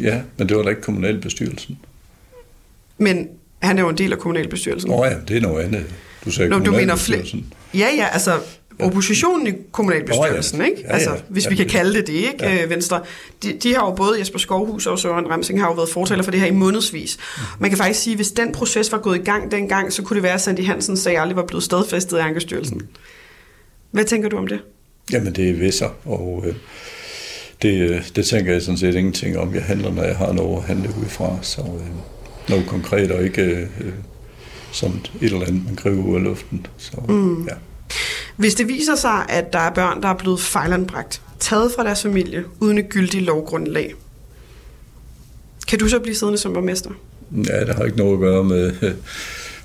Ja, 0.00 0.20
men 0.36 0.48
det 0.48 0.56
var 0.56 0.62
da 0.62 0.68
ikke 0.68 0.82
kommunalbestyrelsen. 0.82 1.78
Men 2.98 3.28
han 3.62 3.78
er 3.78 3.82
jo 3.82 3.88
en 3.88 3.98
del 3.98 4.12
af 4.12 4.18
kommunalbestyrelsen. 4.18 4.90
Nå 4.90 5.04
ja, 5.04 5.14
det 5.28 5.36
er 5.36 5.40
noget 5.40 5.64
andet. 5.64 5.84
Du 6.24 6.30
sagde 6.30 6.50
Nå, 6.50 6.58
du 6.58 6.62
mener 6.62 6.74
kommunalbestyrelsen. 6.74 7.52
Ja, 7.74 7.88
ja, 7.96 8.06
altså 8.12 8.40
oppositionen 8.80 9.46
i 9.46 9.50
kommunalbestyrelsen, 9.72 10.58
Nå, 10.58 10.64
ja. 10.64 10.70
ikke? 10.70 10.82
Altså, 10.92 11.10
ja. 11.10 11.16
hvis 11.28 11.44
Ja, 11.44 11.50
vi 11.50 11.56
kan 11.56 11.66
kalde 11.68 11.94
det 11.94 12.06
det, 12.06 12.12
ikke? 12.12 12.28
Ja. 12.40 12.54
Ja. 12.54 12.64
Venstre. 12.66 13.00
De, 13.42 13.52
de 13.62 13.74
har 13.74 13.86
jo 13.86 13.92
både 13.94 14.18
Jesper 14.18 14.38
Skovhus 14.38 14.86
og 14.86 14.98
Søren 14.98 15.30
Ramsing 15.30 15.60
har 15.60 15.68
jo 15.68 15.74
været 15.74 15.88
fortaler 15.88 16.22
for 16.22 16.30
det 16.30 16.40
her 16.40 16.46
i 16.46 16.50
månedsvis. 16.50 17.16
Mhm. 17.36 17.44
Man 17.60 17.70
kan 17.70 17.78
faktisk 17.78 18.00
sige, 18.00 18.12
at 18.14 18.18
hvis 18.18 18.30
den 18.30 18.52
proces 18.52 18.92
var 18.92 18.98
gået 18.98 19.18
i 19.18 19.22
gang 19.22 19.50
dengang, 19.50 19.92
så 19.92 20.02
kunne 20.02 20.14
det 20.14 20.22
være, 20.22 20.34
at 20.34 20.40
Sandy 20.40 20.66
Hansen 20.66 20.96
sag 20.96 21.18
aldrig 21.18 21.36
var 21.36 21.46
blevet 21.46 21.62
stadfæstet 21.64 22.16
i 22.16 22.20
Ankestyrelsen. 22.20 22.76
Mhm. 22.76 22.86
Hvad 23.90 24.04
tænker 24.04 24.28
du 24.28 24.36
om 24.36 24.46
det? 24.46 24.60
Jamen, 25.12 25.32
det 25.34 25.50
er 25.50 25.54
visser, 25.54 25.88
og 26.04 26.44
øh, 26.46 26.54
det, 27.62 27.90
øh, 27.90 28.02
det 28.16 28.26
tænker 28.26 28.52
jeg 28.52 28.62
sådan 28.62 28.78
set 28.78 28.94
ingenting 28.94 29.38
om. 29.38 29.54
Jeg 29.54 29.62
handler, 29.62 29.92
når 29.92 30.02
jeg 30.02 30.16
har 30.16 30.32
noget 30.32 30.56
at 30.58 30.64
handle 30.64 30.88
ud 30.88 31.08
fra, 31.08 31.36
så 31.42 31.60
øh, 31.60 32.48
noget 32.48 32.66
konkret, 32.66 33.10
og 33.10 33.24
ikke 33.24 33.42
øh, 33.42 33.66
som 34.72 34.90
et 35.20 35.32
eller 35.32 35.46
andet, 35.46 35.64
man 35.64 35.74
griber 35.74 36.02
ud 36.04 36.16
af 36.16 36.22
luften. 36.22 36.66
Så, 36.76 36.92
Mm. 37.08 37.44
ja. 37.44 37.54
Hvis 38.36 38.54
det 38.54 38.68
viser 38.68 38.94
sig, 38.94 39.26
at 39.28 39.52
der 39.52 39.58
er 39.58 39.70
børn, 39.70 40.02
der 40.02 40.08
er 40.08 40.14
blevet 40.14 40.40
fejlanbragt, 40.40 41.20
taget 41.40 41.72
fra 41.76 41.84
deres 41.84 42.02
familie, 42.02 42.44
uden 42.60 42.78
et 42.78 42.88
gyldigt 42.88 43.24
lovgrundlag, 43.24 43.94
kan 45.68 45.78
du 45.78 45.88
så 45.88 46.00
blive 46.00 46.14
siddende 46.14 46.38
som 46.38 46.52
borgmester? 46.52 46.90
ja, 47.36 47.60
det 47.64 47.74
har 47.74 47.84
ikke 47.84 47.98
noget 47.98 48.12
at 48.12 48.20
gøre 48.20 48.44
med 48.44 48.72
øh, 48.82 48.92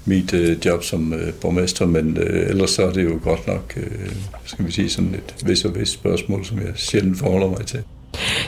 mit 0.05 0.33
øh, 0.33 0.65
job 0.65 0.83
som 0.83 1.13
øh, 1.13 1.33
borgmester, 1.33 1.85
men 1.85 2.17
øh, 2.17 2.49
ellers 2.49 2.69
så 2.69 2.85
er 2.85 2.93
det 2.93 3.03
jo 3.03 3.19
godt 3.23 3.47
nok, 3.47 3.73
øh, 3.77 4.11
skal 4.45 4.65
vi 4.65 4.71
sige, 4.71 4.89
sådan 4.89 5.15
et 5.15 5.35
vis 5.45 5.65
og 5.65 5.75
vis 5.75 5.89
spørgsmål, 5.89 6.45
som 6.45 6.57
jeg 6.57 6.71
sjældent 6.75 7.17
forholder 7.17 7.47
mig 7.47 7.65
til. 7.65 7.83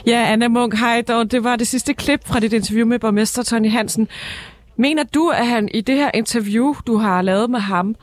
Ja, 0.05 0.31
Anna 0.31 0.47
Munk, 0.47 0.75
hej 0.75 1.01
dog. 1.01 1.31
Det 1.31 1.43
var 1.43 1.55
det 1.55 1.67
sidste 1.67 1.93
klip 1.93 2.27
fra 2.27 2.39
dit 2.39 2.53
interview 2.53 2.87
med 2.87 2.99
borgmester 2.99 3.43
Tony 3.43 3.71
Hansen. 3.71 4.07
Mener 4.77 5.03
du, 5.03 5.29
at 5.29 5.47
han 5.47 5.69
i 5.73 5.81
det 5.81 5.95
her 5.95 6.11
interview, 6.13 6.75
du 6.87 6.97
har 6.97 7.21
lavet 7.21 7.49
med 7.49 7.59
ham, 7.59 7.95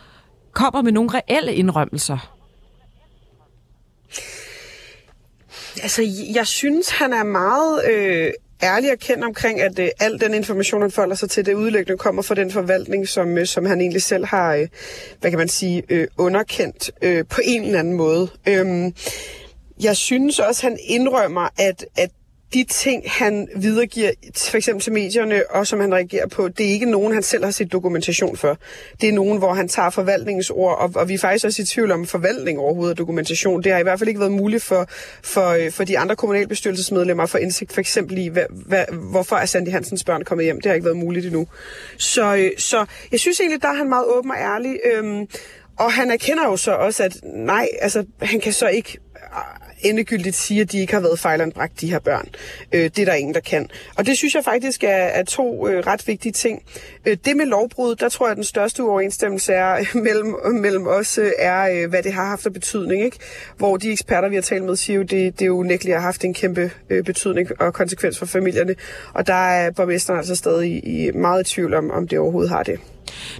kommer 0.56 0.82
med 0.82 0.92
nogle 0.92 1.10
reelle 1.14 1.54
indrømmelser? 1.54 2.36
Altså, 5.82 6.02
jeg 6.34 6.46
synes, 6.46 6.90
han 6.90 7.12
er 7.12 7.24
meget 7.24 7.80
øh, 7.90 8.30
ærlig 8.62 8.92
og 8.92 8.98
kendt 8.98 9.24
omkring, 9.24 9.60
at 9.60 9.78
øh, 9.78 9.88
al 10.00 10.20
den 10.20 10.34
information, 10.34 10.82
han 10.82 10.90
folder 10.90 11.16
sig 11.16 11.30
til, 11.30 11.46
det 11.46 11.54
udelukkende 11.54 11.98
kommer 11.98 12.22
fra 12.22 12.34
den 12.34 12.50
forvaltning, 12.50 13.08
som, 13.08 13.38
øh, 13.38 13.46
som 13.46 13.66
han 13.66 13.80
egentlig 13.80 14.02
selv 14.02 14.24
har, 14.24 14.54
øh, 14.54 14.68
hvad 15.20 15.30
kan 15.30 15.38
man 15.38 15.48
sige, 15.48 15.82
øh, 15.88 16.08
underkendt 16.18 16.90
øh, 17.02 17.24
på 17.30 17.40
en 17.44 17.64
eller 17.64 17.78
anden 17.78 17.94
måde. 17.94 18.28
Øh, 18.48 18.92
jeg 19.82 19.96
synes 19.96 20.38
også, 20.38 20.62
han 20.62 20.78
indrømmer, 20.88 21.48
at, 21.58 21.86
at 21.96 22.10
de 22.54 22.64
ting, 22.64 23.02
han 23.10 23.48
videregiver, 23.56 24.10
for 24.36 24.56
eksempel 24.56 24.82
til 24.82 24.92
medierne, 24.92 25.42
og 25.50 25.66
som 25.66 25.80
han 25.80 25.94
reagerer 25.94 26.26
på, 26.26 26.48
det 26.48 26.66
er 26.66 26.70
ikke 26.70 26.90
nogen, 26.90 27.12
han 27.12 27.22
selv 27.22 27.44
har 27.44 27.50
set 27.50 27.72
dokumentation 27.72 28.36
for. 28.36 28.58
Det 29.00 29.08
er 29.08 29.12
nogen, 29.12 29.38
hvor 29.38 29.54
han 29.54 29.68
tager 29.68 29.90
forvaltningens 29.90 30.50
ord, 30.50 30.78
og, 30.78 30.90
og 30.94 31.08
vi 31.08 31.14
er 31.14 31.18
faktisk 31.18 31.44
også 31.44 31.62
i 31.62 31.64
tvivl 31.64 31.92
om 31.92 32.06
forvaltning 32.06 32.58
overhovedet 32.58 32.92
og 32.92 32.98
dokumentation. 32.98 33.62
Det 33.62 33.72
har 33.72 33.78
i 33.78 33.82
hvert 33.82 33.98
fald 33.98 34.08
ikke 34.08 34.20
været 34.20 34.32
muligt 34.32 34.62
for, 34.62 34.86
for, 35.22 35.48
øh, 35.48 35.72
for 35.72 35.84
de 35.84 35.98
andre 35.98 36.16
kommunalbestyrelsesmedlemmer 36.16 37.22
at 37.22 37.30
få 37.30 37.38
indsigt, 37.38 37.72
for 37.72 37.80
eksempel 37.80 38.18
i, 38.18 38.26
hvad, 38.26 38.44
hvad, 38.50 38.84
hvorfor 39.10 39.36
er 39.36 39.46
Sandy 39.46 39.68
Hansens 39.68 40.04
børn 40.04 40.24
kommet 40.24 40.44
hjem. 40.44 40.60
Det 40.60 40.66
har 40.66 40.74
ikke 40.74 40.84
været 40.84 40.96
muligt 40.96 41.26
endnu. 41.26 41.46
Så, 41.98 42.36
øh, 42.36 42.50
så 42.58 42.86
jeg 43.12 43.20
synes 43.20 43.40
egentlig, 43.40 43.62
der 43.62 43.68
er 43.68 43.74
han 43.74 43.88
meget 43.88 44.06
åben 44.06 44.30
og 44.30 44.36
ærlig. 44.36 44.76
Øhm, 44.92 45.26
og 45.78 45.92
han 45.92 46.10
erkender 46.10 46.44
jo 46.44 46.56
så 46.56 46.72
også, 46.72 47.02
at 47.02 47.16
nej, 47.22 47.68
altså 47.80 48.04
han 48.22 48.40
kan 48.40 48.52
så 48.52 48.68
ikke 48.68 48.98
endegyldigt 49.80 50.36
sige, 50.36 50.60
at 50.60 50.72
de 50.72 50.78
ikke 50.78 50.92
har 50.92 51.00
været 51.00 51.18
fejlanbragt, 51.18 51.80
de 51.80 51.90
her 51.90 51.98
børn. 51.98 52.28
Øh, 52.72 52.80
det 52.80 52.98
er 52.98 53.04
der 53.04 53.14
ingen, 53.14 53.34
der 53.34 53.40
kan. 53.40 53.68
Og 53.96 54.06
det 54.06 54.16
synes 54.16 54.34
jeg 54.34 54.44
faktisk 54.44 54.84
er, 54.84 54.88
er 54.88 55.24
to 55.24 55.68
øh, 55.68 55.86
ret 55.86 56.08
vigtige 56.08 56.32
ting. 56.32 56.62
Øh, 57.06 57.16
det 57.24 57.36
med 57.36 57.46
lovbrud, 57.46 57.96
der 57.96 58.08
tror 58.08 58.26
jeg, 58.26 58.30
at 58.30 58.36
den 58.36 58.44
største 58.44 58.82
uoverensstemmelse 58.82 59.52
er 59.52 59.84
mellem, 60.06 60.34
mellem 60.54 60.86
os, 60.86 61.18
øh, 61.18 61.30
er, 61.38 61.82
øh, 61.82 61.90
hvad 61.90 62.02
det 62.02 62.12
har 62.12 62.26
haft 62.26 62.46
af 62.46 62.52
betydning. 62.52 63.04
Ikke? 63.04 63.18
Hvor 63.56 63.76
de 63.76 63.90
eksperter, 63.90 64.28
vi 64.28 64.34
har 64.34 64.42
talt 64.42 64.64
med, 64.64 64.76
siger 64.76 64.96
jo, 64.96 65.02
det, 65.02 65.10
det 65.10 65.42
er 65.42 65.46
jo 65.46 65.58
unægteligt 65.58 65.96
har 65.96 66.02
haft 66.02 66.24
en 66.24 66.34
kæmpe 66.34 66.70
øh, 66.90 67.04
betydning 67.04 67.60
og 67.60 67.74
konsekvens 67.74 68.18
for 68.18 68.26
familierne. 68.26 68.74
Og 69.14 69.26
der 69.26 69.48
er 69.48 69.70
borgmesteren 69.70 70.18
altså 70.18 70.36
stadig 70.36 70.86
i, 70.86 71.10
meget 71.10 71.50
i 71.50 71.54
tvivl 71.54 71.74
om, 71.74 71.90
om 71.90 72.08
det 72.08 72.18
overhovedet 72.18 72.50
har 72.50 72.62
det. 72.62 72.80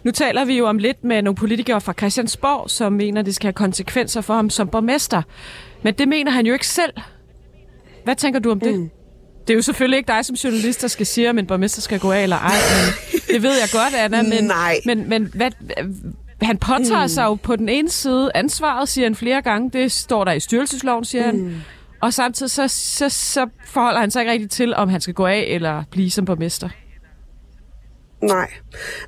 Nu 0.05 0.11
taler 0.11 0.45
vi 0.45 0.59
jo 0.59 0.67
om 0.67 0.79
lidt 0.79 1.05
med 1.05 1.23
nogle 1.23 1.37
politikere 1.37 1.81
fra 1.81 1.93
Christiansborg, 1.93 2.71
som 2.71 2.93
mener, 2.93 3.23
det 3.23 3.35
skal 3.35 3.47
have 3.47 3.53
konsekvenser 3.53 4.21
for 4.21 4.35
ham 4.35 4.51
som 4.51 4.69
borgmester. 4.69 5.23
Men 5.83 5.95
det 5.95 6.09
mener 6.09 6.31
han 6.31 6.47
jo 6.47 6.53
ikke 6.53 6.67
selv. 6.67 6.93
Hvad 8.05 8.17
tænker 8.17 8.41
du 8.41 8.51
om 8.51 8.61
det? 8.61 8.75
Mm. 8.79 8.91
Det 9.47 9.53
er 9.53 9.57
jo 9.57 9.63
selvfølgelig 9.63 9.97
ikke 9.97 10.09
dig 10.09 10.25
som 10.25 10.37
journalist, 10.37 10.83
der 10.83 10.89
skal 10.89 11.07
sige, 11.07 11.31
om 11.31 11.39
en 11.39 11.47
borgmester 11.47 11.83
skal 11.83 11.99
gå 11.99 12.13
af 12.13 12.23
eller 12.23 12.37
ej. 12.37 12.55
Men 13.13 13.21
det 13.35 13.43
ved 13.43 13.53
jeg 13.61 13.69
godt, 13.73 13.95
Anna. 13.95 14.23
Men, 14.23 14.45
Nej. 14.45 14.77
men, 14.87 15.09
men 15.09 15.31
hvad, 15.35 15.51
han 16.43 16.59
påtager 16.59 17.03
mm. 17.03 17.09
sig 17.09 17.25
jo 17.25 17.35
på 17.35 17.57
den 17.57 17.69
ene 17.69 17.89
side 17.89 18.31
ansvaret, 18.35 18.89
siger 18.89 19.05
han 19.05 19.15
flere 19.15 19.43
gange. 19.43 19.71
Det 19.71 19.93
står 19.93 20.25
der 20.25 20.33
i 20.33 20.41
styrelsesloven, 20.41 21.05
siger 21.05 21.33
mm. 21.33 21.45
han. 21.45 21.65
Og 22.01 22.15
samtidig 22.15 22.51
så, 22.51 22.69
så, 22.69 23.09
så 23.09 23.47
forholder 23.67 24.01
han 24.01 24.11
sig 24.11 24.21
ikke 24.21 24.33
rigtig 24.33 24.51
til, 24.51 24.75
om 24.75 24.89
han 24.89 25.01
skal 25.01 25.15
gå 25.15 25.27
af 25.27 25.45
eller 25.49 25.83
blive 25.91 26.11
som 26.11 26.25
borgmester. 26.25 26.69
Nej. 28.23 28.51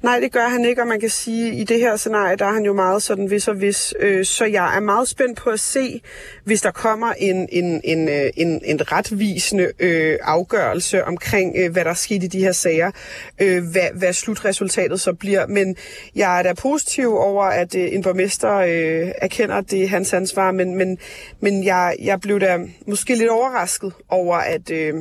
Nej, 0.03 0.21
det 0.21 0.33
gør 0.33 0.49
han 0.49 0.65
ikke, 0.65 0.83
og 0.83 0.89
man 0.89 1.01
kan 1.01 1.11
sige, 1.11 1.49
at 1.49 1.59
i 1.59 1.65
det 1.65 1.81
her 1.81 1.97
scenarie, 1.97 2.37
der 2.37 2.45
er 2.45 2.53
han 2.53 2.65
jo 2.65 2.73
meget 2.73 3.03
sådan 3.03 3.27
hvis 3.27 3.49
og 3.49 3.55
hvis. 3.55 3.95
Øh, 4.01 4.25
så 4.25 4.45
jeg 4.45 4.77
er 4.77 4.81
meget 4.81 5.09
spændt 5.09 5.39
på 5.39 5.51
at 5.51 5.61
se, 5.61 6.03
hvis 6.45 6.61
der 6.61 6.71
kommer 6.71 7.13
en, 7.19 7.49
en, 7.53 7.81
en, 7.85 8.09
øh, 8.09 8.31
en, 8.37 8.61
en 8.65 8.93
retvisende 8.93 9.73
øh, 9.79 10.19
afgørelse 10.23 11.05
omkring, 11.05 11.57
øh, 11.57 11.73
hvad 11.73 11.85
der 11.85 11.91
er 11.91 11.95
sket 11.95 12.25
i 12.25 12.27
de 12.27 12.41
her 12.41 12.53
sager, 12.53 12.91
øh, 13.39 13.63
hvad, 13.73 13.89
hvad 13.95 14.13
slutresultatet 14.13 15.01
så 15.01 15.13
bliver. 15.13 15.47
Men 15.47 15.77
jeg 16.15 16.39
er 16.39 16.43
da 16.43 16.53
positiv 16.53 17.17
over, 17.17 17.45
at 17.45 17.75
øh, 17.75 17.89
en 17.93 18.03
borgmester 18.03 18.55
øh, 18.55 19.13
erkender, 19.19 19.55
at 19.55 19.71
det 19.71 19.85
er 19.85 19.89
hans 19.89 20.13
ansvar, 20.13 20.53
men, 20.53 20.75
men, 20.75 20.99
men 21.41 21.65
jeg, 21.65 21.97
jeg 22.03 22.21
blev 22.21 22.41
da 22.41 22.59
måske 22.87 23.15
lidt 23.15 23.31
overrasket 23.31 23.93
over, 24.09 24.37
at... 24.37 24.71
Øh, 24.71 24.95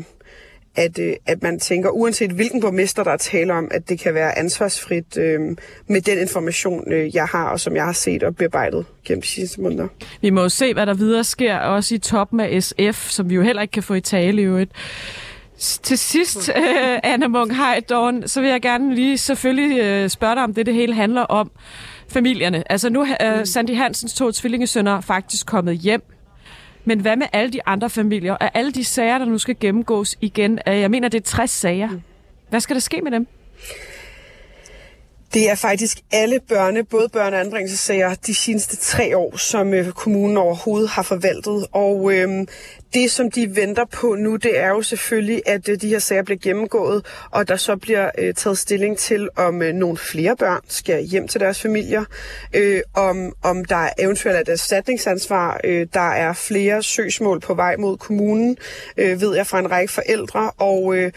at, 0.78 1.00
øh, 1.00 1.14
at 1.26 1.44
man 1.44 1.60
tænker, 1.60 1.90
uanset 1.90 2.32
hvilken 2.32 2.62
borgmester, 2.62 3.04
der 3.04 3.12
er 3.12 3.18
tale 3.18 3.54
om, 3.54 3.68
at 3.72 3.90
det 3.90 4.00
kan 4.00 4.14
være 4.14 4.38
ansvarsfrit 4.38 5.18
øh, 5.18 5.40
med 5.88 6.02
den 6.02 6.18
information, 6.18 6.94
øh, 6.94 7.16
jeg 7.16 7.26
har, 7.26 7.50
og 7.50 7.60
som 7.60 7.76
jeg 7.76 7.84
har 7.84 7.94
set 7.94 8.24
og 8.24 8.36
bearbejdet 8.36 8.86
gennem 9.06 9.22
de 9.22 9.28
sidste 9.28 9.62
måneder. 9.62 9.88
Vi 10.22 10.30
må 10.30 10.42
jo 10.42 10.50
se, 10.50 10.74
hvad 10.74 10.86
der 10.86 10.94
videre 10.94 11.24
sker, 11.24 11.58
også 11.58 11.96
i 11.96 11.98
toppen 11.98 12.40
af 12.40 12.64
SF, 12.64 13.10
som 13.10 13.30
vi 13.30 13.36
jo 13.36 13.42
heller 13.42 13.62
ikke 13.62 13.72
kan 13.72 13.84
få 13.84 13.94
i 13.94 14.02
tale 14.02 14.42
i 14.42 14.46
øvrigt. 14.46 14.72
Til 15.60 15.98
sidst, 15.98 16.50
øh, 16.50 17.00
Anna 17.04 17.28
Munk 17.28 17.54
Heidorn, 17.54 18.28
så 18.28 18.42
vil 18.42 18.50
jeg 18.50 18.62
gerne 18.62 18.96
lige 18.96 19.18
selvfølgelig 19.18 19.80
øh, 19.80 20.10
spørge 20.10 20.36
dig 20.36 20.44
om 20.44 20.54
det, 20.54 20.66
det 20.66 20.74
hele 20.74 20.94
handler 20.94 21.22
om. 21.22 21.52
Familierne. 22.10 22.72
Altså 22.72 22.90
nu 22.90 23.06
er 23.20 23.40
øh, 23.40 23.46
Sandy 23.46 23.76
Hansens 23.76 24.14
to 24.14 24.32
tvillingesønner 24.32 25.02
faktisk 25.02 25.46
kommet 25.46 25.78
hjem 25.78 26.17
men 26.88 27.00
hvad 27.00 27.16
med 27.16 27.28
alle 27.34 27.54
de 27.54 27.68
andre 27.68 27.90
familier? 27.90 28.38
Er 28.40 28.50
alle 28.54 28.72
de 28.72 28.84
sager, 28.84 29.18
der 29.18 29.26
nu 29.26 29.38
skal 29.38 29.56
gennemgås 29.60 30.18
igen? 30.22 30.60
Jeg 30.66 30.92
mener, 30.92 31.10
det 31.10 31.18
er 31.18 31.24
60 31.24 31.50
sager. 31.50 31.90
Hvad 32.50 32.60
skal 32.60 32.76
der 32.76 32.80
ske 32.80 33.02
med 33.04 33.12
dem? 33.12 33.28
Det 35.34 35.50
er 35.50 35.56
faktisk 35.56 35.98
alle 36.12 36.40
børne, 36.40 36.84
både 36.84 37.10
børne- 37.16 37.20
og 37.20 37.40
anbringelsessager, 37.40 38.16
de 38.16 38.36
seneste 38.36 38.76
tre 38.76 39.18
år, 39.18 39.38
som 39.38 39.74
øh, 39.74 39.92
kommunen 39.92 40.38
overhovedet 40.38 40.90
har 40.90 41.02
forvaltet. 41.02 41.68
Og 41.72 42.14
øhm, 42.14 42.48
det, 42.94 43.12
som 43.12 43.32
de 43.32 43.56
venter 43.56 43.86
på 43.86 44.16
nu, 44.16 44.36
det 44.36 44.60
er 44.60 44.70
jo 44.70 44.82
selvfølgelig, 44.82 45.42
at 45.46 45.70
øh, 45.70 45.82
de 45.82 45.88
her 45.88 46.00
sager 46.00 46.24
bliver 46.24 46.40
gennemgået, 46.40 47.06
og 47.32 47.48
der 47.48 47.56
så 47.56 47.76
bliver 47.76 48.12
øh, 48.18 48.34
taget 48.34 48.58
stilling 48.58 48.98
til, 48.98 49.30
om 49.36 49.62
øh, 49.62 49.74
nogle 49.74 49.98
flere 49.98 50.36
børn 50.36 50.62
skal 50.68 51.04
hjem 51.04 51.28
til 51.28 51.42
deres 51.42 51.62
familier, 51.62 52.04
øh, 52.54 52.82
om, 52.94 53.34
om 53.44 53.66
der 53.66 53.76
er 53.76 53.90
eventuelt 54.00 54.40
et 54.40 54.50
erstatningsansvar. 54.50 55.60
Øh, 55.64 55.88
der 55.94 56.12
er 56.12 56.34
flere 56.34 56.84
søgsmål 56.84 57.40
på 57.40 57.54
vej 57.54 57.76
mod 57.78 57.98
kommunen, 57.98 58.58
øh, 58.98 59.22
ved 59.22 59.36
jeg 59.36 59.48
fra 59.48 59.60
en 59.60 59.72
række 59.72 59.94
forældre, 59.94 60.52
og, 60.52 60.98
øh, 60.98 61.12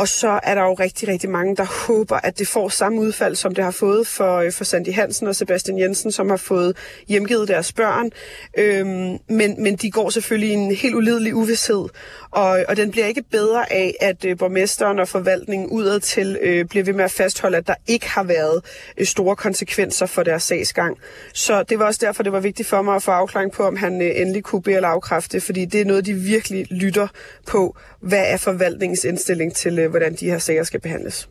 og 0.00 0.08
så 0.08 0.40
er 0.42 0.54
der 0.54 0.62
jo 0.62 0.74
rigtig, 0.74 1.08
rigtig 1.08 1.30
mange, 1.30 1.56
der 1.56 1.86
håber, 1.86 2.16
at 2.16 2.38
det 2.38 2.48
får 2.48 2.68
samme 2.68 3.00
udfald, 3.00 3.34
som 3.36 3.54
det 3.54 3.64
har 3.64 3.70
fået 3.70 4.06
for, 4.06 4.36
øh, 4.36 4.52
for 4.52 4.64
Sandy 4.64 4.92
Hansen 4.92 5.26
og 5.26 5.36
Sebastian 5.36 5.78
Jensen, 5.78 6.12
som 6.12 6.30
har 6.30 6.36
fået 6.36 6.76
hjemgivet 7.08 7.48
deres 7.48 7.72
børn. 7.72 8.10
Øhm, 8.58 9.18
men, 9.28 9.62
men 9.62 9.76
de 9.76 9.90
går 9.90 10.10
selvfølgelig 10.10 10.50
i 10.50 10.52
en 10.52 10.74
helt 10.74 10.94
ulidelig 10.94 11.34
uvidshed, 11.34 11.88
og, 12.30 12.64
og 12.68 12.76
den 12.76 12.90
bliver 12.90 13.06
ikke 13.06 13.22
bedre 13.22 13.72
af, 13.72 13.94
at 14.00 14.24
øh, 14.24 14.38
borgmesteren 14.38 14.98
og 14.98 15.08
forvaltningen 15.08 15.68
udad 15.68 16.00
til 16.00 16.38
øh, 16.42 16.64
bliver 16.64 16.84
ved 16.84 16.92
med 16.92 17.04
at 17.04 17.10
fastholde, 17.10 17.56
at 17.56 17.66
der 17.66 17.74
ikke 17.86 18.08
har 18.08 18.22
været 18.22 18.64
øh, 18.98 19.06
store 19.06 19.36
konsekvenser 19.36 20.06
for 20.06 20.22
deres 20.22 20.42
sagsgang. 20.42 20.96
Så 21.32 21.62
det 21.62 21.78
var 21.78 21.86
også 21.86 22.00
derfor, 22.02 22.22
det 22.22 22.32
var 22.32 22.40
vigtigt 22.40 22.68
for 22.68 22.82
mig 22.82 22.94
at 22.94 23.02
få 23.02 23.10
afklaring 23.10 23.52
på, 23.52 23.62
om 23.62 23.76
han 23.76 24.02
øh, 24.02 24.10
endelig 24.14 24.42
kunne 24.42 24.62
bede 24.62 24.76
eller 24.76 24.88
afkræfte, 24.88 25.40
fordi 25.40 25.64
det 25.64 25.80
er 25.80 25.84
noget, 25.84 26.06
de 26.06 26.14
virkelig 26.14 26.66
lytter 26.70 27.08
på. 27.46 27.76
Hvad 28.00 28.24
er 28.26 28.36
forvaltningens 28.36 29.04
indstilling 29.04 29.54
til, 29.54 29.78
øh, 29.78 29.89
hvordan 29.90 30.14
de 30.14 30.24
her 30.24 30.38
sager 30.38 30.64
skal 30.64 30.80
behandles? 30.80 31.28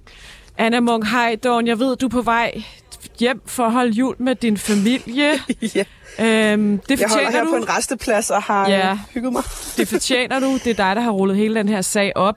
Anna 0.57 0.80
Munk 0.80 1.05
Heidorn, 1.05 1.68
jeg 1.68 1.80
ved, 1.80 1.95
du 1.95 2.05
er 2.05 2.10
på 2.10 2.22
vej 2.22 2.64
hjem 3.20 3.41
for 3.45 3.64
at 3.64 3.72
holde 3.72 3.91
jul 3.91 4.16
med 4.20 4.36
din 4.36 4.57
familie. 4.57 5.30
ja. 5.76 5.84
Øhm, 6.20 6.80
det 6.89 6.99
jeg 6.99 7.10
holder 7.10 7.32
her 7.32 7.43
du. 7.43 7.49
på 7.49 7.55
en 7.55 7.70
resteplads 7.70 8.30
og 8.30 8.41
har 8.41 8.70
ja. 8.70 8.99
hygget 9.14 9.34
mig. 9.34 9.43
det 9.78 9.88
fortjener 9.88 10.39
du. 10.39 10.53
Det 10.64 10.68
er 10.68 10.74
dig, 10.74 10.95
der 10.95 11.01
har 11.01 11.12
rullet 11.12 11.38
hele 11.38 11.55
den 11.55 11.70
her 11.70 11.82
sag 11.82 12.18
op. 12.18 12.36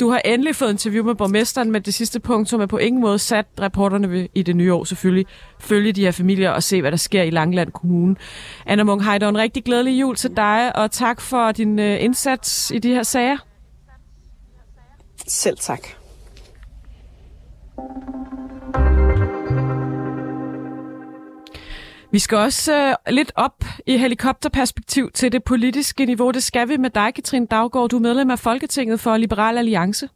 Du 0.00 0.10
har 0.10 0.20
endelig 0.24 0.56
fået 0.56 0.70
interview 0.70 1.04
med 1.04 1.14
borgmesteren, 1.14 1.70
men 1.70 1.82
det 1.82 1.94
sidste 1.94 2.20
punkt, 2.20 2.48
som 2.48 2.60
er 2.60 2.66
på 2.66 2.76
ingen 2.76 3.00
måde 3.00 3.18
sat 3.18 3.46
reporterne 3.60 4.28
i 4.34 4.42
det 4.42 4.56
nye 4.56 4.74
år 4.74 4.84
selvfølgelig, 4.84 5.26
følge 5.60 5.92
de 5.92 6.04
her 6.04 6.10
familier 6.10 6.50
og 6.50 6.62
se, 6.62 6.80
hvad 6.80 6.90
der 6.90 6.96
sker 6.96 7.22
i 7.22 7.30
Langland 7.30 7.72
Kommune. 7.72 8.16
Anna 8.66 8.84
Munk 8.84 9.02
en 9.02 9.38
rigtig 9.38 9.64
glædelig 9.64 10.00
jul 10.00 10.16
til 10.16 10.30
dig, 10.36 10.76
og 10.76 10.90
tak 10.90 11.20
for 11.20 11.52
din 11.52 11.78
øh, 11.78 12.04
indsats 12.04 12.70
i 12.74 12.78
de 12.78 12.88
her 12.88 13.02
sager. 13.02 13.36
Selv 15.28 15.56
tak. 15.58 15.88
Vi 22.12 22.18
skal 22.18 22.38
også 22.38 22.96
uh, 23.08 23.12
lidt 23.12 23.32
op 23.34 23.64
i 23.86 23.98
helikopterperspektiv 23.98 25.10
til 25.10 25.32
det 25.32 25.44
politiske 25.44 26.06
niveau. 26.06 26.30
Det 26.30 26.42
skal 26.42 26.68
vi 26.68 26.76
med 26.76 26.90
dig, 26.90 27.14
Katrine 27.14 27.46
Daggaard. 27.46 27.88
Du 27.88 27.96
er 27.96 28.00
medlem 28.00 28.30
af 28.30 28.38
Folketinget 28.38 29.00
for 29.00 29.16
Liberal 29.16 29.58
Alliance. 29.58 30.08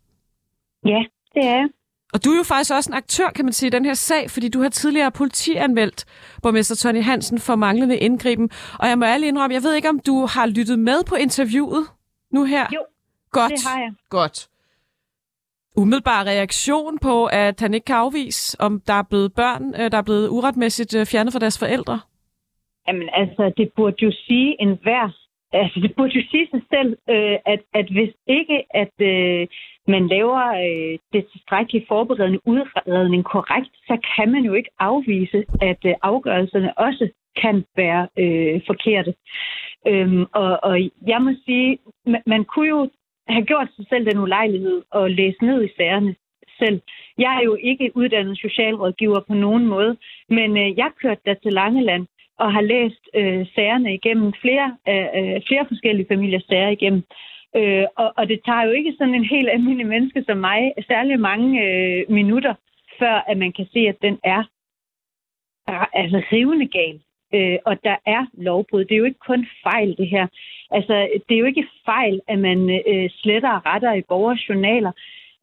Ja, 0.87 1.03
det 1.35 1.45
er 1.45 1.69
Og 2.13 2.25
du 2.25 2.31
er 2.31 2.37
jo 2.37 2.43
faktisk 2.43 2.73
også 2.73 2.91
en 2.91 2.95
aktør, 2.95 3.31
kan 3.35 3.45
man 3.45 3.53
sige, 3.53 3.67
i 3.67 3.71
den 3.71 3.85
her 3.85 3.95
sag, 3.95 4.31
fordi 4.31 4.49
du 4.49 4.63
har 4.63 4.69
tidligere 4.69 5.11
politianmeldt 5.11 6.05
borgmester 6.43 6.75
Tony 6.75 7.03
Hansen 7.03 7.39
for 7.39 7.57
manglende 7.57 7.97
indgriben. 7.97 8.51
Og 8.79 8.89
jeg 8.89 8.99
må 8.99 9.05
ærlig 9.05 9.29
indrømme, 9.29 9.55
jeg 9.55 9.63
ved 9.63 9.75
ikke, 9.75 9.89
om 9.89 9.99
du 9.99 10.27
har 10.27 10.47
lyttet 10.47 10.79
med 10.79 11.05
på 11.07 11.15
interviewet 11.15 11.87
nu 12.31 12.45
her? 12.45 12.67
Jo, 12.75 12.81
Godt. 13.31 13.53
det 13.53 13.63
har 13.67 13.79
jeg. 13.79 13.93
Godt 14.11 14.49
umiddelbar 15.77 16.25
reaktion 16.27 16.99
på, 16.99 17.27
at 17.27 17.61
han 17.61 17.75
ikke 17.75 17.85
kan 17.85 17.97
afvise, 17.97 18.61
om 18.61 18.81
der 18.87 18.93
er 18.93 19.07
blevet 19.11 19.35
børn, 19.35 19.65
øh, 19.81 19.91
der 19.93 19.99
er 19.99 20.03
blevet 20.03 20.29
uretmæssigt 20.29 20.97
øh, 20.97 21.07
fjernet 21.07 21.33
fra 21.33 21.39
deres 21.39 21.59
forældre? 21.59 22.01
Jamen 22.89 23.09
altså, 23.13 23.53
det 23.57 23.73
burde 23.77 23.97
jo 24.03 24.13
sige 24.27 24.57
en 24.63 24.79
hver, 24.83 25.07
altså 25.53 25.81
det 25.81 25.95
burde 25.97 26.19
jo 26.19 26.25
sige 26.31 26.49
sig 26.51 26.63
selv, 26.75 26.91
øh, 27.11 27.37
at, 27.53 27.61
at 27.75 27.87
hvis 27.91 28.13
ikke, 28.27 28.59
at 28.83 28.95
øh, 29.01 29.47
man 29.89 30.09
laver 30.09 30.45
øh, 30.65 30.99
det 31.13 31.27
tilstrækkelige 31.33 31.87
forberedende 31.89 32.41
udredning 32.47 33.25
korrekt, 33.25 33.71
så 33.89 33.99
kan 34.17 34.33
man 34.33 34.43
jo 34.45 34.53
ikke 34.55 34.71
afvise, 34.79 35.45
at 35.61 35.81
øh, 35.85 35.95
afgørelserne 36.03 36.79
også 36.79 37.09
kan 37.43 37.65
være 37.77 38.09
øh, 38.19 38.61
forkerte. 38.67 39.15
Øhm, 39.87 40.25
og, 40.33 40.59
og 40.63 40.81
jeg 41.07 41.23
må 41.23 41.31
sige, 41.45 41.79
man, 42.07 42.23
man 42.27 42.45
kunne 42.45 42.69
jo 42.69 42.91
have 43.29 43.45
gjort 43.45 43.69
sig 43.77 43.87
selv 43.89 44.07
den 44.07 44.19
ulejlighed 44.19 44.83
og 44.91 45.11
læse 45.11 45.45
ned 45.45 45.65
i 45.65 45.75
sagerne 45.77 46.15
selv. 46.59 46.81
Jeg 47.19 47.37
er 47.39 47.43
jo 47.45 47.55
ikke 47.61 47.93
uddannet 47.95 48.39
socialrådgiver 48.39 49.21
på 49.21 49.35
nogen 49.35 49.67
måde, 49.67 49.97
men 50.29 50.51
øh, 50.57 50.79
jeg 50.79 50.91
kørte 51.03 51.21
der 51.27 51.35
til 51.35 51.53
Langeland 51.53 52.07
og 52.39 52.53
har 52.53 52.61
læst 52.61 53.03
øh, 53.15 53.47
sagerne 53.55 53.95
igennem, 53.95 54.33
flere, 54.43 54.77
øh, 54.89 55.09
øh, 55.19 55.41
flere 55.49 55.67
forskellige 55.69 56.11
familiers 56.13 56.45
sager 56.45 56.69
igennem. 56.69 57.03
Øh, 57.57 57.87
og, 57.97 58.13
og 58.17 58.29
det 58.29 58.41
tager 58.45 58.63
jo 58.63 58.71
ikke 58.71 58.95
sådan 58.99 59.15
en 59.15 59.25
helt 59.25 59.51
almindelig 59.51 59.87
menneske 59.87 60.25
som 60.27 60.39
mig 60.39 60.73
særlig 60.87 61.21
mange 61.21 61.49
øh, 61.67 62.11
minutter, 62.11 62.55
før 62.99 63.25
at 63.31 63.39
man 63.39 63.53
kan 63.53 63.67
se, 63.73 63.79
at 63.79 64.03
den 64.03 64.19
er 64.25 64.43
altså 65.93 66.23
rivende 66.33 66.69
gal. 66.69 67.01
Øh, 67.35 67.59
og 67.65 67.85
der 67.85 67.97
er 68.07 68.27
lovbrud. 68.33 68.85
Det 68.85 68.95
er 68.95 68.99
jo 68.99 69.05
ikke 69.05 69.27
kun 69.27 69.47
fejl, 69.63 69.97
det 69.97 70.09
her. 70.09 70.27
Altså, 70.73 71.09
det 71.29 71.35
er 71.35 71.39
jo 71.39 71.47
ikke 71.47 71.69
fejl, 71.85 72.21
at 72.29 72.39
man 72.39 72.71
øh, 72.71 73.11
sletter 73.11 73.51
og 73.51 73.67
retter 73.67 73.93
i 73.95 74.03
borgers 74.09 74.49
journaler. 74.49 74.93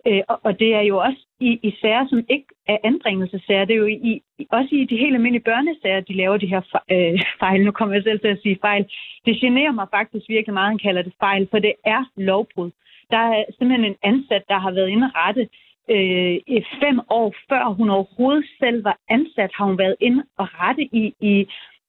Øh, 0.08 0.22
og, 0.28 0.40
og 0.44 0.60
det 0.60 0.76
er 0.76 0.82
jo 0.82 0.98
også 0.98 1.22
i, 1.40 1.60
i 1.64 1.72
sager, 1.82 2.08
som 2.08 2.26
ikke 2.30 2.48
er 2.68 2.78
anbringelsesager. 2.84 3.66
Det 3.66 3.74
er 3.74 3.84
jo 3.86 3.86
i, 3.86 4.22
også 4.52 4.76
i 4.76 4.86
de 4.86 4.98
helt 4.98 5.16
almindelige 5.16 5.50
børnesager, 5.52 6.00
de 6.00 6.14
laver 6.14 6.38
de 6.38 6.48
her 6.54 6.62
øh, 6.92 7.20
fejl. 7.40 7.66
Nu 7.66 7.72
kommer 7.72 7.96
jeg 7.96 8.04
selv 8.04 8.20
til 8.20 8.28
at 8.28 8.42
sige 8.44 8.58
fejl. 8.62 8.86
Det 9.26 9.42
generer 9.42 9.72
mig 9.72 9.88
faktisk 9.92 10.30
virkelig 10.30 10.54
meget, 10.54 10.66
at 10.66 10.72
han 10.72 10.86
kalder 10.88 11.02
det 11.02 11.14
fejl, 11.20 11.48
for 11.52 11.60
det 11.60 11.74
er 11.86 12.04
lovbrud. 12.18 12.72
Der 13.12 13.18
er 13.18 13.44
simpelthen 13.58 13.86
en 13.86 13.98
ansat, 14.04 14.44
der 14.48 14.60
har 14.60 14.72
været 14.72 14.90
inde 14.90 15.12
rette 15.16 15.48
øh, 15.90 16.62
fem 16.82 17.00
år 17.10 17.34
før 17.50 17.64
hun 17.78 17.90
overhovedet 17.90 18.46
selv 18.60 18.84
var 18.84 18.98
ansat, 19.10 19.52
har 19.54 19.66
hun 19.66 19.78
været 19.78 19.96
inde 20.00 20.24
og 20.38 20.48
rette 20.62 20.84
i, 20.84 21.14
i, 21.22 21.34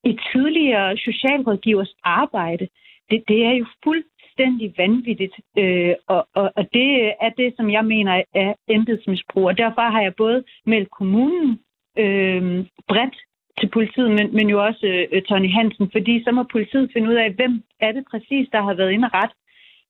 i 0.03 0.17
tidligere 0.31 0.97
socialrådgivers 0.97 1.93
arbejde 2.03 2.67
det, 3.11 3.23
det 3.27 3.45
er 3.45 3.51
jo 3.51 3.65
fuldstændig 3.83 4.73
vanvittigt, 4.77 5.35
øh, 5.57 5.95
og, 6.07 6.27
og, 6.35 6.51
og 6.55 6.63
det 6.73 6.87
er 7.25 7.31
det, 7.37 7.53
som 7.57 7.71
jeg 7.71 7.85
mener 7.85 8.23
er 8.35 8.53
embedsmisbrug. 8.67 9.45
Og 9.45 9.57
derfor 9.57 9.81
har 9.81 10.01
jeg 10.01 10.13
både 10.15 10.43
meldt 10.65 10.91
kommunen 10.91 11.59
øh, 11.97 12.65
bredt 12.87 13.17
til 13.59 13.69
politiet, 13.69 14.11
men, 14.11 14.35
men 14.35 14.49
jo 14.49 14.65
også 14.65 15.07
øh, 15.11 15.21
Tony 15.21 15.51
Hansen, 15.51 15.89
fordi 15.91 16.23
så 16.23 16.31
må 16.31 16.43
politiet 16.43 16.89
finde 16.93 17.09
ud 17.09 17.15
af, 17.15 17.31
hvem 17.31 17.63
er 17.79 17.91
det 17.91 18.03
præcis, 18.11 18.49
der 18.51 18.61
har 18.61 18.73
været 18.73 18.91
inde 18.91 19.09
ret 19.13 19.33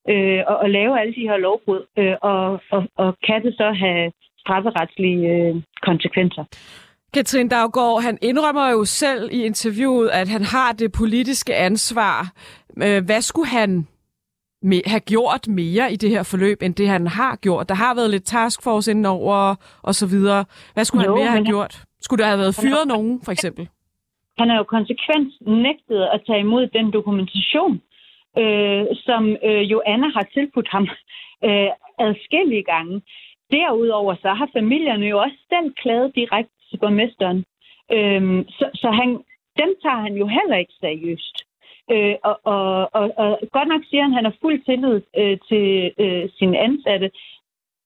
øh, 0.10 0.44
og, 0.48 0.58
og 0.58 0.70
lave 0.70 1.00
alle 1.00 1.14
de 1.14 1.28
her 1.30 1.38
lovbrud, 1.38 1.82
øh, 1.98 2.16
og, 2.22 2.62
og, 2.72 2.84
og 2.96 3.18
kan 3.28 3.44
det 3.44 3.54
så 3.58 3.72
have 3.72 4.12
strafferetslige 4.40 5.30
øh, 5.36 5.56
konsekvenser. 5.82 6.44
Katrin 7.14 7.48
Daggaard, 7.48 8.02
han 8.04 8.18
indrømmer 8.22 8.70
jo 8.72 8.86
selv 8.86 9.30
i 9.32 9.46
interviewet, 9.46 10.10
at 10.10 10.28
han 10.30 10.42
har 10.42 10.72
det 10.72 10.92
politiske 10.92 11.56
ansvar. 11.56 12.32
Øh, 12.86 13.06
hvad 13.06 13.22
skulle 13.22 13.48
han 13.48 13.88
have 14.86 15.00
gjort 15.00 15.48
mere 15.48 15.94
i 15.94 15.96
det 15.96 16.10
her 16.10 16.24
forløb, 16.24 16.62
end 16.62 16.76
det 16.76 16.88
han 16.88 17.08
har 17.08 17.36
gjort? 17.36 17.70
Der 17.70 17.76
har 17.76 17.96
været 17.96 18.10
lidt 18.10 18.26
taskforce 18.26 18.92
indenover 18.92 19.56
og 19.84 19.96
så 19.96 20.06
videre. 20.08 20.46
Hvad 20.74 20.86
skulle 20.86 21.06
Jo, 21.06 21.10
han 21.12 21.18
mere 21.20 21.28
have 21.28 21.38
han- 21.44 21.46
gjort? 21.46 21.84
Skulle 22.02 22.24
der 22.24 22.30
have 22.30 22.40
været 22.40 22.56
fyret 22.64 22.88
nogen, 22.88 23.22
for 23.26 23.32
eksempel? 23.32 23.70
Han 24.40 24.50
har 24.50 24.58
jo 24.58 24.64
konsekvent 24.64 25.32
nægtet 25.66 26.02
at 26.14 26.20
tage 26.28 26.40
imod 26.40 26.68
den 26.68 26.92
dokumentation, 26.94 27.82
øh, 28.42 28.84
som 29.08 29.24
øh, 29.48 29.62
jo 29.72 29.82
Anna 29.86 30.08
har 30.18 30.26
tilbudt 30.34 30.70
ham 30.76 30.84
øh, 31.48 31.70
adskillige 32.00 32.64
gange. 32.64 33.02
Derudover 33.52 34.16
så 34.24 34.30
har 34.40 34.50
familierne 34.58 35.06
jo 35.06 35.18
også 35.26 35.38
selv 35.54 35.74
klaget 35.82 36.16
direkte 36.16 36.54
til 36.72 36.78
borgmesteren. 36.78 37.46
Øhm, 37.96 38.50
så 38.50 38.66
så 38.74 38.90
han, 38.92 39.10
dem 39.62 39.72
tager 39.84 40.02
han 40.06 40.16
jo 40.22 40.28
heller 40.28 40.58
ikke 40.58 40.74
seriøst. 40.80 41.38
Øh, 41.92 42.16
og, 42.24 42.40
og, 42.44 42.90
og, 42.94 43.12
og 43.18 43.40
godt 43.52 43.68
nok 43.68 43.82
siger 43.90 44.04
han, 44.04 44.12
at 44.12 44.16
han 44.16 44.26
har 44.26 44.38
fuld 44.42 44.60
tillid 44.66 45.02
øh, 45.18 45.38
til 45.50 45.92
øh, 46.04 46.30
sine 46.38 46.60
ansatte, 46.60 47.12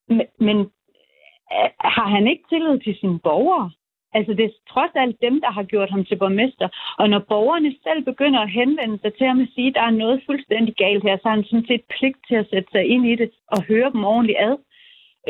men, 0.08 0.28
men 0.40 0.58
øh, 1.56 1.70
har 1.80 2.08
han 2.16 2.28
ikke 2.28 2.44
tillid 2.50 2.80
til 2.80 2.96
sine 3.00 3.20
borgere? 3.20 3.72
Altså 4.18 4.34
det 4.34 4.46
er 4.46 4.60
trods 4.74 4.92
alt 4.96 5.22
dem, 5.22 5.42
der 5.42 5.52
har 5.52 5.64
gjort 5.64 5.90
ham 5.90 6.06
til 6.06 6.16
borgmester. 6.16 6.68
Og 6.98 7.10
når 7.10 7.20
borgerne 7.20 7.72
selv 7.84 8.02
begynder 8.04 8.40
at 8.40 8.52
henvende 8.52 9.00
sig 9.02 9.14
til 9.14 9.28
ham 9.28 9.40
og 9.42 9.48
sige, 9.56 9.68
at 9.68 9.76
der 9.76 9.82
er 9.82 10.00
noget 10.04 10.24
fuldstændig 10.26 10.76
galt 10.76 11.04
her, 11.04 11.18
så 11.18 11.28
har 11.28 11.36
han 11.36 11.44
sådan 11.44 11.68
set 11.68 11.84
pligt 11.96 12.18
til 12.28 12.36
at 12.36 12.50
sætte 12.50 12.70
sig 12.72 12.84
ind 12.94 13.06
i 13.08 13.16
det 13.16 13.32
og 13.48 13.64
høre 13.64 13.92
dem 13.92 14.04
ordentligt 14.04 14.40
ad. 14.48 14.56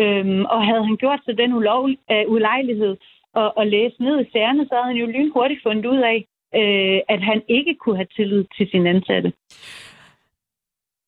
Øhm, 0.04 0.46
og 0.46 0.66
havde 0.68 0.86
han 0.86 0.98
gjort 0.98 1.22
sig 1.26 1.38
den 1.38 1.54
ulov, 1.54 1.84
uh, 1.84 1.92
øh, 2.12 2.24
ulejlighed 2.28 2.98
at, 3.42 3.52
at 3.60 3.68
læse 3.68 3.96
ned 4.00 4.16
i 4.22 4.32
sagerne, 4.32 4.66
så 4.66 4.74
havde 4.76 4.88
han 4.92 5.02
jo 5.04 5.06
lynhurtigt 5.06 5.64
fundet 5.64 5.86
ud 5.86 6.02
af, 6.14 6.18
øh, 6.60 7.00
at 7.14 7.22
han 7.30 7.42
ikke 7.50 7.76
kunne 7.82 7.96
have 7.96 8.14
tillid 8.16 8.44
til 8.58 8.68
sin 8.72 8.88
ansatte. 8.88 9.34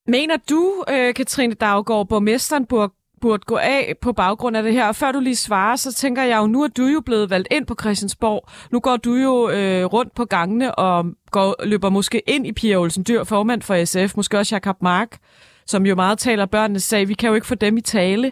Mener 0.07 0.37
du, 0.49 0.83
øh, 0.93 1.13
Katrine 1.13 1.53
Daggaard, 1.53 2.07
borgmesteren 2.07 2.65
burde, 2.65 2.93
burde 3.21 3.43
gå 3.45 3.55
af 3.55 3.93
på 4.01 4.13
baggrund 4.13 4.57
af 4.57 4.63
det 4.63 4.73
her? 4.73 4.87
Og 4.87 4.95
før 4.95 5.11
du 5.11 5.19
lige 5.19 5.35
svarer, 5.35 5.75
så 5.75 5.93
tænker 5.93 6.23
jeg 6.23 6.37
jo, 6.37 6.47
nu 6.47 6.63
er 6.63 6.67
du 6.67 6.85
jo 6.85 7.01
blevet 7.01 7.29
valgt 7.29 7.47
ind 7.51 7.65
på 7.65 7.75
Christiansborg. 7.81 8.49
Nu 8.71 8.79
går 8.79 8.97
du 8.97 9.13
jo 9.13 9.49
øh, 9.49 9.85
rundt 9.85 10.15
på 10.15 10.25
gangene 10.25 10.75
og 10.75 11.05
går, 11.31 11.65
løber 11.65 11.89
måske 11.89 12.21
ind 12.27 12.47
i 12.47 12.51
Pia 12.51 12.75
Olsen 12.75 13.05
Dyr, 13.07 13.23
formand 13.23 13.61
for 13.61 13.85
SF, 13.85 14.15
måske 14.15 14.37
også 14.37 14.55
Jakob 14.55 14.81
Mark, 14.81 15.17
som 15.65 15.85
jo 15.85 15.95
meget 15.95 16.19
taler 16.19 16.45
børnenes 16.45 16.83
sag. 16.83 17.07
Vi 17.07 17.13
kan 17.13 17.29
jo 17.29 17.35
ikke 17.35 17.47
få 17.47 17.55
dem 17.55 17.77
i 17.77 17.81
tale. 17.81 18.31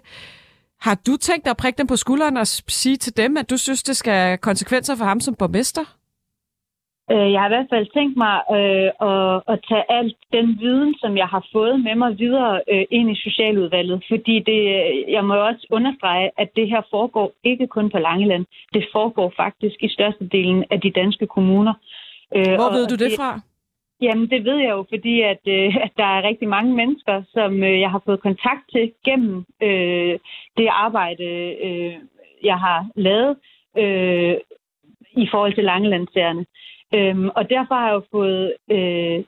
Har 0.85 0.95
du 1.07 1.13
tænkt 1.17 1.45
dig 1.45 1.51
at 1.51 1.61
prikke 1.63 1.77
dem 1.77 1.87
på 1.87 1.95
skulderen 1.95 2.37
og 2.37 2.47
sige 2.81 2.97
til 2.97 3.17
dem, 3.17 3.37
at 3.37 3.49
du 3.49 3.57
synes, 3.57 3.83
det 3.83 3.95
skal 3.97 4.13
have 4.13 4.37
konsekvenser 4.37 4.95
for 4.95 5.05
ham 5.05 5.19
som 5.19 5.35
borgmester? 5.35 5.85
Øh, 7.11 7.31
Jeg 7.31 7.39
har 7.41 7.47
i 7.49 7.53
hvert 7.55 7.71
fald 7.73 7.87
tænkt 7.97 8.15
mig 8.25 8.35
øh, 8.57 8.89
at, 9.11 9.35
at 9.53 9.57
tage 9.69 9.85
alt 9.97 10.17
den 10.37 10.47
viden, 10.63 10.91
som 11.01 11.17
jeg 11.17 11.27
har 11.27 11.43
fået 11.53 11.75
med 11.87 11.95
mig 11.95 12.11
videre 12.19 12.61
øh, 12.71 12.85
ind 12.91 13.07
i 13.11 13.21
Socialudvalget. 13.25 14.03
Fordi 14.11 14.35
det, 14.49 14.59
jeg 15.15 15.23
må 15.29 15.35
også 15.49 15.67
understrege, 15.77 16.27
at 16.37 16.49
det 16.55 16.67
her 16.69 16.81
foregår 16.89 17.27
ikke 17.43 17.67
kun 17.67 17.89
på 17.89 17.97
Langeland. 18.07 18.45
Det 18.73 18.83
foregår 18.91 19.33
faktisk 19.43 19.77
i 19.87 19.89
størstedelen 19.89 20.63
af 20.71 20.81
de 20.81 20.91
danske 20.91 21.27
kommuner. 21.27 21.73
Øh, 22.35 22.55
Hvor 22.59 22.71
ved 22.77 22.87
du 22.87 22.95
det 23.03 23.11
fra? 23.19 23.29
Jamen, 24.05 24.29
det 24.29 24.45
ved 24.45 24.57
jeg 24.57 24.69
jo, 24.69 24.85
fordi 24.89 25.21
at, 25.21 25.43
øh, 25.47 25.75
at 25.85 25.91
der 25.97 26.09
er 26.15 26.27
rigtig 26.29 26.47
mange 26.47 26.75
mennesker, 26.75 27.23
som 27.33 27.63
øh, 27.63 27.79
jeg 27.79 27.91
har 27.91 28.01
fået 28.05 28.25
kontakt 28.27 28.63
til 28.71 28.91
gennem 29.05 29.45
øh, 29.63 30.19
det 30.57 30.67
arbejde, 30.67 31.27
øh, 31.65 31.95
jeg 32.43 32.57
har 32.59 32.79
lavet 32.95 33.37
øh, 33.77 34.35
i 35.23 35.27
forhold 35.31 35.53
til 35.53 35.63
Langelandsagerne. 35.63 36.45
Øhm, 36.95 37.29
og 37.35 37.49
derfor 37.49 37.75
har 37.75 37.87
jeg 37.87 37.95
jo 37.95 38.03
fået 38.11 38.53
øh, 38.71 39.23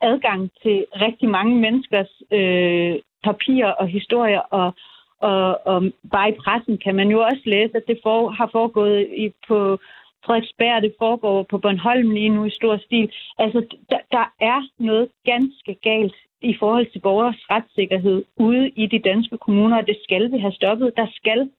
adgang 0.00 0.50
til 0.62 0.86
rigtig 1.06 1.28
mange 1.28 1.54
menneskers 1.56 2.12
øh, 2.32 2.94
papirer 3.24 3.72
og 3.72 3.88
historier, 3.88 4.40
og, 4.40 4.74
og, 5.20 5.66
og 5.66 5.82
bare 6.12 6.30
i 6.30 6.38
pressen 6.44 6.78
kan 6.78 6.94
man 6.94 7.08
jo 7.08 7.20
også 7.20 7.42
læse, 7.44 7.76
at 7.76 7.84
det 7.88 7.98
for, 8.02 8.28
har 8.28 8.48
foregået 8.52 9.08
i, 9.16 9.30
på 9.48 9.78
Frederiksberg, 10.24 10.82
det 10.82 10.94
foregår 10.98 11.42
på 11.42 11.58
Bornholm 11.58 12.10
lige 12.10 12.28
nu 12.28 12.44
i 12.44 12.50
stor 12.50 12.76
stil. 12.76 13.12
Altså, 13.38 13.66
der, 13.90 13.98
der 14.12 14.26
er 14.40 14.60
noget 14.78 15.08
ganske 15.24 15.74
galt 15.82 16.16
i 16.40 16.56
forhold 16.58 16.86
til 16.92 17.00
borgers 17.00 17.40
retssikkerhed 17.50 18.24
ude 18.36 18.68
i 18.68 18.86
de 18.86 18.98
danske 18.98 19.38
kommuner, 19.38 19.76
og 19.76 19.86
det 19.86 19.98
skal 20.04 20.32
vi 20.32 20.38
have 20.38 20.52
stoppet. 20.52 20.92
Der 20.96 21.06
skal 21.14 21.50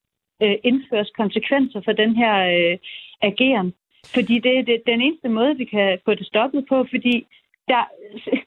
øh, 0.43 0.55
indføres 0.63 1.11
konsekvenser 1.17 1.81
for 1.85 1.91
den 1.91 2.15
her 2.15 2.35
øh, 2.55 2.77
ageren. 3.21 3.73
Fordi 4.15 4.39
det 4.39 4.59
er 4.59 4.63
det, 4.63 4.81
den 4.85 5.01
eneste 5.01 5.29
måde, 5.29 5.57
vi 5.57 5.65
kan 5.65 5.99
få 6.05 6.15
det 6.15 6.27
stoppet 6.27 6.65
på, 6.69 6.85
fordi 6.89 7.27
der, 7.67 7.83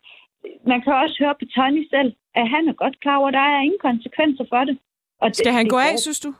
man 0.70 0.80
kan 0.82 0.92
også 0.92 1.16
høre 1.20 1.34
på 1.40 1.46
Tony 1.54 1.84
selv, 1.94 2.12
at 2.34 2.48
han 2.48 2.68
er 2.68 2.72
godt 2.72 3.00
klar 3.00 3.16
over, 3.16 3.28
at 3.28 3.34
der 3.34 3.46
er 3.54 3.60
ingen 3.60 3.82
konsekvenser 3.88 4.44
for 4.48 4.64
det. 4.64 4.78
Og 5.20 5.30
Skal 5.34 5.52
han 5.52 5.64
det 5.64 5.70
gå 5.70 5.78
af, 5.78 5.98
synes 5.98 6.20
du? 6.20 6.34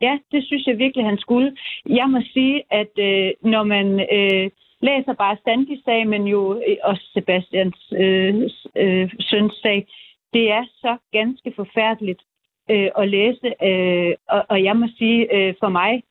Ja, 0.00 0.18
det 0.32 0.44
synes 0.46 0.66
jeg 0.66 0.78
virkelig, 0.78 1.04
han 1.04 1.18
skulle. 1.18 1.56
Jeg 1.86 2.10
må 2.10 2.20
sige, 2.32 2.62
at 2.70 2.92
øh, 2.98 3.30
når 3.52 3.64
man 3.64 3.86
øh, 4.16 4.50
læser 4.88 5.14
bare 5.22 5.36
Sandis 5.44 5.84
sag, 5.84 6.08
men 6.08 6.22
jo 6.26 6.54
øh, 6.68 6.76
også 6.82 7.04
Sebastians 7.14 7.92
øh, 7.92 8.34
øh, 8.76 9.10
søns 9.20 9.54
sag, 9.62 9.86
det 10.32 10.50
er 10.50 10.64
så 10.80 10.96
ganske 11.12 11.52
forfærdeligt 11.56 12.22
øh, 12.70 12.90
at 12.98 13.08
læse. 13.08 13.48
Øh, 13.68 14.12
og, 14.28 14.44
og 14.48 14.64
jeg 14.64 14.76
må 14.76 14.86
sige, 14.98 15.34
øh, 15.36 15.54
for 15.60 15.68
mig 15.68 16.02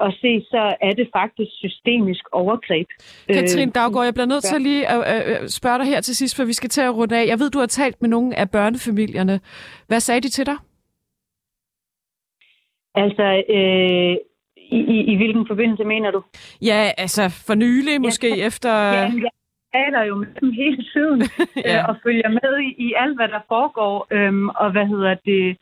at 0.00 0.14
se, 0.20 0.44
så 0.50 0.76
er 0.80 0.92
det 0.92 1.08
faktisk 1.12 1.50
systemisk 1.64 2.24
overgreb. 2.32 2.86
Katrine 3.28 3.70
Øh, 3.70 3.74
Daggaard, 3.74 4.04
jeg 4.04 4.14
bliver 4.14 4.26
nødt 4.26 4.44
til 4.44 4.60
lige 4.60 4.88
at, 4.88 5.52
spørge 5.52 5.78
dig 5.78 5.86
her 5.86 6.00
til 6.00 6.16
sidst, 6.16 6.36
for 6.36 6.44
vi 6.44 6.52
skal 6.52 6.70
til 6.70 6.80
at 6.80 6.94
runde 6.94 7.18
af. 7.18 7.26
Jeg 7.26 7.38
ved, 7.38 7.50
du 7.50 7.58
har 7.58 7.66
talt 7.66 8.02
med 8.02 8.08
nogle 8.10 8.38
af 8.38 8.50
børnefamilierne. 8.50 9.40
Hvad 9.86 10.00
sagde 10.00 10.20
de 10.20 10.28
til 10.28 10.46
dig? 10.46 10.56
Altså, 12.94 13.26
øh, 13.56 14.16
i, 14.56 14.78
i, 14.94 15.12
i 15.12 15.16
hvilken 15.16 15.46
forbindelse 15.46 15.84
mener 15.84 16.10
du? 16.10 16.22
Ja, 16.62 16.90
altså 16.98 17.22
for 17.46 17.54
nylig, 17.54 18.00
måske 18.00 18.28
efter... 18.46 18.72
Jamen, 18.92 19.22
jeg 19.22 19.30
taler 19.74 20.02
jo 20.04 20.14
med 20.14 20.26
dem 20.40 20.50
hele 20.50 20.84
tiden 20.92 21.22
Ja. 21.66 21.78
øh, 21.78 21.88
og 21.88 21.96
følger 22.02 22.28
med 22.28 22.52
i, 22.68 22.68
i 22.86 22.94
alt, 22.96 23.16
hvad 23.18 23.28
der 23.28 23.40
foregår. 23.48 24.06
Øhm, 24.10 24.48
og 24.48 24.70
hvad 24.72 24.86
hedder 24.86 25.14
det? 25.24 25.56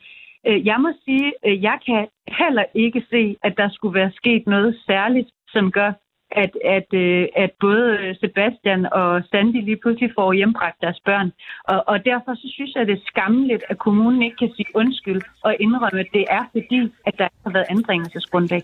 Øh, 0.47 0.65
jeg 0.65 0.77
må 0.81 0.89
sige, 1.05 1.33
øh, 1.45 1.63
jeg 1.63 1.77
kan 1.85 2.07
heller 2.39 2.65
ikke 2.73 3.01
se, 3.09 3.35
at 3.43 3.53
der 3.57 3.69
skulle 3.71 3.99
være 3.99 4.11
sket 4.15 4.43
noget 4.47 4.79
særligt, 4.85 5.29
som 5.47 5.71
gør, 5.71 5.91
at, 6.31 6.51
at, 6.77 6.89
øh, 6.93 7.27
at 7.35 7.51
både 7.59 8.15
Sebastian 8.21 8.81
og 8.91 9.23
Sandy 9.31 9.65
lige 9.65 9.81
pludselig 9.83 10.11
får 10.17 10.33
hjembragt 10.33 10.81
deres 10.81 10.99
børn. 11.05 11.31
Og, 11.63 11.83
og 11.87 12.05
derfor 12.05 12.35
så 12.35 12.47
synes 12.55 12.71
jeg, 12.75 12.87
det 12.87 12.93
er 12.93 13.05
skammeligt, 13.05 13.63
at 13.69 13.77
kommunen 13.77 14.21
ikke 14.21 14.37
kan 14.37 14.51
sige 14.55 14.69
undskyld 14.75 15.21
og 15.41 15.55
indrømme, 15.59 15.99
at 15.99 16.07
det 16.13 16.25
er 16.29 16.43
fordi, 16.51 16.79
at 17.07 17.13
der 17.17 17.25
ikke 17.25 17.43
har 17.45 17.51
været 17.51 17.65
anbringelsesgrundlag. 17.69 18.61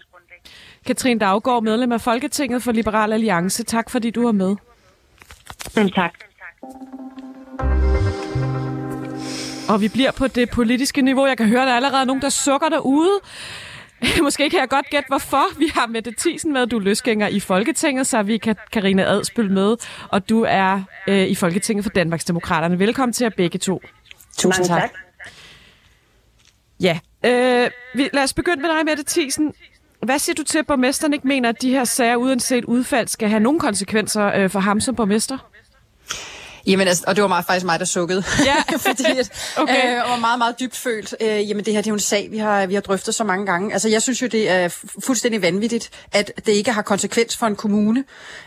Katrine 0.86 1.20
Daggaard, 1.20 1.64
medlem 1.64 1.92
af 1.92 2.02
Folketinget 2.02 2.64
for 2.64 2.72
Liberal 2.72 3.14
Alliance. 3.14 3.64
Tak 3.64 3.90
fordi 3.90 4.10
du 4.10 4.24
var 4.24 4.32
med. 4.32 4.56
Selv 5.76 5.92
tak. 5.92 6.14
Og 9.70 9.82
vi 9.82 9.90
bliver 9.94 10.12
på 10.12 10.28
det 10.28 10.50
politiske 10.50 11.02
niveau. 11.02 11.26
Jeg 11.26 11.38
kan 11.38 11.48
høre, 11.48 11.62
der 11.62 11.72
er 11.72 11.76
allerede 11.76 12.06
nogen, 12.06 12.22
der 12.22 12.30
sukker 12.30 12.70
derude. 12.70 13.20
Måske 14.24 14.50
kan 14.50 14.60
jeg 14.60 14.70
godt 14.70 14.90
gætte, 14.90 15.08
hvorfor. 15.08 15.60
Vi 15.60 15.72
har 15.74 15.88
Mette 15.88 16.14
Thiesen 16.18 16.54
med. 16.54 16.68
Du 16.68 16.78
er 16.78 16.82
løsgænger 16.82 17.28
i 17.28 17.40
Folketinget, 17.40 18.08
så 18.08 18.18
er 18.18 18.24
vi 18.24 18.42
Ka- 18.48 18.70
Karina 18.72 19.04
Adspøl 19.04 19.52
med. 19.52 19.76
Og 20.10 20.30
du 20.30 20.46
er 20.48 20.82
øh, 21.08 21.28
i 21.28 21.36
Folketinget 21.36 21.86
for 21.86 21.90
Danmarksdemokraterne. 21.90 22.80
Velkommen 22.80 23.14
til 23.14 23.26
jer 23.26 23.30
begge 23.30 23.60
to. 23.60 23.82
Tusind 24.38 24.66
tak. 24.66 24.92
Ja, 26.80 27.00
øh, 27.26 27.70
vi, 27.96 28.10
lad 28.14 28.24
os 28.24 28.34
begynde 28.34 28.62
med 28.62 28.70
dig, 28.70 28.86
Mette 28.86 29.04
Thiesen. 29.08 29.54
Hvad 30.04 30.20
siger 30.20 30.34
du 30.36 30.44
til, 30.44 30.60
at 30.60 30.68
borgmesteren 30.68 31.14
ikke 31.14 31.28
mener, 31.28 31.50
at 31.50 31.62
de 31.62 31.70
her 31.70 31.84
sager 31.84 32.16
uanset 32.16 32.66
udfald 32.66 33.08
skal 33.08 33.30
have 33.30 33.40
nogle 33.40 33.60
konsekvenser 33.60 34.26
øh, 34.36 34.50
for 34.50 34.60
ham 34.60 34.80
som 34.80 34.96
borgmester? 34.96 35.38
Jamen, 36.68 36.88
altså, 36.88 37.04
og 37.08 37.16
det 37.16 37.22
var 37.22 37.28
meget, 37.28 37.46
faktisk 37.46 37.66
mig, 37.66 37.80
der 37.80 37.86
sukkede. 37.86 38.24
Ja. 38.46 38.56
Fordi 38.88 39.04
at, 39.20 39.32
Okay. 39.58 39.96
øh, 39.96 40.04
og 40.04 40.10
var 40.10 40.18
meget, 40.20 40.38
meget 40.38 40.60
dybt 40.60 40.76
følt. 40.78 41.16
Øh, 41.22 41.50
jamen, 41.50 41.66
det 41.66 41.74
her 41.74 41.82
det 41.82 41.88
er 41.88 41.92
jo 41.92 41.94
en 41.96 42.00
sag, 42.00 42.28
vi 42.32 42.38
har, 42.38 42.66
vi 42.66 42.74
har 42.74 42.82
drøftet 42.82 43.16
så 43.16 43.24
mange 43.24 43.46
gange. 43.46 43.74
Altså, 43.74 43.90
jeg 43.90 44.02
synes 44.02 44.22
jo, 44.22 44.28
det 44.28 44.50
er 44.50 44.68
fu- 44.70 45.00
fuldstændig 45.06 45.42
vanvittigt, 45.42 45.90
at 46.12 46.32
det 46.46 46.52
ikke 46.52 46.72
har 46.72 46.82
konsekvens 46.82 47.38
for 47.38 47.48
en 47.48 47.56
kommune, 47.56 48.04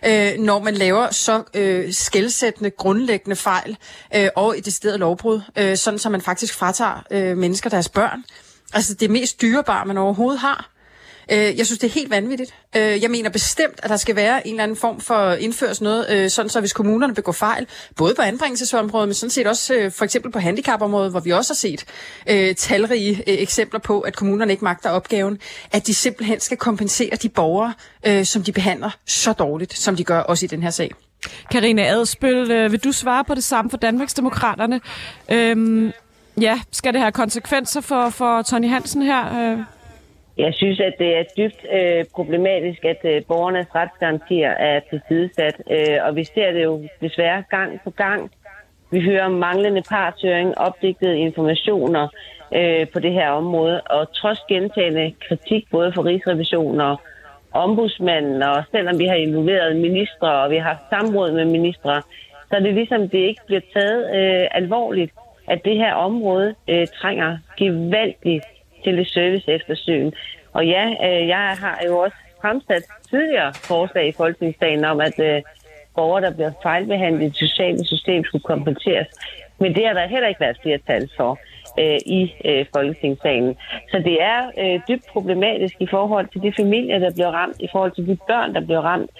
øh, 0.06 0.32
når 0.38 0.58
man 0.62 0.74
laver 0.74 1.10
så 1.10 1.42
øh, 1.54 1.92
skældsættende, 1.92 2.70
grundlæggende 2.70 3.36
fejl 3.36 3.76
øh, 4.16 4.28
og 4.36 4.58
et 4.58 4.64
decideret 4.64 5.00
lovbrud, 5.00 5.40
øh, 5.58 5.76
sådan 5.76 5.98
så 5.98 6.08
man 6.08 6.20
faktisk 6.20 6.54
fratager 6.54 7.04
øh, 7.10 7.36
mennesker 7.36 7.70
deres 7.70 7.88
børn. 7.88 8.24
Altså, 8.72 8.94
det 8.94 9.10
mest 9.10 9.40
dyrebare, 9.42 9.86
man 9.86 9.98
overhovedet 9.98 10.40
har. 10.40 10.70
Øh, 11.32 11.58
Jeg 11.58 11.66
synes, 11.66 11.78
det 11.78 11.86
er 11.88 11.92
helt 11.92 12.10
vanvittigt. 12.10 12.54
Øh, 12.76 13.02
Jeg 13.02 13.10
mener 13.10 13.30
bestemt, 13.30 13.80
at 13.82 13.90
der 13.90 13.96
skal 13.96 14.16
være 14.16 14.46
en 14.46 14.52
eller 14.52 14.62
anden 14.62 14.76
form 14.76 15.00
for 15.00 15.32
indføres 15.32 15.80
noget, 15.80 16.06
øh, 16.10 16.30
sådan 16.30 16.48
så 16.48 16.60
hvis 16.60 16.72
kommunerne 16.72 17.14
begår 17.14 17.32
fejl, 17.32 17.66
både 17.96 18.14
på 18.14 18.22
anbringelsesområdet, 18.22 19.08
men 19.08 19.14
sådan 19.14 19.30
set 19.30 19.46
også 19.46 19.74
øh, 19.74 19.92
for 19.92 20.04
eksempel 20.04 20.32
på 20.32 20.38
handicapområdet, 20.38 21.10
hvor 21.10 21.20
vi 21.20 21.30
også 21.30 21.52
har 21.52 21.56
set 21.56 21.84
øh, 22.30 22.54
talrige 22.54 23.16
øh, 23.16 23.22
eksempler 23.26 23.80
på, 23.80 24.00
at 24.00 24.16
kommunerne 24.16 24.52
ikke 24.52 24.64
magter 24.64 24.90
opgaven, 24.90 25.38
at 25.72 25.86
de 25.86 25.94
simpelthen 25.94 26.40
skal 26.40 26.56
kompensere 26.56 27.16
de 27.22 27.28
borgere, 27.28 27.74
øh, 28.06 28.24
som 28.24 28.42
de 28.42 28.52
behandler 28.52 28.90
så 29.06 29.32
dårligt, 29.32 29.78
som 29.78 29.96
de 29.96 30.04
gør 30.04 30.18
også 30.20 30.44
i 30.44 30.48
den 30.48 30.62
her 30.62 30.70
sag. 30.70 30.90
Karina 31.50 31.82
Adspøl, 31.82 32.50
øh, 32.50 32.72
vil 32.72 32.84
du 32.84 32.92
svare 32.92 33.24
på 33.24 33.34
det 33.34 33.44
samme 33.44 33.70
for 33.70 33.76
Danmarksdemokraterne? 33.76 34.80
Øhm, 35.28 35.92
ja, 36.40 36.60
skal 36.72 36.92
det 36.92 37.00
have 37.00 37.12
konsekvenser 37.12 37.80
for, 37.80 38.10
for 38.10 38.42
Tony 38.42 38.68
Hansen 38.68 39.02
her? 39.02 39.52
Øh? 39.52 39.58
Jeg 40.44 40.54
synes, 40.54 40.80
at 40.80 40.94
det 40.98 41.16
er 41.18 41.24
dybt 41.36 41.66
øh, 41.72 42.04
problematisk, 42.14 42.84
at 42.84 43.00
øh, 43.04 43.22
borgernes 43.28 43.74
retsgarantier 43.74 44.50
er 44.50 44.80
tilsidesat, 44.90 45.56
øh, 45.70 45.98
og 46.06 46.16
vi 46.16 46.24
ser 46.24 46.52
det 46.52 46.64
jo 46.64 46.82
desværre 47.00 47.42
gang 47.50 47.80
på 47.84 47.90
gang. 47.90 48.30
Vi 48.90 49.00
hører 49.00 49.24
om 49.24 49.32
manglende 49.32 49.82
partshøring, 49.88 50.58
opdigtede 50.58 51.18
informationer 51.18 52.08
øh, 52.54 52.88
på 52.92 52.98
det 53.00 53.12
her 53.12 53.30
område, 53.30 53.80
og 53.80 54.12
trods 54.12 54.40
gentagende 54.48 55.14
kritik 55.28 55.70
både 55.70 55.92
fra 55.92 56.02
Rigsrevisionen 56.02 56.80
og 56.80 57.00
ombudsmanden, 57.52 58.42
og 58.42 58.64
selvom 58.70 58.98
vi 58.98 59.06
har 59.06 59.14
involveret 59.14 59.76
ministre, 59.76 60.42
og 60.42 60.50
vi 60.50 60.56
har 60.56 60.68
haft 60.68 60.88
samråd 60.90 61.32
med 61.32 61.44
ministre, 61.44 62.02
så 62.48 62.56
er 62.56 62.60
det 62.60 62.74
ligesom, 62.74 63.08
det 63.08 63.18
ikke 63.18 63.42
bliver 63.46 63.62
taget 63.74 64.00
øh, 64.16 64.48
alvorligt, 64.50 65.12
at 65.48 65.64
det 65.64 65.76
her 65.76 65.94
område 65.94 66.54
øh, 66.68 66.86
trænger 66.86 67.38
gevaldigt 67.56 68.44
til 68.84 68.98
et 68.98 69.08
service 69.08 69.52
eftersyn. 69.52 70.10
Og 70.52 70.66
ja, 70.66 70.84
øh, 71.06 71.28
jeg 71.28 71.56
har 71.60 71.82
jo 71.86 71.98
også 71.98 72.16
fremsat 72.40 72.82
tidligere 73.10 73.52
forslag 73.54 74.08
i 74.08 74.12
Folketingsdagen 74.12 74.84
om, 74.84 75.00
at 75.00 75.18
øh, 75.18 75.42
borgere, 75.94 76.22
der 76.22 76.34
bliver 76.34 76.52
fejlbehandlet 76.62 77.22
i 77.22 77.28
det 77.28 77.36
sociale 77.36 77.86
system, 77.86 78.24
skulle 78.24 78.42
kompenseres. 78.42 79.08
Men 79.58 79.74
det 79.74 79.86
har 79.86 79.94
der 79.94 80.06
heller 80.06 80.28
ikke 80.28 80.40
været 80.40 80.58
flertal 80.62 81.08
for 81.16 81.38
øh, 81.78 81.98
i 82.06 82.34
øh, 82.44 82.66
Folketingssalen. 82.74 83.56
Så 83.90 83.98
det 83.98 84.22
er 84.22 84.40
øh, 84.58 84.80
dybt 84.88 85.06
problematisk 85.06 85.74
i 85.80 85.86
forhold 85.86 86.26
til 86.32 86.42
de 86.42 86.52
familier, 86.56 86.98
der 86.98 87.10
bliver 87.14 87.30
ramt, 87.30 87.56
i 87.60 87.68
forhold 87.72 87.92
til 87.92 88.06
de 88.06 88.16
børn, 88.28 88.54
der 88.54 88.60
bliver 88.60 88.80
ramt. 88.80 89.10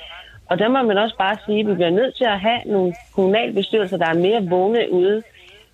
Og 0.51 0.59
der 0.59 0.69
må 0.69 0.83
man 0.83 0.99
også 0.99 1.17
bare 1.19 1.37
sige, 1.47 1.61
at 1.61 1.67
vi 1.67 1.75
bliver 1.75 1.91
nødt 1.91 2.17
til 2.17 2.25
at 2.25 2.41
have 2.41 2.61
nogle 2.67 2.95
kommunalbestyrelser, 3.15 3.97
der 3.97 4.07
er 4.07 4.15
mere 4.27 4.47
vågne 4.51 4.93
ude 4.93 5.23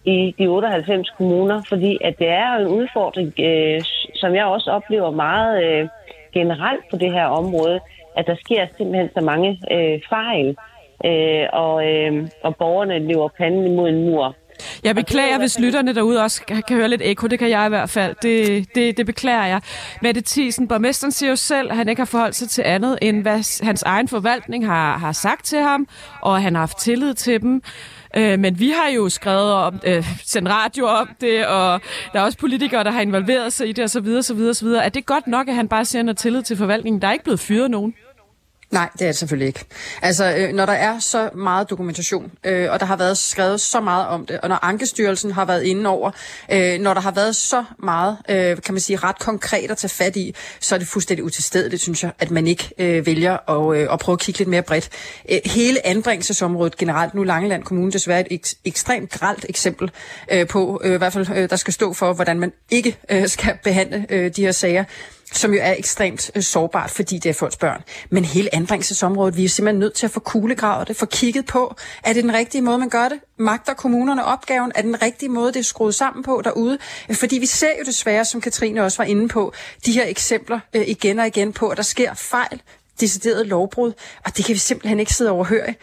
i 0.06 0.34
de 0.38 0.46
98 0.46 1.10
kommuner, 1.18 1.62
fordi 1.68 1.98
at 2.04 2.18
det 2.18 2.28
er 2.28 2.56
en 2.56 2.66
udfordring, 2.66 3.32
øh, 3.40 3.82
som 4.14 4.34
jeg 4.34 4.44
også 4.44 4.70
oplever 4.70 5.10
meget 5.10 5.64
øh, 5.64 5.88
generelt 6.34 6.84
på 6.90 6.96
det 6.96 7.12
her 7.12 7.24
område, 7.24 7.80
at 8.16 8.26
der 8.26 8.36
sker 8.44 8.66
simpelthen 8.76 9.10
så 9.18 9.20
mange 9.24 9.50
øh, 9.72 10.00
fejl, 10.08 10.56
øh, 11.04 11.46
og, 11.52 11.86
øh, 11.90 12.28
og 12.42 12.56
borgerne 12.56 12.98
lever 12.98 13.28
panden 13.38 13.66
imod 13.66 13.88
en 13.88 14.04
mur. 14.04 14.34
Jeg 14.84 14.94
beklager, 14.94 15.38
hvis 15.38 15.58
lytterne 15.58 15.94
derude 15.94 16.22
også 16.22 16.42
kan 16.68 16.76
høre 16.76 16.88
lidt 16.88 17.02
ekko. 17.04 17.26
Det 17.26 17.38
kan 17.38 17.50
jeg 17.50 17.66
i 17.66 17.68
hvert 17.68 17.90
fald. 17.90 18.14
Det, 18.22 18.66
det, 18.74 18.96
det 18.96 19.06
beklager 19.06 19.46
jeg. 19.46 19.60
Mette 20.02 20.22
Thiesen, 20.26 20.68
borgmesteren 20.68 21.12
siger 21.12 21.30
jo 21.30 21.36
selv, 21.36 21.70
at 21.70 21.76
han 21.76 21.88
ikke 21.88 22.00
har 22.00 22.06
forholdt 22.06 22.34
sig 22.34 22.48
til 22.48 22.62
andet, 22.62 22.98
end 23.02 23.22
hvad 23.22 23.64
hans 23.64 23.82
egen 23.82 24.08
forvaltning 24.08 24.66
har, 24.66 24.98
har 24.98 25.12
sagt 25.12 25.44
til 25.44 25.58
ham, 25.58 25.88
og 26.22 26.42
han 26.42 26.54
har 26.54 26.60
haft 26.60 26.78
tillid 26.78 27.14
til 27.14 27.42
dem. 27.42 27.62
Øh, 28.16 28.38
men 28.38 28.60
vi 28.60 28.70
har 28.70 28.88
jo 28.88 29.08
skrevet 29.08 29.52
om, 29.52 29.80
øh, 29.86 30.06
sendt 30.24 30.48
radio 30.48 30.86
om 30.86 31.08
det, 31.20 31.46
og 31.46 31.80
der 32.12 32.20
er 32.20 32.24
også 32.24 32.38
politikere, 32.38 32.84
der 32.84 32.90
har 32.90 33.00
involveret 33.00 33.52
sig 33.52 33.68
i 33.68 33.72
det, 33.72 33.84
osv. 33.84 34.06
osv., 34.18 34.40
osv. 34.40 34.66
Er 34.68 34.88
det 34.88 35.06
godt 35.06 35.26
nok, 35.26 35.48
at 35.48 35.54
han 35.54 35.68
bare 35.68 35.84
sender 35.84 36.12
tillid 36.14 36.42
til 36.42 36.56
forvaltningen? 36.56 37.02
Der 37.02 37.08
er 37.08 37.12
ikke 37.12 37.24
blevet 37.24 37.40
fyret 37.40 37.70
nogen. 37.70 37.94
Nej, 38.70 38.88
det 38.92 39.02
er 39.02 39.06
det 39.06 39.16
selvfølgelig 39.16 39.46
ikke. 39.46 39.64
Altså, 40.02 40.34
øh, 40.36 40.52
når 40.52 40.66
der 40.66 40.72
er 40.72 40.98
så 40.98 41.30
meget 41.34 41.70
dokumentation, 41.70 42.32
øh, 42.44 42.70
og 42.72 42.80
der 42.80 42.86
har 42.86 42.96
været 42.96 43.18
skrevet 43.18 43.60
så 43.60 43.80
meget 43.80 44.06
om 44.06 44.26
det, 44.26 44.40
og 44.40 44.48
når 44.48 44.58
Ankestyrelsen 44.62 45.30
har 45.30 45.44
været 45.44 45.62
inde 45.62 45.90
over, 45.90 46.10
øh, 46.52 46.78
når 46.80 46.94
der 46.94 47.00
har 47.00 47.10
været 47.10 47.36
så 47.36 47.64
meget, 47.78 48.16
øh, 48.28 48.62
kan 48.62 48.74
man 48.74 48.80
sige, 48.80 48.96
ret 48.96 49.18
konkret 49.18 49.70
at 49.70 49.76
tage 49.78 49.88
fat 49.88 50.16
i, 50.16 50.34
så 50.60 50.74
er 50.74 50.78
det 50.78 50.88
fuldstændig 50.88 51.24
utilstedeligt, 51.24 51.82
synes 51.82 52.02
jeg, 52.02 52.12
at 52.18 52.30
man 52.30 52.46
ikke 52.46 52.70
øh, 52.78 53.06
vælger 53.06 53.50
at, 53.50 53.76
øh, 53.78 53.92
at 53.92 53.98
prøve 53.98 54.14
at 54.14 54.20
kigge 54.20 54.38
lidt 54.38 54.48
mere 54.48 54.62
bredt. 54.62 54.88
Øh, 55.30 55.38
hele 55.44 55.86
anbringelsesområdet 55.86 56.76
generelt, 56.76 57.14
nu 57.14 57.22
Langeland 57.22 57.62
Kommune 57.62 57.92
desværre 57.92 58.32
et 58.32 58.46
ek- 58.46 58.60
ekstremt 58.64 59.10
gralt 59.10 59.46
eksempel 59.48 59.90
øh, 60.32 60.46
på, 60.46 60.80
øh, 60.84 60.94
i 60.94 60.98
hvert 60.98 61.12
fald, 61.12 61.26
øh, 61.36 61.50
der 61.50 61.56
skal 61.56 61.72
stå 61.72 61.92
for, 61.92 62.12
hvordan 62.12 62.40
man 62.40 62.52
ikke 62.70 62.98
øh, 63.10 63.28
skal 63.28 63.58
behandle 63.64 64.06
øh, 64.10 64.30
de 64.36 64.42
her 64.42 64.52
sager 64.52 64.84
som 65.32 65.54
jo 65.54 65.60
er 65.62 65.74
ekstremt 65.78 66.30
øh, 66.34 66.42
sårbart, 66.42 66.90
fordi 66.90 67.18
det 67.18 67.30
er 67.30 67.34
folks 67.34 67.56
børn. 67.56 67.82
Men 68.10 68.24
hele 68.24 68.54
anbringelsesområdet, 68.54 69.36
vi 69.36 69.44
er 69.44 69.48
simpelthen 69.48 69.78
nødt 69.78 69.94
til 69.94 70.06
at 70.06 70.10
få 70.10 70.20
kuglegravet 70.20 70.88
det, 70.88 70.96
få 70.96 71.06
kigget 71.06 71.46
på, 71.46 71.76
er 72.04 72.12
det 72.12 72.24
den 72.24 72.34
rigtige 72.34 72.62
måde, 72.62 72.78
man 72.78 72.88
gør 72.88 73.08
det? 73.08 73.20
Magter 73.38 73.74
kommunerne 73.74 74.24
opgaven? 74.24 74.72
Er 74.74 74.82
den 74.82 75.02
rigtige 75.02 75.28
måde, 75.28 75.52
det 75.52 75.58
er 75.58 75.64
skruet 75.64 75.94
sammen 75.94 76.24
på 76.24 76.40
derude? 76.44 76.78
Fordi 77.12 77.38
vi 77.38 77.46
ser 77.46 77.70
jo 77.78 77.84
desværre, 77.86 78.24
som 78.24 78.40
Katrine 78.40 78.84
også 78.84 78.98
var 78.98 79.04
inde 79.04 79.28
på, 79.28 79.52
de 79.86 79.92
her 79.92 80.06
eksempler 80.06 80.60
øh, 80.74 80.88
igen 80.88 81.18
og 81.18 81.26
igen 81.26 81.52
på, 81.52 81.68
at 81.68 81.76
der 81.76 81.82
sker 81.82 82.14
fejl, 82.14 82.62
decideret 83.00 83.46
lovbrud, 83.46 83.92
og 84.24 84.36
det 84.36 84.44
kan 84.44 84.52
vi 84.52 84.58
simpelthen 84.58 85.00
ikke 85.00 85.14
sidde 85.14 85.30
overhøre. 85.30 85.74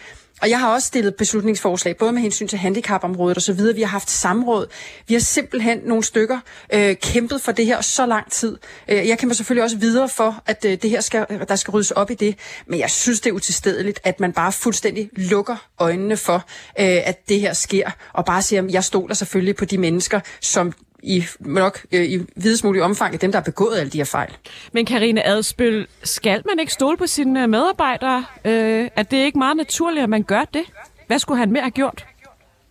Og 0.43 0.49
jeg 0.49 0.59
har 0.59 0.73
også 0.73 0.87
stillet 0.87 1.15
beslutningsforslag, 1.15 1.97
både 1.97 2.11
med 2.11 2.21
hensyn 2.21 2.47
til 2.47 2.59
handicapområdet 2.59 3.37
og 3.37 3.41
så 3.41 3.53
videre. 3.53 3.75
Vi 3.75 3.81
har 3.81 3.87
haft 3.87 4.09
samråd. 4.09 4.67
Vi 5.07 5.13
har 5.13 5.21
simpelthen 5.21 5.79
nogle 5.85 6.03
stykker 6.03 6.39
øh, 6.73 6.95
kæmpet 6.95 7.41
for 7.41 7.51
det 7.51 7.65
her 7.65 7.81
så 7.81 8.05
lang 8.05 8.31
tid. 8.31 8.57
Øh, 8.87 9.07
jeg 9.07 9.19
kæmper 9.19 9.35
selvfølgelig 9.35 9.63
også 9.63 9.77
videre 9.77 10.09
for, 10.09 10.43
at 10.45 10.65
øh, 10.65 10.77
det 10.81 10.89
her 10.89 11.01
skal, 11.01 11.25
der 11.47 11.55
skal 11.55 11.71
ryddes 11.71 11.91
op 11.91 12.11
i 12.11 12.13
det. 12.13 12.35
Men 12.67 12.79
jeg 12.79 12.89
synes, 12.89 13.21
det 13.21 13.29
er 13.29 13.33
utilstedeligt, 13.33 13.99
at 14.03 14.19
man 14.19 14.33
bare 14.33 14.51
fuldstændig 14.51 15.09
lukker 15.13 15.55
øjnene 15.79 16.17
for, 16.17 16.35
øh, 16.79 17.07
at 17.07 17.29
det 17.29 17.39
her 17.39 17.53
sker. 17.53 17.91
Og 18.13 18.25
bare 18.25 18.41
siger, 18.41 18.63
at 18.63 18.71
jeg 18.71 18.83
stoler 18.83 19.15
selvfølgelig 19.15 19.55
på 19.55 19.65
de 19.65 19.77
mennesker, 19.77 20.19
som 20.41 20.73
i 21.03 21.23
nok 21.39 21.79
øh, 21.91 22.03
i 22.03 22.17
videst 22.35 22.63
mulig 22.63 22.81
omfang 22.81 23.13
af 23.13 23.19
dem, 23.19 23.31
der 23.31 23.39
har 23.39 23.43
begået 23.43 23.77
alle 23.79 23.89
de 23.89 23.97
her 23.97 24.05
fejl. 24.05 24.31
Men 24.71 24.85
Karine 24.85 25.27
Adspøl, 25.27 25.87
skal 26.03 26.41
man 26.49 26.59
ikke 26.59 26.73
stole 26.73 26.97
på 26.97 27.07
sine 27.07 27.47
medarbejdere? 27.47 28.25
Øh, 28.45 28.89
er 28.95 29.03
det 29.03 29.17
ikke 29.17 29.37
meget 29.37 29.57
naturligt, 29.57 30.03
at 30.03 30.09
man 30.09 30.23
gør 30.23 30.43
det? 30.53 30.63
Hvad 31.07 31.19
skulle 31.19 31.39
han 31.39 31.51
mere 31.51 31.63
have 31.63 31.71
gjort? 31.71 32.05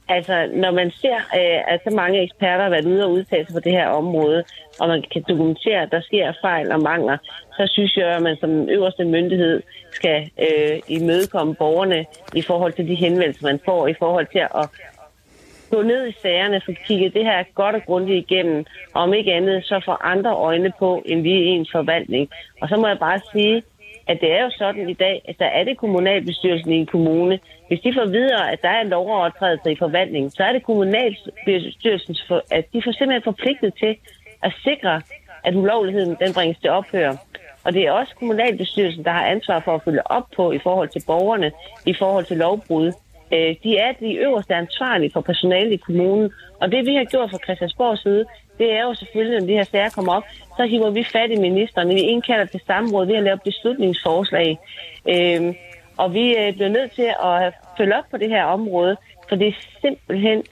Altså, 0.09 0.51
når 0.55 0.71
man 0.71 0.91
ser, 0.91 1.17
øh, 1.17 1.73
at 1.73 1.81
så 1.85 1.91
mange 1.97 2.23
eksperter 2.23 2.63
har 2.63 2.71
været 2.71 2.87
ude 2.87 3.05
og 3.05 3.13
udtale 3.13 3.47
sig 3.47 3.55
på 3.55 3.61
det 3.61 3.73
her 3.73 3.89
område, 3.89 4.45
og 4.81 4.89
man 4.89 5.05
kan 5.13 5.25
dokumentere, 5.29 5.83
at 5.83 5.91
der 5.91 6.01
sker 6.01 6.33
fejl 6.41 6.73
og 6.73 6.83
mangler, 6.83 7.17
så 7.57 7.63
synes 7.75 7.97
jeg, 7.97 8.09
at 8.17 8.23
man 8.23 8.37
som 8.41 8.69
øverste 8.69 9.05
myndighed 9.05 9.63
skal 9.93 10.31
øh, 10.47 10.81
imødekomme 10.89 11.55
borgerne 11.55 12.05
i 12.35 12.43
forhold 12.43 12.73
til 12.73 12.89
de 12.89 12.95
henvendelser, 12.95 13.47
man 13.47 13.61
får, 13.65 13.89
i 13.89 13.95
forhold 13.99 14.27
til 14.33 14.39
at 14.39 14.69
gå 15.73 15.83
ned 15.83 16.09
i 16.09 16.15
sagerne, 16.23 16.63
få 16.67 16.73
kigget 16.87 17.15
det 17.15 17.25
her 17.25 17.45
godt 17.55 17.75
og 17.77 17.83
grundigt 17.87 18.31
igennem, 18.31 18.65
og 18.95 19.03
om 19.03 19.15
ikke 19.15 19.33
andet, 19.33 19.65
så 19.65 19.83
få 19.85 19.93
andre 20.13 20.33
øjne 20.35 20.73
på, 20.79 21.03
end 21.07 21.23
lige 21.23 21.45
ens 21.45 21.71
forvaltning. 21.73 22.31
Og 22.61 22.69
så 22.69 22.77
må 22.77 22.87
jeg 22.89 22.99
bare 22.99 23.21
sige, 23.33 23.63
at 24.07 24.21
det 24.21 24.33
er 24.33 24.43
jo 24.43 24.51
sådan 24.51 24.89
i 24.89 24.93
dag, 24.93 25.23
at 25.29 25.37
der 25.39 25.47
er 25.47 25.65
det 25.65 25.79
kommunalbestyrelsen 25.79 26.73
i 26.73 26.77
en 26.77 26.87
kommune. 26.87 27.39
Hvis 27.69 27.81
de 27.81 27.95
får 27.95 28.05
videre, 28.05 28.53
at 28.53 28.63
der 28.63 28.69
er 28.69 28.81
en 28.81 28.89
lovovertrædelse 28.89 29.73
i 29.73 29.77
forvaltningen, 29.77 30.31
så 30.31 30.45
er 30.45 30.53
det 30.53 30.63
kommunalbestyrelsen, 30.63 32.17
for, 32.29 32.43
at 32.51 32.65
de 32.73 32.83
får 32.85 32.93
simpelthen 32.93 33.23
forpligtet 33.23 33.75
til 33.75 33.97
at 34.43 34.53
sikre, 34.65 35.01
at 35.45 35.55
ulovligheden 35.55 36.17
den 36.21 36.35
bringes 36.35 36.59
til 36.59 36.71
ophør. 36.71 37.13
Og 37.65 37.73
det 37.73 37.83
er 37.87 37.93
også 37.93 38.15
kommunalbestyrelsen, 38.19 39.05
der 39.05 39.11
har 39.11 39.27
ansvar 39.27 39.61
for 39.61 39.75
at 39.75 39.83
følge 39.85 40.11
op 40.11 40.27
på 40.37 40.53
i 40.53 40.59
forhold 40.59 40.89
til 40.89 41.03
borgerne, 41.07 41.53
i 41.87 41.95
forhold 41.95 42.25
til 42.25 42.37
lovbrud. 42.37 42.93
Øh, 43.33 43.57
de 43.63 43.79
er 43.79 43.93
de 43.93 44.15
øverste 44.15 44.55
ansvarlige 44.55 45.11
for 45.13 45.21
personalet 45.21 45.73
i 45.73 45.77
kommunen. 45.77 46.31
Og 46.61 46.73
det 46.73 46.87
vi 46.87 46.95
har 46.95 47.05
gjort 47.05 47.31
fra 47.31 47.39
Christiansborgs 47.45 48.03
side, 48.03 48.25
det 48.59 48.73
er 48.73 48.83
jo 48.83 48.95
selvfølgelig, 48.95 49.41
når 49.41 49.47
de 49.47 49.53
her 49.53 49.65
sager 49.65 49.91
kommer 49.91 50.15
op, 50.15 50.25
så 50.57 50.67
hiver 50.67 50.91
vi 50.91 51.05
fat 51.05 51.31
i 51.31 51.37
ministeren. 51.37 51.89
Vi 51.89 52.01
indkalder 52.01 52.45
til 52.45 52.61
samråd, 52.67 53.07
vi 53.07 53.15
har 53.15 53.21
lavet 53.21 53.43
beslutningsforslag. 53.43 54.59
Øhm, 55.09 55.55
og 55.97 56.15
vi 56.15 56.37
øh, 56.37 56.53
bliver 56.53 56.69
nødt 56.69 56.93
til 56.93 57.11
at 57.25 57.55
følge 57.77 57.97
op 57.97 58.05
på 58.11 58.17
det 58.17 58.29
her 58.29 58.45
område, 58.45 58.97
for 59.29 59.37
det 59.37 59.49
er 59.49 59.53
simpelthen 59.81 60.43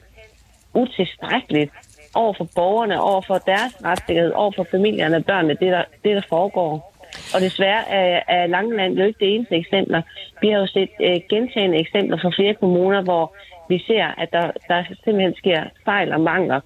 utilstrækkeligt 0.73 1.71
over 2.13 2.33
for 2.33 2.47
borgerne, 2.55 3.01
over 3.01 3.21
for 3.21 3.37
deres 3.37 3.73
retssikkerhed, 3.85 4.31
over 4.31 4.51
for 4.55 4.65
familierne 4.71 5.15
og 5.15 5.25
børnene, 5.25 5.53
det 5.53 5.71
der, 5.71 5.83
det 6.03 6.15
der 6.15 6.21
foregår. 6.29 6.90
Og 7.35 7.41
desværre 7.41 7.89
er, 7.89 8.21
er 8.27 8.47
Langeland 8.47 8.97
jo 8.97 9.05
ikke 9.05 9.19
det 9.19 9.35
eneste 9.35 9.55
eksempler. 9.55 10.01
Vi 10.41 10.49
har 10.49 10.59
jo 10.59 10.67
set 10.67 10.89
øh, 11.01 11.19
gentagende 11.29 11.77
eksempler 11.77 12.17
fra 12.17 12.31
flere 12.35 12.53
kommuner, 12.53 13.01
hvor 13.01 13.35
vi 13.69 13.83
ser, 13.87 14.05
at 14.17 14.31
der, 14.31 14.51
der 14.67 14.83
simpelthen 15.03 15.35
sker 15.35 15.63
fejl 15.85 16.13
og 16.13 16.21
mangler. 16.21 16.59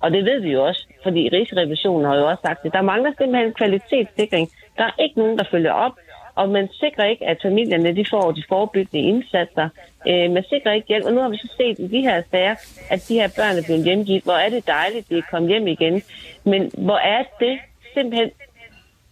Og 0.00 0.10
det 0.10 0.24
ved 0.24 0.40
vi 0.40 0.50
jo 0.52 0.66
også, 0.66 0.86
fordi 1.02 1.28
Rigsrevisionen 1.32 2.04
har 2.06 2.16
jo 2.16 2.26
også 2.28 2.42
sagt 2.46 2.62
det. 2.62 2.72
Der 2.72 2.82
mangler 2.82 3.12
simpelthen 3.18 3.52
kvalitetssikring. 3.52 4.50
Der 4.78 4.84
er 4.84 5.02
ikke 5.02 5.18
nogen, 5.18 5.38
der 5.38 5.44
følger 5.50 5.72
op, 5.72 5.92
og 6.34 6.48
man 6.48 6.68
sikrer 6.72 7.04
ikke, 7.04 7.26
at 7.26 7.38
familierne 7.42 7.96
de 7.96 8.04
får 8.10 8.32
de 8.32 8.42
forebyggende 8.48 9.08
indsatser. 9.08 9.68
Øh, 10.08 10.30
man 10.30 10.44
sikrer 10.52 10.72
ikke 10.72 10.88
hjælp, 10.88 11.04
og 11.06 11.12
nu 11.12 11.20
har 11.20 11.28
vi 11.28 11.36
så 11.36 11.54
set 11.56 11.78
i 11.78 11.86
de 11.86 12.00
her 12.00 12.22
sager, 12.30 12.54
at 12.90 13.04
de 13.08 13.14
her 13.14 13.28
børn 13.36 13.56
er 13.58 13.62
blevet 13.66 13.84
hjemgivet. 13.84 14.22
Hvor 14.24 14.38
er 14.44 14.48
det 14.48 14.66
dejligt, 14.66 15.04
at 15.04 15.10
de 15.10 15.18
er 15.18 15.30
kommet 15.30 15.50
hjem 15.50 15.66
igen. 15.66 16.02
Men 16.44 16.70
hvor 16.78 16.96
er 16.96 17.22
det 17.40 17.58
simpelthen... 17.94 18.30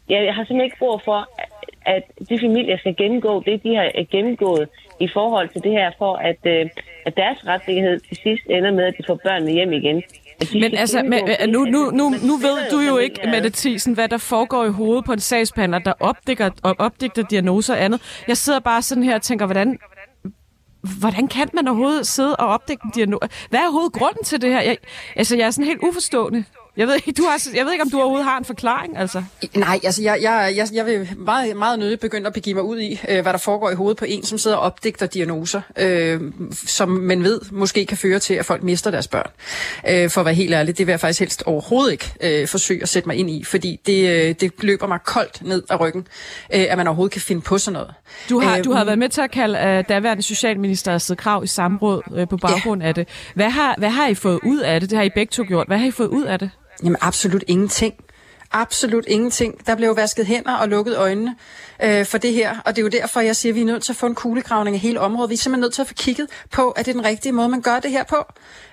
Jeg 0.08 0.34
har 0.34 0.44
simpelthen 0.44 0.64
ikke 0.64 0.78
brug 0.78 1.00
for, 1.04 1.20
at 1.86 2.02
de 2.28 2.38
familier 2.40 2.78
skal 2.78 2.96
gennemgå 2.96 3.42
det, 3.46 3.62
de 3.62 3.74
har 3.74 4.06
gennemgået 4.10 4.68
i 5.00 5.08
forhold 5.12 5.48
til 5.48 5.62
det 5.62 5.72
her, 5.72 5.90
for 5.98 6.14
at, 6.16 6.40
øh, 6.44 6.70
at 7.06 7.16
deres 7.16 7.46
rettighed 7.46 8.00
til 8.00 8.16
sidst 8.22 8.42
ender 8.50 8.72
med, 8.72 8.84
at 8.84 8.94
de 8.98 9.02
får 9.06 9.20
børnene 9.24 9.52
hjem 9.52 9.72
igen. 9.72 10.02
Men 10.52 10.76
altså, 10.76 11.02
men, 11.02 11.20
nu, 11.50 11.64
nu, 11.64 11.90
nu, 11.90 12.04
nu 12.28 12.36
ved 12.36 12.70
du 12.70 12.80
jo 12.80 12.96
ikke, 12.98 13.20
Mette 13.24 13.50
Thiesen, 13.50 13.94
hvad 13.94 14.08
der 14.08 14.18
foregår 14.18 14.64
i 14.64 14.70
hovedet 14.70 15.04
på 15.04 15.12
en 15.12 15.18
sagsbehandler, 15.18 15.78
der 15.78 15.92
opdigter, 16.00 16.50
opdigter 16.78 17.22
diagnoser 17.30 17.74
og 17.74 17.84
andet. 17.84 18.22
Jeg 18.28 18.36
sidder 18.36 18.60
bare 18.60 18.82
sådan 18.82 19.02
her 19.02 19.14
og 19.14 19.22
tænker, 19.22 19.46
hvordan 19.46 19.78
hvordan 21.00 21.28
kan 21.28 21.48
man 21.54 21.68
overhovedet 21.68 22.06
sidde 22.06 22.36
og 22.36 22.46
opdække 22.46 22.82
en 22.84 22.90
diagnose? 22.94 23.28
Hvad 23.50 23.60
er 23.60 23.64
overhovedet 23.64 23.92
grunden 23.92 24.24
til 24.24 24.42
det 24.42 24.50
her? 24.50 24.60
Jeg, 24.60 24.76
altså, 25.16 25.36
jeg 25.36 25.46
er 25.46 25.50
sådan 25.50 25.66
helt 25.66 25.80
uforstående. 25.82 26.44
Jeg 26.78 26.86
ved, 26.86 26.94
ikke, 26.94 27.12
du 27.12 27.22
har, 27.22 27.48
jeg 27.54 27.64
ved 27.64 27.72
ikke, 27.72 27.82
om 27.82 27.90
du 27.90 27.98
overhovedet 27.98 28.24
har 28.24 28.38
en 28.38 28.44
forklaring, 28.44 28.98
altså. 28.98 29.22
Nej, 29.54 29.80
altså 29.84 30.02
jeg, 30.02 30.18
jeg, 30.22 30.52
jeg, 30.56 30.68
jeg 30.72 30.86
vil 30.86 31.08
meget, 31.16 31.56
meget 31.56 31.78
nødigt 31.78 32.00
begynde 32.00 32.26
at 32.26 32.32
begive 32.32 32.54
mig 32.54 32.62
ud 32.62 32.80
i, 32.80 33.00
øh, 33.08 33.22
hvad 33.22 33.32
der 33.32 33.38
foregår 33.38 33.70
i 33.70 33.74
hovedet 33.74 33.96
på 33.96 34.04
en, 34.04 34.24
som 34.24 34.38
sidder 34.38 34.56
og 34.56 34.62
opdigter 34.62 35.06
diagnoser, 35.06 35.60
øh, 35.78 36.20
som 36.52 36.88
man 36.88 37.24
ved 37.24 37.40
måske 37.50 37.86
kan 37.86 37.96
føre 37.96 38.18
til, 38.18 38.34
at 38.34 38.46
folk 38.46 38.62
mister 38.62 38.90
deres 38.90 39.08
børn. 39.08 39.30
Øh, 39.90 40.10
for 40.10 40.20
at 40.20 40.24
være 40.24 40.34
helt 40.34 40.54
ærlig, 40.54 40.78
det 40.78 40.86
vil 40.86 40.92
jeg 40.92 41.00
faktisk 41.00 41.20
helst 41.20 41.42
overhovedet 41.46 41.92
ikke 41.92 42.12
øh, 42.20 42.48
forsøge 42.48 42.82
at 42.82 42.88
sætte 42.88 43.08
mig 43.08 43.16
ind 43.16 43.30
i, 43.30 43.44
fordi 43.44 43.80
det, 43.86 44.10
øh, 44.10 44.34
det 44.40 44.52
løber 44.62 44.86
mig 44.86 44.98
koldt 45.04 45.42
ned 45.42 45.62
ad 45.70 45.80
ryggen, 45.80 46.06
øh, 46.54 46.66
at 46.68 46.78
man 46.78 46.86
overhovedet 46.86 47.12
kan 47.12 47.22
finde 47.22 47.42
på 47.42 47.58
sådan 47.58 47.72
noget. 47.72 47.94
Du 48.28 48.40
har, 48.40 48.58
øh, 48.58 48.64
du 48.64 48.72
har 48.72 48.84
været 48.84 48.98
med 48.98 49.08
til 49.08 49.20
at 49.20 49.30
kalde 49.30 49.58
øh, 49.58 49.84
daværende 49.88 50.22
socialminister 50.22 50.94
Astrid 50.94 51.16
Krav 51.16 51.44
i 51.44 51.46
samråd 51.46 52.02
øh, 52.16 52.28
på 52.28 52.36
baggrund 52.36 52.82
ja. 52.82 52.88
af 52.88 52.94
det. 52.94 53.08
Hvad 53.34 53.50
har, 53.50 53.74
hvad 53.78 53.90
har 53.90 54.08
I 54.08 54.14
fået 54.14 54.40
ud 54.44 54.58
af 54.58 54.80
det? 54.80 54.90
Det 54.90 54.98
har 54.98 55.04
I 55.04 55.10
begge 55.14 55.30
to 55.30 55.44
gjort. 55.48 55.66
Hvad 55.66 55.78
har 55.78 55.86
I 55.86 55.90
fået 55.90 56.08
ud 56.08 56.24
af 56.24 56.38
det? 56.38 56.50
Jamen 56.82 57.02
absolut 57.02 57.44
ingenting. 57.46 57.94
Absolut 58.52 59.04
ingenting. 59.08 59.66
Der 59.66 59.74
blev 59.74 59.96
vasket 59.96 60.26
hænder 60.26 60.54
og 60.54 60.68
lukket 60.68 60.96
øjnene 60.96 61.36
øh, 61.82 62.06
for 62.06 62.18
det 62.18 62.32
her. 62.32 62.58
Og 62.64 62.76
det 62.76 62.82
er 62.82 62.82
jo 62.82 62.88
derfor, 62.88 63.20
jeg 63.20 63.36
siger, 63.36 63.52
at 63.52 63.56
vi 63.56 63.60
er 63.60 63.64
nødt 63.64 63.82
til 63.82 63.92
at 63.92 63.96
få 63.96 64.06
en 64.06 64.14
kuglegravning 64.14 64.74
af 64.74 64.80
hele 64.80 65.00
området. 65.00 65.30
Vi 65.30 65.34
er 65.34 65.38
simpelthen 65.38 65.60
nødt 65.60 65.74
til 65.74 65.82
at 65.82 65.88
få 65.88 65.94
kigget 65.94 66.26
på, 66.50 66.70
at 66.70 66.86
det 66.86 66.90
er 66.90 66.94
den 66.94 67.04
rigtige 67.04 67.32
måde, 67.32 67.48
man 67.48 67.60
gør 67.60 67.78
det 67.78 67.90
her 67.90 68.04
på. 68.04 68.16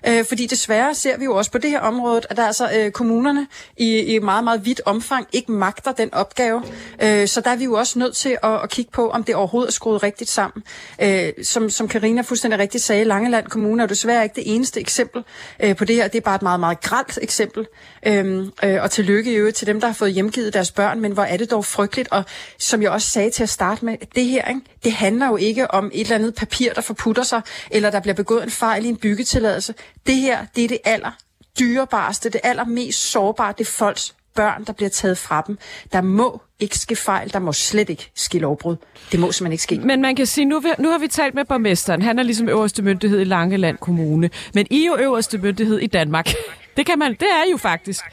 Øh, 0.07 0.25
fordi 0.25 0.45
desværre 0.45 0.95
ser 0.95 1.17
vi 1.17 1.23
jo 1.23 1.35
også 1.35 1.51
på 1.51 1.57
det 1.57 1.69
her 1.69 1.79
område, 1.79 2.21
at 2.29 2.37
der 2.37 2.45
altså 2.45 2.69
øh, 2.77 2.91
kommunerne 2.91 3.47
i, 3.77 3.99
i 3.99 4.19
meget, 4.19 4.43
meget 4.43 4.65
vidt 4.65 4.81
omfang 4.85 5.27
ikke 5.31 5.51
magter 5.51 5.91
den 5.91 6.13
opgave. 6.13 6.63
Øh, 7.03 7.27
så 7.27 7.41
der 7.41 7.49
er 7.49 7.55
vi 7.55 7.63
jo 7.63 7.73
også 7.73 7.99
nødt 7.99 8.15
til 8.15 8.37
at, 8.43 8.63
at 8.63 8.69
kigge 8.69 8.91
på, 8.91 9.09
om 9.09 9.23
det 9.23 9.35
overhovedet 9.35 9.67
er 9.67 9.73
skruet 9.73 10.03
rigtigt 10.03 10.29
sammen. 10.29 10.63
Øh, 11.01 11.33
som, 11.43 11.69
som 11.69 11.87
Karina 11.87 12.21
fuldstændig 12.21 12.59
rigtigt 12.59 12.83
sagde, 12.83 13.03
Langeland 13.03 13.47
Kommune 13.47 13.83
er 13.83 13.87
desværre 13.87 14.23
ikke 14.23 14.35
det 14.35 14.55
eneste 14.55 14.79
eksempel 14.79 15.23
øh, 15.59 15.75
på 15.75 15.85
det 15.85 15.95
her. 15.95 16.07
Det 16.07 16.17
er 16.17 16.21
bare 16.21 16.35
et 16.35 16.41
meget, 16.41 16.59
meget 16.59 16.81
gralt 16.81 17.19
eksempel. 17.21 17.67
Øh, 18.07 18.47
øh, 18.63 18.83
og 18.83 18.91
tillykke 18.91 19.31
i 19.31 19.35
øvrigt 19.35 19.55
til 19.65 19.73
dem, 19.73 19.81
der 19.81 19.87
har 19.87 19.93
fået 19.93 20.13
hjemgivet 20.13 20.53
deres 20.53 20.71
børn, 20.71 20.99
men 20.99 21.11
hvor 21.11 21.23
er 21.23 21.37
det 21.37 21.51
dog 21.51 21.65
frygteligt. 21.65 22.09
Og 22.11 22.23
som 22.59 22.81
jeg 22.81 22.91
også 22.91 23.09
sagde 23.09 23.29
til 23.29 23.43
at 23.43 23.49
starte 23.49 23.85
med, 23.85 23.97
det 24.15 24.25
her, 24.25 24.47
ikke? 24.47 24.61
det 24.83 24.91
handler 24.91 25.27
jo 25.27 25.35
ikke 25.35 25.71
om 25.71 25.91
et 25.93 26.01
eller 26.01 26.15
andet 26.15 26.35
papir, 26.35 26.73
der 26.73 26.81
forputter 26.81 27.23
sig, 27.23 27.41
eller 27.71 27.91
der 27.91 27.99
bliver 27.99 28.15
begået 28.15 28.43
en 28.43 28.51
fejl 28.51 28.85
i 28.85 28.89
en 28.89 28.97
byggetilladelse. 28.97 29.73
Det 30.07 30.15
her, 30.15 30.45
det 30.55 30.63
er 30.63 30.67
det 30.67 30.77
aller 30.85 31.11
dyrebareste, 31.59 32.29
det 32.29 32.41
allermest 32.43 33.11
sårbare, 33.11 33.53
det 33.57 33.67
er 33.67 33.71
folks 33.71 34.15
børn, 34.35 34.63
der 34.63 34.73
bliver 34.73 34.89
taget 34.89 35.17
fra 35.17 35.43
dem. 35.47 35.57
Der 35.93 36.01
må 36.01 36.41
ikke 36.59 36.79
ske 36.79 36.95
fejl, 36.95 37.33
der 37.33 37.39
må 37.39 37.53
slet 37.53 37.89
ikke 37.89 38.11
ske 38.15 38.39
lovbrud. 38.39 38.75
Det 39.11 39.19
må 39.19 39.31
simpelthen 39.31 39.51
ikke 39.51 39.63
ske. 39.63 39.79
Men 39.79 40.01
man 40.01 40.15
kan 40.15 40.25
sige, 40.25 40.45
nu, 40.45 40.61
nu 40.79 40.89
har 40.91 40.97
vi 40.97 41.07
talt 41.07 41.35
med 41.35 41.45
borgmesteren. 41.45 42.01
Han 42.01 42.19
er 42.19 42.23
ligesom 42.23 42.49
øverste 42.49 42.81
myndighed 42.81 43.19
i 43.19 43.23
Langeland 43.23 43.77
Kommune. 43.77 44.29
Men 44.53 44.67
I 44.69 44.83
er 44.83 44.85
jo 44.85 44.97
øverste 44.97 45.37
myndighed 45.37 45.79
i 45.79 45.87
Danmark. 45.87 46.29
Det 46.77 46.85
kan 46.85 46.99
man, 46.99 47.11
det 47.11 47.27
er 47.31 47.51
jo 47.51 47.57
faktisk, 47.57 48.03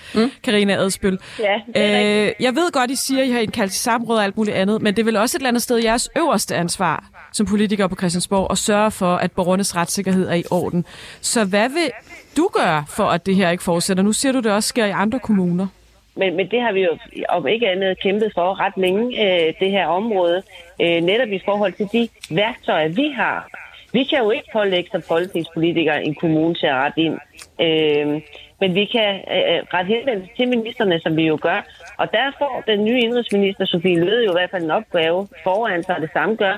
Karina 0.44 0.76
mm. 0.76 0.82
Adspøl. 0.82 1.18
Ja, 1.38 1.54
øh, 1.76 2.32
jeg 2.40 2.54
ved 2.54 2.72
godt, 2.72 2.90
I 2.90 2.96
siger, 2.96 3.22
at 3.22 3.28
I 3.28 3.30
har 3.30 3.40
indkaldt 3.40 3.72
til 3.72 3.80
samråd 3.80 4.16
og 4.16 4.24
alt 4.24 4.36
muligt 4.36 4.56
andet, 4.56 4.82
men 4.82 4.94
det 4.94 5.02
er 5.02 5.04
vel 5.04 5.16
også 5.16 5.36
et 5.36 5.38
eller 5.38 5.48
andet 5.48 5.62
sted 5.62 5.78
jeres 5.78 6.08
øverste 6.16 6.56
ansvar 6.56 7.12
som 7.32 7.46
politiker 7.46 7.86
på 7.86 7.96
Christiansborg 7.96 8.46
at 8.50 8.58
sørge 8.58 8.90
for, 8.90 9.14
at 9.16 9.32
borgernes 9.32 9.76
retssikkerhed 9.76 10.28
er 10.28 10.34
i 10.34 10.44
orden. 10.50 10.84
Så 11.20 11.44
hvad 11.44 11.68
vil 11.68 11.90
du 12.36 12.50
gøre 12.52 12.84
for, 12.88 13.04
at 13.04 13.26
det 13.26 13.36
her 13.36 13.50
ikke 13.50 13.64
fortsætter? 13.64 14.02
Nu 14.02 14.12
siger 14.12 14.32
du, 14.32 14.40
det 14.40 14.52
også 14.52 14.68
sker 14.68 14.84
i 14.84 14.90
andre 14.90 15.18
kommuner. 15.18 15.66
Men, 16.16 16.36
men 16.36 16.50
det 16.50 16.60
har 16.60 16.72
vi 16.72 16.80
jo 16.80 16.98
om 17.28 17.46
ikke 17.46 17.68
andet 17.68 18.00
kæmpet 18.00 18.32
for 18.34 18.60
ret 18.60 18.72
længe, 18.76 19.04
øh, 19.24 19.54
det 19.60 19.70
her 19.70 19.86
område. 19.86 20.42
Øh, 20.82 21.00
netop 21.00 21.28
i 21.28 21.40
forhold 21.44 21.72
til 21.72 21.88
de 21.92 22.08
værktøjer, 22.30 22.88
vi 22.88 23.12
har. 23.16 23.48
Vi 23.92 24.04
kan 24.04 24.18
jo 24.18 24.30
ikke 24.30 24.48
pålægge 24.52 24.90
som 24.90 25.02
folketingspolitikere 25.02 26.04
en 26.04 26.14
kommune 26.14 26.54
til 26.54 26.66
at 26.66 26.74
rette 26.74 27.00
ind. 27.00 27.18
Øh, 27.60 28.20
men 28.62 28.74
vi 28.74 28.84
kan 28.84 29.10
øh, 29.34 29.44
øh, 29.50 29.60
rette 29.74 29.88
henvendelse 29.94 30.30
til 30.36 30.48
ministerne, 30.48 31.00
som 31.00 31.16
vi 31.16 31.24
jo 31.32 31.38
gør. 31.42 31.60
Og 32.00 32.06
der 32.12 32.26
får 32.38 32.62
den 32.70 32.84
nye 32.84 33.00
indrigsminister, 33.06 33.64
Sofie 33.64 34.00
Løde, 34.04 34.24
jo 34.24 34.30
i 34.30 34.38
hvert 34.38 34.50
fald 34.50 34.64
en 34.64 34.70
opgave 34.80 35.28
foran 35.44 35.82
sig, 35.82 35.96
det 36.00 36.10
samme 36.12 36.34
gør 36.36 36.54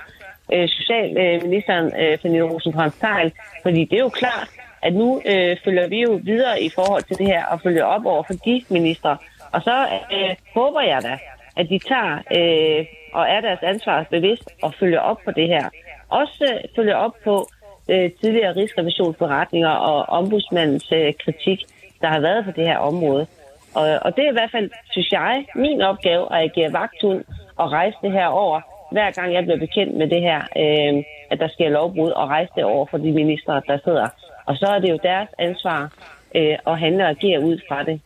øh, 0.53 0.69
socialministeren, 0.69 1.87
øh, 2.01 2.19
Pernille 2.19 2.51
rosenkrantz 2.53 2.97
teil 3.01 3.33
Fordi 3.63 3.85
det 3.85 3.97
er 3.97 4.07
jo 4.09 4.15
klart, 4.23 4.49
at 4.83 4.93
nu 4.95 5.23
øh, 5.27 5.57
følger 5.65 5.89
vi 5.89 6.01
jo 6.03 6.21
videre 6.23 6.63
i 6.63 6.71
forhold 6.79 7.03
til 7.03 7.19
det 7.19 7.27
her 7.27 7.45
og 7.53 7.61
følger 7.61 7.85
op 7.85 8.07
over 8.07 8.23
for 8.23 8.35
de 8.47 8.63
ministre. 8.69 9.17
Og 9.53 9.63
så 9.63 9.77
øh, 10.17 10.35
håber 10.55 10.81
jeg 10.81 11.01
da, 11.03 11.19
at 11.57 11.67
de 11.69 11.79
tager 11.79 12.15
øh, 12.39 12.87
og 13.13 13.25
er 13.35 13.41
deres 13.41 13.63
ansvar 13.63 14.07
bevidst 14.11 14.49
og 14.63 14.75
følger 14.81 15.01
op 15.01 15.19
på 15.25 15.31
det 15.31 15.49
her. 15.49 15.65
Også 16.09 16.45
øh, 16.53 16.61
følger 16.77 16.97
op 16.97 17.15
på 17.25 17.49
øh, 17.91 18.11
tidligere 18.21 18.57
rigsrevisionsberetninger 18.57 19.69
og 19.69 19.99
ombudsmandens 20.19 20.93
øh, 20.93 21.13
kritik 21.25 21.61
der 22.05 22.11
har 22.11 22.21
været 22.21 22.45
på 22.45 22.51
det 22.51 22.65
her 22.71 22.79
område. 22.79 23.27
Og, 23.75 23.85
og 24.05 24.17
det 24.17 24.23
er 24.25 24.31
i 24.31 24.39
hvert 24.39 24.55
fald, 24.57 24.71
synes 24.91 25.11
jeg, 25.13 25.47
min 25.55 25.81
opgave 25.83 26.25
at 26.35 26.41
agere 26.49 26.73
vagthund 26.73 27.25
og 27.57 27.73
rejse 27.73 27.97
det 28.03 28.13
her 28.13 28.27
over, 28.27 28.61
hver 28.93 29.11
gang 29.11 29.35
jeg 29.35 29.43
bliver 29.45 29.59
bekendt 29.59 29.95
med 29.97 30.09
det 30.15 30.23
her, 30.29 30.41
øh, 30.63 31.05
at 31.31 31.39
der 31.43 31.49
sker 31.49 31.69
lovbrud, 31.69 32.11
og 32.11 32.29
rejse 32.29 32.53
det 32.57 32.65
over 32.65 32.87
for 32.91 32.99
de 32.99 33.13
ministre, 33.13 33.63
der 33.67 33.79
sidder. 33.85 34.09
Og 34.47 34.57
så 34.57 34.67
er 34.67 34.79
det 34.79 34.91
jo 34.91 34.99
deres 35.03 35.29
ansvar 35.39 35.93
øh, 36.35 36.57
at 36.67 36.79
handle 36.79 37.05
og 37.05 37.11
agere 37.11 37.41
ud 37.41 37.59
fra 37.69 37.83
det. 37.83 38.01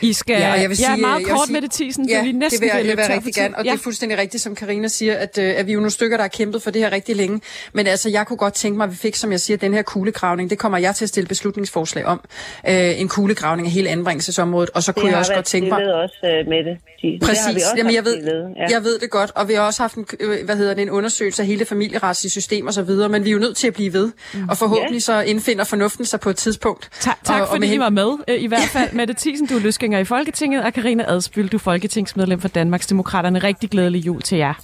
I 0.00 0.12
skal... 0.12 0.40
Ja, 0.40 0.52
jeg 0.52 0.68
vil 0.68 0.76
sige, 0.76 0.90
ja, 0.90 0.96
meget 0.96 1.26
kort 1.26 1.46
sige, 1.46 1.52
med 1.52 1.62
det, 1.62 1.70
Tisen, 1.70 2.08
ja, 2.08 2.22
vi 2.22 2.32
næsten 2.32 2.60
det 2.60 2.60
vil 2.60 2.66
jeg, 2.74 2.84
det 2.84 2.96
vil 2.96 3.04
jeg 3.08 3.16
rigtig 3.16 3.34
gerne, 3.34 3.58
og 3.58 3.64
ja. 3.64 3.70
det 3.70 3.78
er 3.78 3.82
fuldstændig 3.82 4.18
rigtigt, 4.18 4.42
som 4.42 4.54
Karina 4.54 4.88
siger, 4.88 5.14
at, 5.14 5.38
øh, 5.38 5.54
at 5.56 5.66
vi 5.66 5.72
er 5.72 5.74
jo 5.74 5.80
nogle 5.80 5.90
stykker, 5.90 6.16
der 6.16 6.24
har 6.24 6.28
kæmpet 6.28 6.62
for 6.62 6.70
det 6.70 6.82
her 6.82 6.92
rigtig 6.92 7.16
længe. 7.16 7.40
Men 7.72 7.86
altså, 7.86 8.08
jeg 8.08 8.26
kunne 8.26 8.36
godt 8.36 8.54
tænke 8.54 8.76
mig, 8.76 8.84
at 8.84 8.90
vi 8.90 8.96
fik, 8.96 9.14
som 9.14 9.32
jeg 9.32 9.40
siger, 9.40 9.56
den 9.56 9.74
her 9.74 9.82
kuglegravning. 9.82 10.50
Det 10.50 10.58
kommer 10.58 10.78
jeg 10.78 10.94
til 10.94 11.04
at 11.04 11.08
stille 11.08 11.26
beslutningsforslag 11.26 12.04
om. 12.04 12.20
Øh, 12.68 13.00
en 13.00 13.08
kuglegravning 13.08 13.68
af 13.68 13.72
hele 13.72 13.88
anbringelsesområdet, 13.88 14.70
og 14.74 14.82
så 14.82 14.92
det 14.92 15.00
kunne 15.00 15.10
jeg 15.10 15.18
også 15.18 15.34
godt 15.34 15.44
tænke 15.44 15.68
mig... 15.68 15.94
Også 15.94 16.20
øh, 16.24 16.48
med 16.48 16.64
det. 16.64 16.78
Præcis, 17.22 17.62
det 17.62 17.78
Jamen, 17.78 17.94
jeg, 17.94 18.04
ved, 18.04 18.16
ja. 18.56 18.66
jeg 18.70 18.84
ved 18.84 18.98
det 18.98 19.10
godt, 19.10 19.30
og 19.34 19.48
vi 19.48 19.54
har 19.54 19.60
også 19.60 19.82
haft 19.82 19.94
en, 19.94 20.06
øh, 20.20 20.44
hvad 20.44 20.56
hedder 20.56 20.74
det, 20.74 20.82
en 20.82 20.90
undersøgelse 20.90 21.42
af 21.42 21.46
hele 21.46 21.64
familieretslige 21.64 22.30
system 22.30 22.66
og 22.66 22.72
så 22.72 22.82
videre, 22.82 23.08
men 23.08 23.24
vi 23.24 23.28
er 23.28 23.32
jo 23.32 23.38
nødt 23.38 23.56
til 23.56 23.66
at 23.66 23.74
blive 23.74 23.92
ved, 23.92 24.12
mm. 24.34 24.48
og 24.48 24.56
forhåbentlig 24.56 24.94
ja. 24.94 25.00
så 25.00 25.20
indfinder 25.20 25.64
fornuften 25.64 26.04
sig 26.04 26.20
på 26.20 26.30
et 26.30 26.36
tidspunkt. 26.36 26.88
Ta- 27.00 27.10
tak 27.24 27.42
og, 27.42 27.48
fordi 27.48 27.66
og 27.66 27.74
I 27.74 27.78
var 27.78 27.90
med, 27.90 28.10
øh, 28.28 28.42
i 28.42 28.46
hvert 28.46 28.68
fald. 28.72 28.92
Mette 28.98 29.14
Thiesen, 29.18 29.46
du 29.46 29.56
er 29.56 29.60
løsgænger 29.86 29.98
i 29.98 30.04
Folketinget, 30.04 30.64
og 30.64 30.72
Karina 30.72 31.04
Adspyl, 31.08 31.48
du 31.48 31.56
er 31.56 31.60
folketingsmedlem 31.60 32.40
for 32.40 32.48
Danmarks 32.48 32.86
Demokraterne. 32.86 33.38
Rigtig 33.38 33.70
glædelig 33.70 34.06
jul 34.06 34.22
til 34.22 34.38
jer. 34.38 34.54